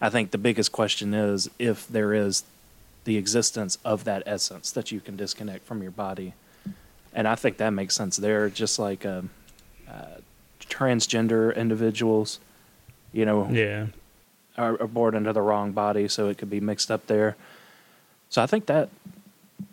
I 0.00 0.08
think 0.10 0.30
the 0.30 0.38
biggest 0.38 0.72
question 0.72 1.12
is 1.14 1.50
if 1.58 1.88
there 1.88 2.14
is 2.14 2.44
the 3.04 3.16
existence 3.16 3.78
of 3.84 4.04
that 4.04 4.22
essence 4.26 4.70
that 4.72 4.92
you 4.92 5.00
can 5.00 5.16
disconnect 5.16 5.64
from 5.66 5.82
your 5.82 5.90
body, 5.90 6.34
and 7.12 7.26
I 7.26 7.34
think 7.34 7.56
that 7.56 7.70
makes 7.70 7.94
sense 7.96 8.16
there. 8.16 8.48
Just 8.48 8.78
like 8.78 9.04
um 9.04 9.30
uh, 9.88 10.20
transgender 10.60 11.54
individuals, 11.54 12.38
you 13.12 13.26
know, 13.26 13.48
Yeah. 13.50 13.86
are, 14.56 14.80
are 14.80 14.86
born 14.86 15.14
into 15.14 15.32
the 15.32 15.42
wrong 15.42 15.72
body, 15.72 16.08
so 16.08 16.28
it 16.28 16.38
could 16.38 16.48
be 16.48 16.60
mixed 16.60 16.90
up 16.90 17.06
there. 17.08 17.36
So 18.30 18.42
I 18.42 18.46
think 18.46 18.66
that 18.66 18.88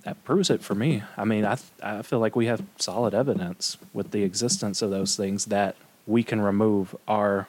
that 0.03 0.23
proves 0.23 0.49
it 0.49 0.61
for 0.61 0.75
me. 0.75 1.03
I 1.17 1.25
mean, 1.25 1.45
I 1.45 1.55
th- 1.55 1.71
I 1.83 2.01
feel 2.01 2.19
like 2.19 2.35
we 2.35 2.45
have 2.47 2.63
solid 2.77 3.13
evidence 3.13 3.77
with 3.93 4.11
the 4.11 4.23
existence 4.23 4.81
of 4.81 4.89
those 4.89 5.15
things 5.15 5.45
that 5.45 5.75
we 6.07 6.23
can 6.23 6.41
remove 6.41 6.95
our 7.07 7.47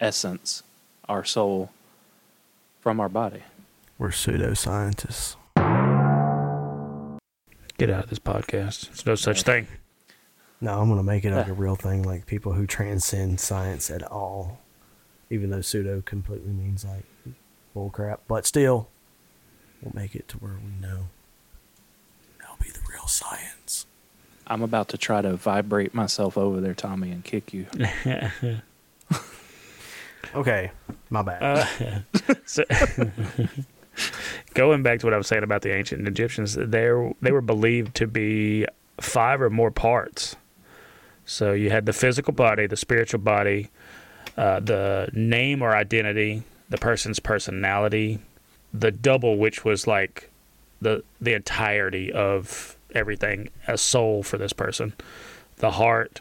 essence, 0.00 0.62
our 1.08 1.24
soul, 1.24 1.70
from 2.80 2.98
our 3.00 3.08
body. 3.08 3.42
We're 3.98 4.08
pseudoscientists. 4.10 5.36
Get 7.78 7.90
out 7.90 8.04
of 8.04 8.10
this 8.10 8.18
podcast. 8.18 8.86
There's 8.88 9.06
no 9.06 9.14
such 9.14 9.42
thing. 9.42 9.66
No, 10.60 10.80
I'm 10.80 10.88
gonna 10.88 11.02
make 11.02 11.24
it 11.24 11.32
like 11.32 11.46
Yeah. 11.46 11.52
a 11.52 11.56
real 11.56 11.74
thing, 11.76 12.02
like 12.02 12.26
people 12.26 12.52
who 12.52 12.66
transcend 12.66 13.40
science 13.40 13.90
at 13.90 14.02
all, 14.02 14.60
even 15.30 15.50
though 15.50 15.60
pseudo 15.60 16.00
completely 16.02 16.52
means 16.52 16.84
like 16.84 17.04
bull 17.74 17.90
crap. 17.90 18.20
But 18.28 18.46
still, 18.46 18.88
we'll 19.80 19.94
make 19.94 20.14
it 20.14 20.28
to 20.28 20.38
where 20.38 20.54
we 20.54 20.70
know 20.80 21.06
that'll 21.06 21.08
be 21.08 21.16
the 21.16 21.21
real 23.02 23.08
science. 23.08 23.86
I'm 24.46 24.62
about 24.62 24.88
to 24.88 24.98
try 24.98 25.22
to 25.22 25.34
vibrate 25.34 25.94
myself 25.94 26.36
over 26.38 26.60
there, 26.60 26.74
Tommy, 26.74 27.10
and 27.10 27.24
kick 27.24 27.52
you. 27.52 27.66
Okay, 30.34 30.70
my 31.10 31.20
bad. 31.20 31.42
Uh, 31.42 32.34
so, 32.46 32.64
going 34.54 34.82
back 34.82 35.00
to 35.00 35.06
what 35.06 35.12
I 35.12 35.18
was 35.18 35.26
saying 35.26 35.42
about 35.42 35.62
the 35.62 35.74
ancient 35.74 36.06
Egyptians, 36.08 36.54
they 36.54 36.90
they 37.20 37.32
were 37.32 37.42
believed 37.42 37.94
to 37.96 38.06
be 38.06 38.66
five 39.00 39.42
or 39.42 39.50
more 39.50 39.70
parts. 39.70 40.36
So 41.26 41.52
you 41.52 41.70
had 41.70 41.84
the 41.86 41.92
physical 41.92 42.32
body, 42.32 42.66
the 42.66 42.76
spiritual 42.76 43.20
body, 43.20 43.70
uh, 44.36 44.60
the 44.60 45.10
name 45.12 45.60
or 45.60 45.74
identity, 45.74 46.44
the 46.70 46.78
person's 46.78 47.20
personality, 47.20 48.20
the 48.72 48.90
double, 48.90 49.36
which 49.36 49.64
was 49.64 49.86
like 49.86 50.30
the 50.80 51.04
the 51.20 51.34
entirety 51.34 52.10
of 52.10 52.76
everything, 52.94 53.50
a 53.66 53.78
soul 53.78 54.22
for 54.22 54.38
this 54.38 54.52
person, 54.52 54.92
the 55.56 55.72
heart, 55.72 56.20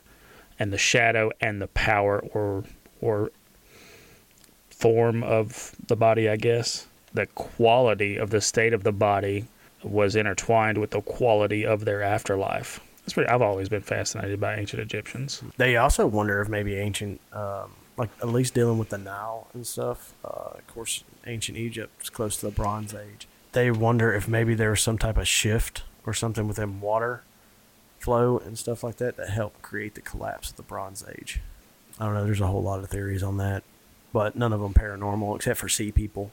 and 0.59 0.71
the 0.71 0.77
shadow 0.77 1.31
and 1.39 1.61
the 1.61 1.67
power 1.67 2.19
or 2.33 2.63
or 2.99 3.31
form 4.69 5.23
of 5.23 5.75
the 5.87 5.95
body, 5.95 6.27
I 6.29 6.35
guess. 6.37 6.87
The 7.13 7.27
quality 7.27 8.15
of 8.17 8.29
the 8.29 8.41
state 8.41 8.73
of 8.73 8.83
the 8.83 8.91
body 8.91 9.45
was 9.83 10.15
intertwined 10.15 10.77
with 10.77 10.91
the 10.91 11.01
quality 11.01 11.65
of 11.65 11.85
their 11.85 12.01
afterlife. 12.01 12.79
That's 13.01 13.13
pretty, 13.13 13.29
I've 13.29 13.41
always 13.41 13.69
been 13.69 13.81
fascinated 13.81 14.39
by 14.39 14.55
ancient 14.55 14.81
Egyptians. 14.81 15.43
They 15.57 15.75
also 15.77 16.05
wonder 16.07 16.41
if 16.41 16.49
maybe 16.49 16.75
ancient, 16.75 17.19
um, 17.33 17.73
like 17.97 18.09
at 18.21 18.29
least 18.29 18.53
dealing 18.53 18.77
with 18.77 18.89
the 18.89 18.97
Nile 18.97 19.47
and 19.53 19.65
stuff. 19.65 20.13
Uh, 20.23 20.57
of 20.57 20.67
course, 20.67 21.03
ancient 21.25 21.57
Egypt 21.57 22.03
is 22.03 22.09
close 22.09 22.37
to 22.37 22.45
the 22.45 22.51
Bronze 22.51 22.93
Age. 22.93 23.27
They 23.53 23.71
wonder 23.71 24.13
if 24.13 24.27
maybe 24.27 24.53
there 24.53 24.69
was 24.69 24.81
some 24.81 24.97
type 24.97 25.17
of 25.17 25.27
shift 25.27 25.83
or 26.05 26.13
something 26.13 26.47
within 26.47 26.81
water 26.81 27.23
flow 27.99 28.39
and 28.39 28.57
stuff 28.57 28.83
like 28.83 28.97
that 28.97 29.15
that 29.17 29.29
helped 29.29 29.61
create 29.61 29.93
the 29.95 30.01
collapse 30.01 30.49
of 30.49 30.55
the 30.57 30.63
Bronze 30.63 31.03
Age. 31.17 31.39
I 31.99 32.05
don't 32.05 32.13
know. 32.15 32.25
There's 32.25 32.41
a 32.41 32.47
whole 32.47 32.63
lot 32.63 32.79
of 32.79 32.89
theories 32.89 33.21
on 33.21 33.37
that, 33.37 33.63
but 34.11 34.35
none 34.35 34.53
of 34.53 34.59
them 34.61 34.73
paranormal 34.73 35.35
except 35.35 35.59
for 35.59 35.69
sea 35.69 35.91
people. 35.91 36.31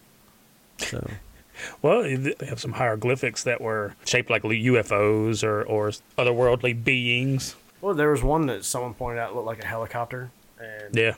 So 0.79 1.11
Well, 1.83 2.03
they 2.05 2.35
have 2.47 2.61
some 2.61 2.73
hieroglyphics 2.73 3.43
that 3.43 3.61
were 3.61 3.95
shaped 4.07 4.31
like 4.31 4.45
UFOs 4.45 5.43
or, 5.43 5.63
or 5.65 5.91
otherworldly 6.17 6.83
beings. 6.85 7.57
Well, 7.81 7.95
there 7.95 8.11
was 8.13 8.23
one 8.23 8.47
that 8.47 8.65
someone 8.65 8.95
pointed 8.95 9.21
out 9.21 9.35
looked 9.35 9.47
like 9.47 9.63
a 9.63 9.67
helicopter, 9.67 10.31
and 10.61 10.95
Yeah. 10.97 11.15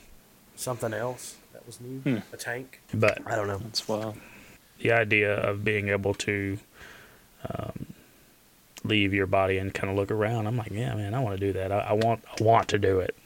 something 0.57 0.93
else 0.95 1.37
that 1.53 1.65
was 1.67 1.79
new, 1.81 2.23
a 2.33 2.37
tank. 2.39 2.81
But 2.93 3.19
I 3.27 3.37
don't 3.37 3.49
know. 3.49 3.59
That's 3.59 3.87
wild. 3.87 4.17
the 4.79 4.93
idea 4.93 5.35
of 5.35 5.63
being 5.63 5.91
able 5.91 6.15
to 6.15 6.59
um, 7.55 7.87
leave 8.91 9.15
your 9.15 9.27
body 9.27 9.59
and 9.59 9.73
kind 9.73 9.91
of 9.91 9.97
look 9.97 10.11
around, 10.11 10.47
I'm 10.47 10.57
like, 10.57 10.73
yeah, 10.73 10.95
man, 10.95 11.15
I 11.15 11.21
want 11.21 11.39
to 11.39 11.47
do 11.47 11.53
that. 11.55 11.73
I, 11.73 11.79
I 11.79 11.93
want, 11.93 12.23
I 12.39 12.43
want 12.43 12.69
to 12.69 12.79
do 12.79 13.01
it. 13.01 13.17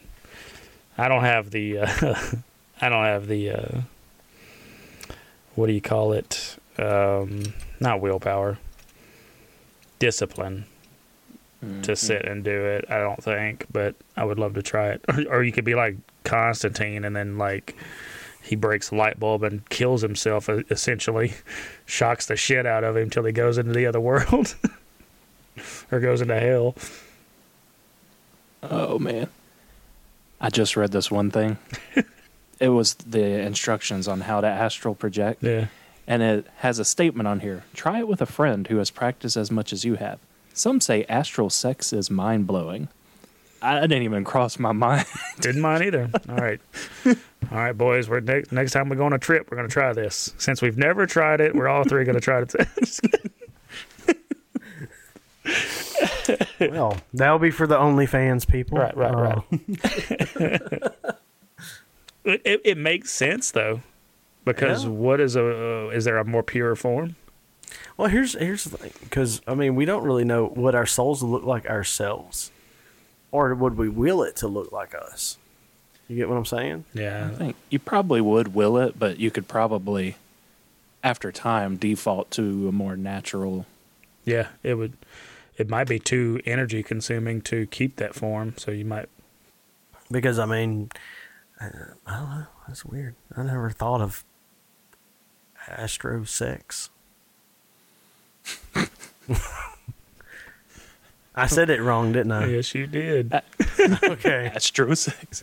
I 0.97 1.09
don't 1.09 1.25
have 1.25 1.51
the, 1.51 1.79
uh, 1.79 2.15
I 2.81 2.89
don't 2.89 3.05
have 3.05 3.27
the, 3.27 3.51
uh, 3.51 3.81
what 5.55 5.67
do 5.67 5.73
you 5.73 5.81
call 5.81 6.13
it? 6.13 6.57
Um, 6.79 7.55
not 7.81 8.01
willpower, 8.01 8.59
discipline 9.99 10.67
to 11.83 11.97
sit 11.97 12.25
and 12.25 12.45
do 12.45 12.65
it. 12.65 12.85
I 12.89 12.99
don't 12.99 13.23
think, 13.23 13.67
but 13.73 13.95
I 14.17 14.25
would 14.25 14.39
love 14.39 14.55
to 14.55 14.63
try 14.63 14.89
it. 14.89 15.05
Or, 15.09 15.37
or 15.37 15.43
you 15.43 15.53
could 15.53 15.65
be 15.65 15.75
like 15.75 15.97
Constantine, 16.25 17.05
and 17.05 17.15
then 17.15 17.39
like 17.39 17.77
he 18.43 18.57
breaks 18.57 18.91
a 18.91 18.95
light 18.95 19.19
bulb 19.19 19.43
and 19.43 19.69
kills 19.69 20.03
himself. 20.03 20.49
Essentially, 20.49 21.35
shocks 21.87 22.27
the 22.27 22.37
shit 22.37 22.67
out 22.67 22.85
of 22.85 22.97
him 22.97 23.11
till 23.11 23.25
he 23.25 23.33
goes 23.33 23.59
into 23.59 23.73
the 23.73 23.87
other 23.87 24.01
world, 24.11 24.55
or 25.91 26.01
goes 26.01 26.21
into 26.21 26.39
hell. 26.39 26.75
Oh 28.63 28.99
man. 28.99 29.29
I 30.41 30.51
just 30.51 30.77
read 30.77 30.93
this 30.93 31.11
one 31.11 31.31
thing. 31.31 31.59
it 32.61 32.69
was 32.69 32.95
the 32.95 33.41
instructions 33.41 34.09
on 34.09 34.23
how 34.23 34.41
to 34.41 34.47
astral 34.47 34.95
project. 34.95 35.43
Yeah. 35.43 35.67
And 36.07 36.23
it 36.23 36.47
has 36.59 36.79
a 36.79 36.85
statement 36.85 37.27
on 37.27 37.41
here. 37.41 37.65
Try 37.73 38.01
it 38.01 38.09
with 38.09 38.21
a 38.21 38.27
friend 38.27 38.67
who 38.67 38.77
has 38.77 38.91
practiced 38.91 39.37
as 39.37 39.51
much 39.51 39.73
as 39.73 39.85
you 39.85 39.95
have. 39.95 40.19
Some 40.53 40.81
say 40.81 41.05
astral 41.09 41.51
sex 41.51 41.93
is 41.93 42.11
mind 42.11 42.47
blowing. 42.47 42.89
I 43.63 43.81
didn't 43.81 44.03
even 44.03 44.25
cross 44.25 44.59
my 44.59 44.73
mind. 44.73 45.07
Didn't 45.41 45.63
mind 45.63 45.83
either. 45.85 46.11
All 46.29 46.37
right. 46.37 46.61
All 47.07 47.15
right, 47.51 47.73
boys. 47.73 48.09
We're 48.09 48.21
next 48.21 48.53
next 48.53 48.73
time 48.73 48.89
we 48.89 48.97
go 48.97 49.05
on 49.07 49.13
a 49.13 49.19
trip, 49.19 49.51
we're 49.51 49.57
gonna 49.57 49.69
try 49.69 49.93
this. 49.93 50.35
Since 50.39 50.61
we've 50.63 50.79
never 50.79 51.07
tried 51.07 51.41
it, 51.41 51.55
we're 51.55 51.69
all 51.69 51.85
three 51.85 52.05
gonna 52.05 52.21
try 52.21 52.43
it. 52.43 52.55
Well, 56.61 56.97
that'll 57.13 57.39
be 57.39 57.51
for 57.51 57.67
the 57.67 57.77
OnlyFans 57.77 58.49
people. 58.49 58.79
Right, 58.79 58.97
right, 58.97 59.15
Uh, 59.15 59.41
right. 60.41 60.93
it, 62.25 62.43
it, 62.45 62.61
it 62.65 62.79
makes 62.79 63.11
sense 63.11 63.51
though, 63.51 63.81
because 64.45 64.85
Yeah. 64.85 64.91
what 64.91 65.21
is 65.21 65.37
a 65.37 65.45
uh, 65.45 65.89
is 65.91 66.05
there 66.05 66.19
a 66.19 66.25
more 66.25 66.43
pure 66.43 66.75
form? 66.77 67.17
Well, 67.97 68.09
here's 68.09 68.33
here's 68.35 68.65
the 68.65 68.77
thing, 68.79 68.93
because 69.03 69.41
I 69.47 69.55
mean, 69.55 69.75
we 69.75 69.85
don't 69.85 70.03
really 70.05 70.25
know 70.25 70.47
what 70.47 70.75
our 70.75 70.87
souls 70.87 71.23
look 71.23 71.45
like 71.45 71.67
ourselves, 71.67 72.51
or 73.31 73.55
would 73.55 73.77
we 73.77 73.89
will 73.89 74.23
it 74.23 74.37
to 74.37 74.49
look 74.49 74.73
like 74.73 74.95
us? 74.95 75.37
You 76.09 76.17
get 76.17 76.29
what 76.29 76.37
I'm 76.37 76.45
saying? 76.45 76.85
Yeah, 76.95 77.29
I 77.33 77.35
think 77.35 77.57
you 77.71 77.79
probably 77.79 78.21
would 78.21 78.55
will 78.55 78.77
it, 78.79 78.99
but 78.99 79.19
you 79.19 79.31
could 79.31 79.49
probably, 79.49 80.17
after 81.03 81.33
time, 81.33 81.77
default 81.77 82.31
to 82.33 82.69
a 82.69 82.73
more 82.73 82.97
natural. 82.97 83.67
yeah. 84.25 84.49
It 84.63 84.75
would. 84.75 84.95
It 85.57 85.69
might 85.69 85.89
be 85.89 85.99
too 85.99 86.41
energy 86.45 86.83
consuming 86.83 87.41
to 87.43 87.67
keep 87.67 87.97
that 87.97 88.15
form, 88.15 88.55
so 88.57 88.71
you 88.71 88.85
might. 88.85 89.09
Because 90.11 90.39
I 90.39 90.47
mean, 90.47 90.91
I, 91.61 91.67
I 92.07 92.19
don't 92.19 92.31
know. 92.31 92.47
That's 92.67 92.85
weird. 92.85 93.15
I 93.37 93.43
never 93.43 93.71
thought 93.71 94.01
of 94.01 94.25
astro 95.69 96.25
sex. 96.25 96.91
I 101.37 101.47
said 101.49 101.69
it 101.69 101.81
wrong, 101.81 102.13
didn't 102.13 102.31
I? 102.31 102.47
Yes, 102.47 102.75
you 102.75 102.87
did. 102.87 103.33
Uh, 103.33 103.41
okay. 104.05 104.53
Astrosex. 104.55 105.43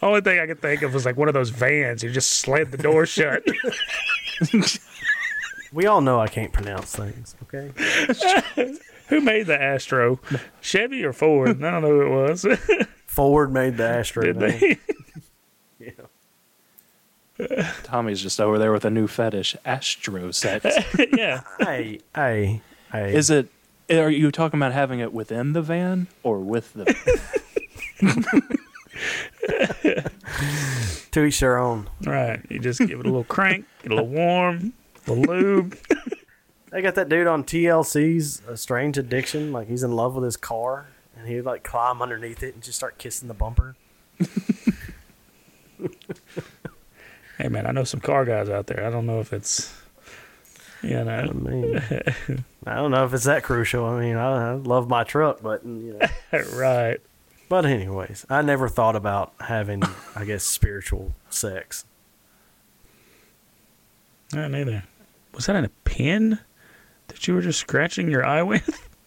Only 0.00 0.20
thing 0.20 0.38
I 0.38 0.46
could 0.46 0.62
think 0.62 0.82
of 0.82 0.94
was 0.94 1.04
like 1.04 1.16
one 1.16 1.26
of 1.26 1.34
those 1.34 1.50
vans. 1.50 2.02
You 2.04 2.10
just 2.10 2.30
slid 2.30 2.70
the 2.70 2.78
door 2.78 3.06
shut. 3.06 3.42
We 5.72 5.86
all 5.86 6.00
know 6.00 6.20
I 6.20 6.28
can't 6.28 6.52
pronounce 6.52 6.94
things. 6.94 7.34
Okay. 7.42 7.72
Who 9.08 9.20
made 9.20 9.46
the 9.46 9.60
Astro? 9.60 10.20
Chevy 10.60 11.04
or 11.04 11.12
Ford? 11.12 11.62
I 11.62 11.70
don't 11.70 11.82
know 11.82 11.88
who 11.88 12.02
it 12.02 12.10
was. 12.10 12.46
Ford 13.06 13.52
made 13.52 13.76
the 13.76 13.84
Astro. 13.88 14.24
Did 14.24 14.38
they? 14.40 14.78
Yeah. 15.78 17.72
Tommy's 17.82 18.22
just 18.22 18.40
over 18.40 18.56
there 18.58 18.70
with 18.70 18.84
a 18.84 18.90
new 18.90 19.08
fetish, 19.08 19.56
astrosex. 19.66 21.16
yeah. 21.18 21.40
Hey, 21.58 21.98
hey, 22.14 22.60
hey. 22.92 23.14
Is 23.14 23.30
it? 23.30 23.48
Are 23.90 24.10
you 24.10 24.30
talking 24.30 24.60
about 24.60 24.72
having 24.72 25.00
it 25.00 25.12
within 25.12 25.52
the 25.52 25.62
van 25.62 26.06
or 26.22 26.38
with 26.38 26.72
the? 26.74 26.84
to 31.10 31.24
each 31.24 31.40
their 31.40 31.58
own? 31.58 31.88
Right. 32.06 32.40
You 32.48 32.60
just 32.60 32.78
give 32.78 33.00
it 33.00 33.06
a 33.06 33.08
little 33.08 33.24
crank, 33.24 33.64
get 33.82 33.90
a 33.92 33.96
little 33.96 34.10
warm, 34.10 34.72
a 35.08 35.12
little 35.12 35.34
lube. 35.34 35.76
They 36.72 36.82
got 36.82 36.94
that 36.96 37.08
dude 37.08 37.26
on 37.26 37.44
TLC's 37.44 38.42
A 38.48 38.52
uh, 38.52 38.56
Strange 38.56 38.98
Addiction. 38.98 39.52
Like 39.52 39.68
he's 39.68 39.82
in 39.82 39.92
love 39.92 40.14
with 40.14 40.24
his 40.24 40.36
car, 40.36 40.86
and 41.16 41.28
he 41.28 41.36
would 41.36 41.44
like 41.44 41.62
climb 41.62 42.02
underneath 42.02 42.42
it 42.42 42.54
and 42.54 42.62
just 42.62 42.78
start 42.78 42.98
kissing 42.98 43.28
the 43.28 43.34
bumper. 43.34 43.76
Hey 47.38 47.48
man, 47.48 47.66
I 47.66 47.72
know 47.72 47.82
some 47.82 47.98
car 47.98 48.24
guys 48.24 48.48
out 48.48 48.68
there. 48.68 48.86
I 48.86 48.90
don't 48.90 49.04
know 49.04 49.18
if 49.18 49.32
it's 49.32 49.74
you 50.80 50.96
I 50.96 51.02
know 51.02 51.32
mean, 51.32 51.80
I 52.66 52.74
don't 52.76 52.92
know 52.92 53.04
if 53.04 53.12
it's 53.12 53.24
that 53.24 53.42
crucial. 53.42 53.84
I 53.84 54.00
mean, 54.00 54.16
I, 54.16 54.50
I 54.50 54.54
love 54.54 54.88
my 54.88 55.02
truck, 55.02 55.42
but 55.42 55.64
you 55.64 55.98
know. 55.98 56.38
right. 56.54 57.00
But 57.48 57.66
anyways, 57.66 58.26
I 58.30 58.42
never 58.42 58.68
thought 58.68 58.94
about 58.94 59.32
having, 59.40 59.82
I 60.14 60.24
guess, 60.24 60.44
spiritual 60.44 61.14
sex. 61.30 61.84
Not 64.32 64.52
neither. 64.52 64.84
Was 65.34 65.46
that 65.46 65.56
in 65.56 65.64
a 65.64 65.70
pin 65.84 66.38
that 67.12 67.28
you 67.28 67.34
were 67.34 67.42
just 67.42 67.60
scratching 67.60 68.10
your 68.10 68.24
eye 68.24 68.42
with? 68.42 68.88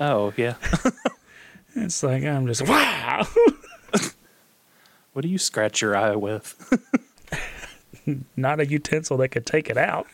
Oh 0.00 0.32
yeah. 0.36 0.54
It's 1.74 2.04
like 2.04 2.22
I'm 2.22 2.46
just 2.46 2.62
wow. 2.62 3.26
What 5.12 5.22
do 5.22 5.28
you 5.28 5.38
scratch 5.38 5.80
your 5.82 5.96
eye 5.96 6.14
with? 6.14 6.54
Not 8.36 8.60
a 8.60 8.66
utensil 8.66 9.16
that 9.16 9.30
could 9.30 9.44
take 9.44 9.68
it 9.68 9.76
out. 9.76 10.06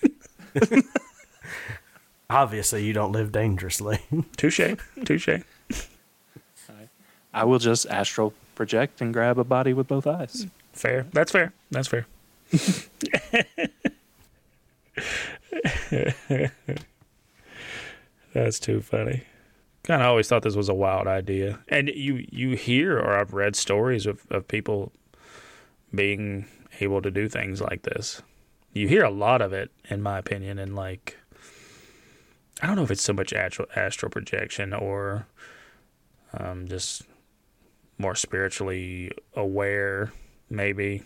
Obviously, 2.30 2.84
you 2.86 2.94
don't 2.94 3.12
live 3.12 3.30
dangerously. 3.30 3.98
Touche. 4.38 4.74
Touche. 5.04 5.28
I 7.34 7.44
will 7.44 7.58
just 7.58 7.84
astral 7.86 8.32
project 8.54 9.02
and 9.02 9.12
grab 9.12 9.38
a 9.38 9.44
body 9.44 9.74
with 9.74 9.86
both 9.86 10.06
eyes. 10.06 10.46
Fair. 10.72 11.06
That's 11.12 11.30
fair. 11.30 11.52
That's 11.70 11.88
fair. 11.88 12.06
That's 18.34 18.58
too 18.58 18.80
funny. 18.80 19.22
Kind 19.84 20.02
of 20.02 20.08
always 20.08 20.28
thought 20.28 20.42
this 20.42 20.56
was 20.56 20.68
a 20.68 20.74
wild 20.74 21.06
idea, 21.06 21.60
and 21.68 21.88
you 21.88 22.26
you 22.30 22.56
hear 22.56 22.98
or 22.98 23.18
I've 23.18 23.34
read 23.34 23.54
stories 23.54 24.06
of 24.06 24.26
of 24.30 24.48
people 24.48 24.92
being 25.94 26.46
able 26.80 27.02
to 27.02 27.10
do 27.10 27.28
things 27.28 27.60
like 27.60 27.82
this. 27.82 28.22
You 28.72 28.88
hear 28.88 29.04
a 29.04 29.10
lot 29.10 29.42
of 29.42 29.52
it, 29.52 29.70
in 29.88 30.02
my 30.02 30.18
opinion, 30.18 30.58
and 30.58 30.74
like 30.74 31.18
I 32.62 32.66
don't 32.66 32.76
know 32.76 32.82
if 32.82 32.90
it's 32.90 33.02
so 33.02 33.12
much 33.12 33.32
astral 33.32 33.68
astral 33.76 34.10
projection 34.10 34.72
or 34.72 35.26
um, 36.32 36.66
just 36.66 37.02
more 37.98 38.14
spiritually 38.14 39.12
aware, 39.36 40.12
maybe, 40.50 41.02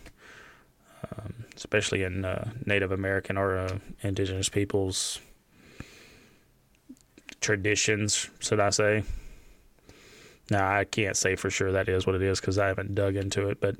um, 1.16 1.34
especially 1.57 2.03
in 2.03 2.24
uh, 2.24 2.51
Native 2.66 2.92
American 2.92 3.36
or 3.36 3.59
uh, 3.59 3.78
indigenous 4.03 4.49
peoples' 4.49 5.20
traditions, 7.40 8.28
should 8.40 8.61
I 8.61 8.70
say? 8.70 9.05
Now, 10.51 10.70
I 10.70 10.84
can't 10.84 11.16
say 11.16 11.36
for 11.36 11.51
sure 11.51 11.72
that 11.72 11.88
is 11.88 12.07
what 12.07 12.16
it 12.16 12.22
is 12.22 12.40
because 12.40 12.59
I 12.59 12.68
haven't 12.68 12.94
dug 12.94 13.16
into 13.16 13.49
it, 13.49 13.61
but 13.61 13.76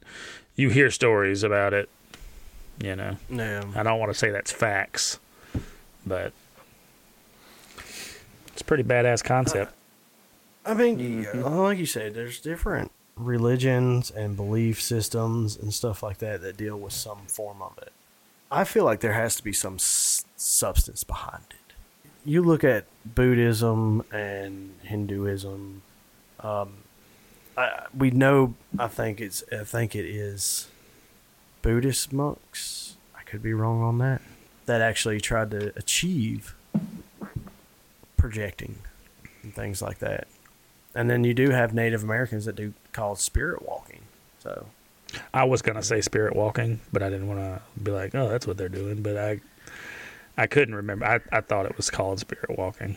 you 0.55 0.69
hear 0.69 0.91
stories 0.91 1.43
about 1.43 1.73
it, 1.73 1.89
you 2.83 2.95
know. 2.95 3.16
yeah. 3.31 3.64
I 3.75 3.83
don't 3.83 3.99
want 3.99 4.12
to 4.12 4.19
say 4.19 4.31
that's 4.31 4.53
facts, 4.53 5.19
but 6.07 6.33
it's 8.49 8.61
a 8.61 8.64
pretty 8.64 8.85
badass 8.85 9.25
concept. 9.25 9.75
I 10.66 10.75
mean, 10.75 11.27
uh, 11.35 11.49
like 11.62 11.79
you 11.79 11.87
said, 11.87 12.12
there's 12.12 12.41
different 12.41 12.93
religions 13.19 14.11
and 14.11 14.37
belief 14.37 14.81
systems 14.81 15.57
and 15.57 15.73
stuff 15.73 16.03
like 16.03 16.19
that 16.19 16.41
that 16.43 16.57
deal 16.57 16.79
with 16.79 16.93
some 16.93 17.27
form 17.27 17.62
of 17.62 17.77
it. 17.79 17.93
I 18.51 18.64
feel 18.64 18.85
like 18.85 19.01
there 19.01 19.12
has 19.12 19.37
to 19.37 19.45
be 19.45 19.53
some 19.53 19.75
s- 19.75 20.25
substance 20.37 21.05
behind 21.05 21.45
it. 21.51 21.75
You 22.25 22.43
look 22.43 22.64
at 22.64 22.85
Buddhism 23.05 24.03
and 24.12 24.75
Hinduism. 24.83 25.83
Um, 26.41 26.75
I, 27.57 27.87
we 27.97 28.11
know. 28.11 28.55
I 28.79 28.89
think 28.89 29.21
it's. 29.21 29.43
I 29.53 29.64
think 29.64 29.95
it 29.95 30.05
is 30.05 30.69
Buddhist 31.62 32.12
monks. 32.12 32.97
I 33.16 33.23
could 33.23 33.43
be 33.43 33.53
wrong 33.53 33.83
on 33.83 33.99
that. 33.99 34.23
That 34.66 34.81
actually 34.81 35.21
tried 35.21 35.51
to 35.53 35.73
achieve 35.77 36.55
projecting 38.16 38.77
and 39.43 39.55
things 39.55 39.81
like 39.81 39.99
that. 39.99 40.27
And 40.95 41.09
then 41.09 41.25
you 41.25 41.35
do 41.35 41.51
have 41.51 41.73
Native 41.73 42.03
Americans 42.03 42.45
that 42.45 42.57
do 42.57 42.75
called 42.93 43.18
spirit 43.18 43.66
walking. 43.66 44.03
So 44.39 44.66
I 45.32 45.45
was 45.45 45.62
gonna 45.62 45.82
say 45.82 46.01
spirit 46.01 46.36
walking, 46.36 46.80
but 46.93 47.03
I 47.03 47.11
didn't 47.11 47.28
want 47.28 47.41
to 47.41 47.62
be 47.82 47.91
like, 47.91 48.14
oh, 48.14 48.28
that's 48.28 48.47
what 48.47 48.57
they're 48.57 48.68
doing. 48.68 49.03
But 49.03 49.16
I, 49.16 49.41
I 50.36 50.47
couldn't 50.47 50.74
remember. 50.74 51.07
I, 51.07 51.20
I 51.32 51.41
thought 51.41 51.66
it 51.66 51.76
was 51.76 51.91
called 51.91 52.20
spirit 52.20 52.57
walking. 52.59 52.97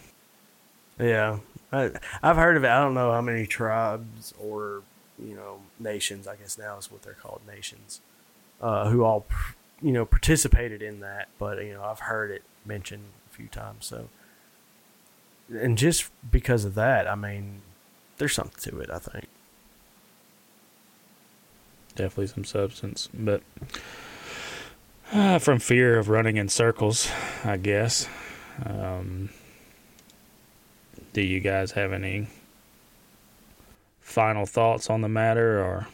yeah, 1.00 1.40
I, 1.72 1.92
I've 2.22 2.38
heard 2.38 2.58
of 2.58 2.64
it. 2.64 2.70
I 2.70 2.80
don't 2.80 2.94
know 2.94 3.12
how 3.12 3.22
many 3.22 3.48
tribes 3.48 4.34
or 4.40 4.84
you 5.20 5.36
know 5.36 5.60
nations. 5.80 6.28
I 6.28 6.36
guess 6.36 6.58
now 6.58 6.78
is 6.78 6.92
what 6.92 7.04
they're 7.04 7.14
called 7.14 7.42
nations, 7.48 8.02
uh, 8.62 8.90
who 8.90 9.04
all 9.04 9.26
you 9.82 9.92
know 9.92 10.06
participated 10.06 10.82
in 10.82 11.00
that. 11.00 11.30
But 11.40 11.64
you 11.64 11.74
know 11.74 11.84
I've 11.84 12.00
heard 12.00 12.32
it 12.32 12.44
mentioned 12.66 13.06
a 13.32 13.36
few 13.36 13.48
times. 13.48 13.86
So 13.86 14.10
and 15.54 15.78
just 15.78 16.10
because 16.30 16.66
of 16.66 16.76
that, 16.76 17.08
I 17.08 17.16
mean, 17.16 17.62
there's 18.18 18.34
something 18.34 18.72
to 18.72 18.80
it. 18.80 18.90
I 18.90 19.00
think. 19.00 19.28
Definitely 21.96 22.28
some 22.28 22.46
substance, 22.46 23.10
but 23.14 23.42
uh, 25.12 25.40
from 25.40 25.60
fear 25.60 26.00
of 26.00 26.08
running 26.08 26.38
in 26.38 26.48
circles, 26.48 27.12
I 27.44 27.58
guess. 27.58 28.08
Um, 28.66 29.30
do 31.14 31.22
you 31.22 31.42
guys 31.42 31.72
have 31.72 31.92
any 31.92 32.28
final 34.00 34.46
thoughts 34.46 34.90
on 34.90 35.02
the 35.02 35.10
matter, 35.10 35.62
or 35.62 35.88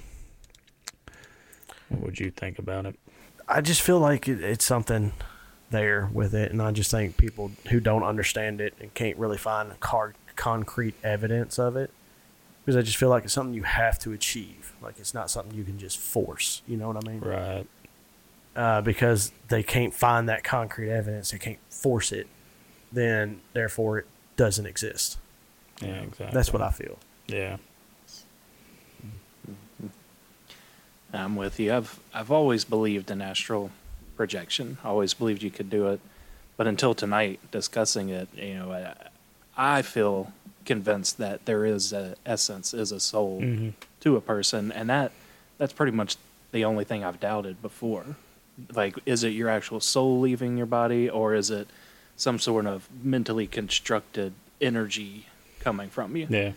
what 1.89 2.01
would 2.01 2.19
you 2.19 2.29
think 2.29 2.59
about 2.59 2.85
it? 2.85 2.95
I 3.47 3.61
just 3.61 3.81
feel 3.81 3.99
like 3.99 4.27
it, 4.27 4.43
it's 4.43 4.65
something 4.65 5.13
there 5.71 6.09
with 6.13 6.33
it, 6.35 6.51
and 6.51 6.61
I 6.61 6.71
just 6.71 6.91
think 6.91 7.17
people 7.17 7.51
who 7.69 7.79
don't 7.79 8.03
understand 8.03 8.61
it 8.61 8.73
and 8.79 8.93
can't 8.93 9.17
really 9.17 9.37
find 9.37 9.73
hard, 9.81 10.15
concrete 10.35 10.95
evidence 11.03 11.57
of 11.57 11.75
it, 11.75 11.89
because 12.67 12.75
I 12.75 12.81
just 12.81 12.97
feel 12.97 13.07
like 13.07 13.23
it's 13.23 13.31
something 13.31 13.53
you 13.53 13.63
have 13.63 13.97
to 13.99 14.11
achieve. 14.11 14.73
Like 14.81 14.99
it's 14.99 15.13
not 15.13 15.31
something 15.31 15.57
you 15.57 15.63
can 15.63 15.79
just 15.79 15.97
force. 15.97 16.61
You 16.67 16.75
know 16.75 16.89
what 16.89 16.97
I 16.97 17.09
mean? 17.09 17.21
Right. 17.21 17.65
Uh, 18.57 18.81
because 18.81 19.31
they 19.47 19.63
can't 19.63 19.93
find 19.93 20.27
that 20.27 20.43
concrete 20.43 20.91
evidence, 20.91 21.31
they 21.31 21.37
can't 21.37 21.59
force 21.69 22.11
it. 22.11 22.27
Then 22.91 23.39
therefore, 23.53 23.99
it 23.99 24.05
doesn't 24.35 24.65
exist. 24.65 25.17
Yeah, 25.81 26.01
exactly. 26.01 26.27
That's 26.33 26.51
what 26.51 26.61
I 26.61 26.71
feel. 26.71 26.99
Yeah. 27.27 27.55
I'm 31.13 31.37
with 31.37 31.61
you. 31.61 31.73
I've 31.73 32.01
I've 32.13 32.31
always 32.31 32.65
believed 32.65 33.09
in 33.09 33.21
astral 33.21 33.71
projection. 34.17 34.77
I 34.83 34.89
always 34.89 35.13
believed 35.13 35.41
you 35.41 35.51
could 35.51 35.69
do 35.69 35.87
it, 35.87 36.01
but 36.57 36.67
until 36.67 36.93
tonight, 36.93 37.39
discussing 37.49 38.09
it, 38.09 38.27
you 38.35 38.55
know, 38.55 38.73
I, 38.73 39.77
I 39.77 39.81
feel 39.83 40.33
convinced 40.67 41.17
that 41.17 41.45
there 41.45 41.65
is 41.65 41.91
a 41.91 42.15
essence, 42.25 42.73
is 42.75 42.91
a 42.91 42.99
soul 42.99 43.41
hmm 43.41 43.69
to 44.01 44.15
a 44.15 44.21
person, 44.21 44.71
and 44.71 44.87
that 44.91 45.11
that's 45.57 45.73
pretty 45.73 45.91
much 45.91 46.17
the 46.51 46.63
only 46.63 46.83
thing 46.83 47.03
I've 47.03 47.19
doubted 47.19 47.61
before. 47.63 48.05
Like, 48.73 48.95
is 49.07 49.23
it 49.23 49.29
your 49.29 49.49
actual 49.49 49.79
soul 49.79 50.19
leaving 50.19 50.55
your 50.55 50.67
body, 50.67 51.09
or 51.09 51.33
is 51.33 51.49
it 51.49 51.67
some 52.15 52.37
sort 52.37 52.67
of 52.67 52.87
mentally 53.03 53.47
constructed 53.47 54.33
energy 54.61 55.25
coming 55.59 55.89
from 55.89 56.15
you? 56.15 56.27
Yeah. 56.29 56.51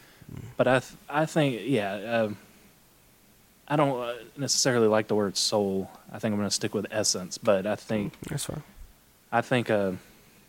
But 0.59 0.69
I, 0.69 0.79
th- 0.81 0.93
I 1.09 1.27
think, 1.27 1.63
yeah, 1.65 1.95
um, 2.23 2.37
I 3.67 3.77
don't 3.77 4.01
uh, 4.01 4.15
necessarily 4.37 4.87
like 4.87 5.09
the 5.09 5.15
word 5.15 5.37
soul. 5.37 5.91
I 6.13 6.19
think 6.19 6.33
I'm 6.33 6.39
going 6.39 6.49
to 6.49 6.55
stick 6.55 6.75
with 6.75 6.87
essence. 6.91 7.37
But 7.39 7.67
I 7.67 7.75
think, 7.77 8.15
That's 8.29 8.45
fine. 8.45 8.63
I 9.33 9.41
think, 9.41 9.71
uh, 9.71 9.93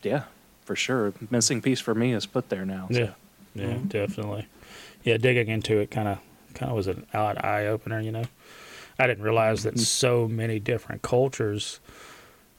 yeah, 0.03 0.23
for 0.65 0.75
sure, 0.75 1.13
missing 1.29 1.61
piece 1.61 1.79
for 1.79 1.95
me 1.95 2.13
is 2.13 2.25
put 2.25 2.49
there 2.49 2.65
now. 2.65 2.87
so. 2.91 2.99
Yeah. 2.99 3.11
Yeah, 3.55 3.65
Mhm. 3.75 3.89
definitely. 3.89 4.47
Yeah, 5.03 5.17
digging 5.17 5.47
into 5.47 5.79
it 5.79 5.91
kind 5.91 6.07
of 6.07 6.19
kind 6.53 6.69
of 6.69 6.75
was 6.75 6.87
an 6.87 7.05
odd 7.13 7.37
eye 7.43 7.65
opener. 7.67 7.99
You 8.01 8.11
know, 8.11 8.25
I 8.99 9.07
didn't 9.07 9.23
realize 9.23 9.63
that 9.63 9.79
so 9.79 10.27
many 10.27 10.59
different 10.59 11.01
cultures 11.01 11.79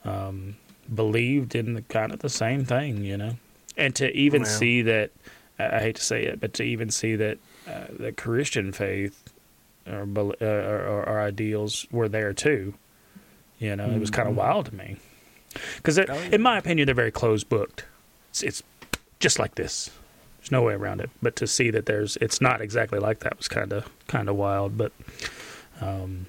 um, 0.05 0.57
believed 0.93 1.55
in 1.55 1.75
the 1.75 1.83
kind 1.83 2.13
of 2.13 2.19
the 2.21 2.29
same 2.29 2.65
thing. 2.65 3.05
You 3.05 3.17
know, 3.17 3.37
and 3.77 3.95
to 3.97 4.11
even 4.17 4.45
see 4.45 4.83
that 4.83 5.11
I 5.59 5.81
hate 5.81 5.97
to 5.97 6.03
say 6.03 6.25
it, 6.25 6.41
but 6.41 6.55
to 6.55 6.63
even 6.63 6.91
see 6.91 7.17
that 7.17 7.39
uh, 7.67 7.85
the 7.99 8.13
Christian 8.13 8.73
faith 8.73 9.23
or, 9.87 10.03
uh, 10.17 10.23
or, 10.45 10.81
or, 10.87 11.05
or 11.09 11.21
ideals 11.21 11.87
were 11.93 12.09
there 12.09 12.33
too. 12.33 12.75
You 13.59 13.77
know, 13.77 13.91
it 13.93 13.99
was 14.01 14.11
kind 14.11 14.27
of 14.29 14.35
Mhm. 14.35 14.39
wild 14.39 14.67
to 14.67 14.75
me 14.75 14.97
because, 15.77 15.97
Oh, 15.99 16.05
yeah. 16.05 16.31
in 16.33 16.43
my 16.43 16.59
opinion, 16.59 16.87
they're 16.87 16.95
very 16.97 17.13
closed 17.13 17.49
booked. 17.49 17.85
It's, 18.31 18.43
it's 18.43 18.63
just 19.21 19.39
like 19.39 19.55
this. 19.55 19.91
There's 20.43 20.51
no 20.51 20.63
way 20.63 20.75
around 20.75 21.01
it. 21.01 21.09
But 21.23 21.37
to 21.37 21.47
see 21.47 21.71
that 21.71 21.87
there's, 21.87 22.17
it's 22.17 22.41
not 22.41 22.61
exactly 22.61 22.99
like 22.99 23.21
that 23.21 23.39
was 23.39 23.47
kind 23.47 23.73
of 23.73 23.89
kind 24.09 24.29
of 24.29 24.35
wild. 24.35 24.77
But 24.77 24.91
um, 25.81 26.27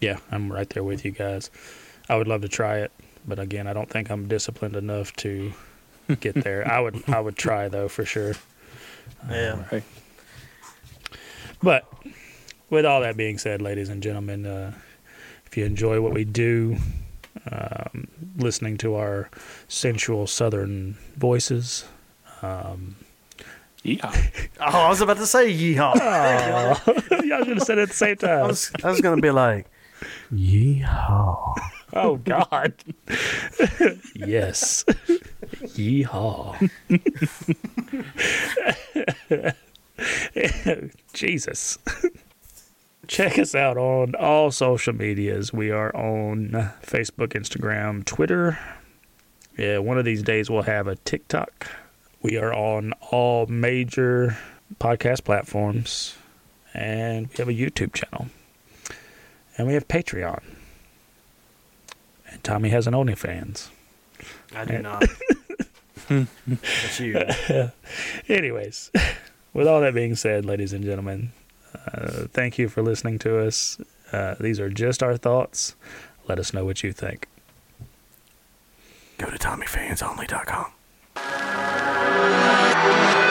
yeah, 0.00 0.18
I'm 0.30 0.52
right 0.52 0.70
there 0.70 0.84
with 0.84 1.04
you 1.04 1.10
guys. 1.10 1.50
I 2.08 2.14
would 2.14 2.28
love 2.28 2.42
to 2.42 2.48
try 2.48 2.78
it, 2.78 2.92
but 3.26 3.40
again, 3.40 3.66
I 3.66 3.72
don't 3.72 3.90
think 3.90 4.08
I'm 4.08 4.28
disciplined 4.28 4.76
enough 4.76 5.12
to 5.16 5.52
get 6.20 6.36
there. 6.36 6.70
I 6.70 6.78
would 6.78 7.02
I 7.08 7.20
would 7.20 7.36
try 7.36 7.68
though 7.68 7.88
for 7.88 8.04
sure. 8.04 8.34
Yeah. 9.28 9.64
Right. 9.72 9.82
But 11.60 11.90
with 12.70 12.84
all 12.84 13.00
that 13.00 13.16
being 13.16 13.38
said, 13.38 13.60
ladies 13.60 13.88
and 13.88 14.02
gentlemen, 14.02 14.46
uh, 14.46 14.74
if 15.46 15.56
you 15.56 15.64
enjoy 15.64 16.00
what 16.00 16.12
we 16.12 16.24
do, 16.24 16.76
um, 17.50 18.06
listening 18.36 18.76
to 18.78 18.94
our 18.94 19.30
sensual 19.66 20.26
southern 20.26 20.96
voices, 21.16 21.84
um, 22.42 22.96
Yeah. 23.82 24.10
Oh, 24.60 24.64
I 24.64 24.88
was 24.88 25.00
about 25.00 25.18
to 25.18 25.26
say 25.26 25.52
yeehaw. 25.52 25.94
y'all 27.28 27.44
should 27.44 27.56
have 27.58 27.62
said 27.62 27.78
it 27.78 27.82
at 27.82 27.88
the 27.88 27.94
same 27.94 28.16
I 28.22 28.26
time. 28.26 28.46
was, 28.48 28.72
I 28.82 28.90
was 28.90 29.00
gonna 29.00 29.20
be 29.22 29.30
like, 29.30 29.66
yeehaw. 30.32 31.54
Oh 31.94 32.16
God! 32.16 32.74
yes, 34.14 34.84
yeehaw! 35.74 36.68
Jesus! 41.14 41.78
Check 43.06 43.38
us 43.38 43.54
out 43.54 43.78
on 43.78 44.14
all 44.16 44.50
social 44.50 44.92
medias. 44.92 45.50
We 45.52 45.70
are 45.70 45.94
on 45.96 46.50
Facebook, 46.82 47.28
Instagram, 47.28 48.04
Twitter. 48.04 48.58
Yeah, 49.56 49.78
one 49.78 49.96
of 49.98 50.04
these 50.04 50.22
days 50.22 50.50
we'll 50.50 50.62
have 50.62 50.86
a 50.86 50.96
TikTok. 50.96 51.70
We 52.20 52.36
are 52.36 52.52
on 52.52 52.92
all 53.10 53.46
major 53.46 54.36
podcast 54.80 55.24
platforms, 55.24 56.16
and 56.74 57.28
we 57.28 57.36
have 57.36 57.48
a 57.48 57.52
YouTube 57.52 57.92
channel, 57.92 58.28
and 59.56 59.66
we 59.66 59.74
have 59.74 59.86
Patreon. 59.86 60.42
And 62.30 62.44
Tommy 62.44 62.70
has 62.70 62.86
an 62.86 62.94
OnlyFans. 62.94 63.68
I 64.54 64.64
do 64.64 64.78
not. 64.78 65.04
That's 66.08 67.00
you. 67.00 67.20
Anyways, 68.28 68.90
with 69.52 69.68
all 69.68 69.80
that 69.80 69.94
being 69.94 70.16
said, 70.16 70.44
ladies 70.44 70.72
and 70.72 70.84
gentlemen, 70.84 71.32
uh, 71.92 72.26
thank 72.32 72.58
you 72.58 72.68
for 72.68 72.82
listening 72.82 73.18
to 73.20 73.38
us. 73.38 73.78
Uh, 74.12 74.34
these 74.40 74.58
are 74.58 74.70
just 74.70 75.02
our 75.02 75.16
thoughts. 75.16 75.76
Let 76.26 76.38
us 76.38 76.52
know 76.52 76.64
what 76.64 76.82
you 76.82 76.92
think. 76.92 77.28
Go 79.18 79.30
to 79.30 79.38
TommyFansOnly.com. 79.38 81.77
Thank 82.30 83.22
you. 83.22 83.27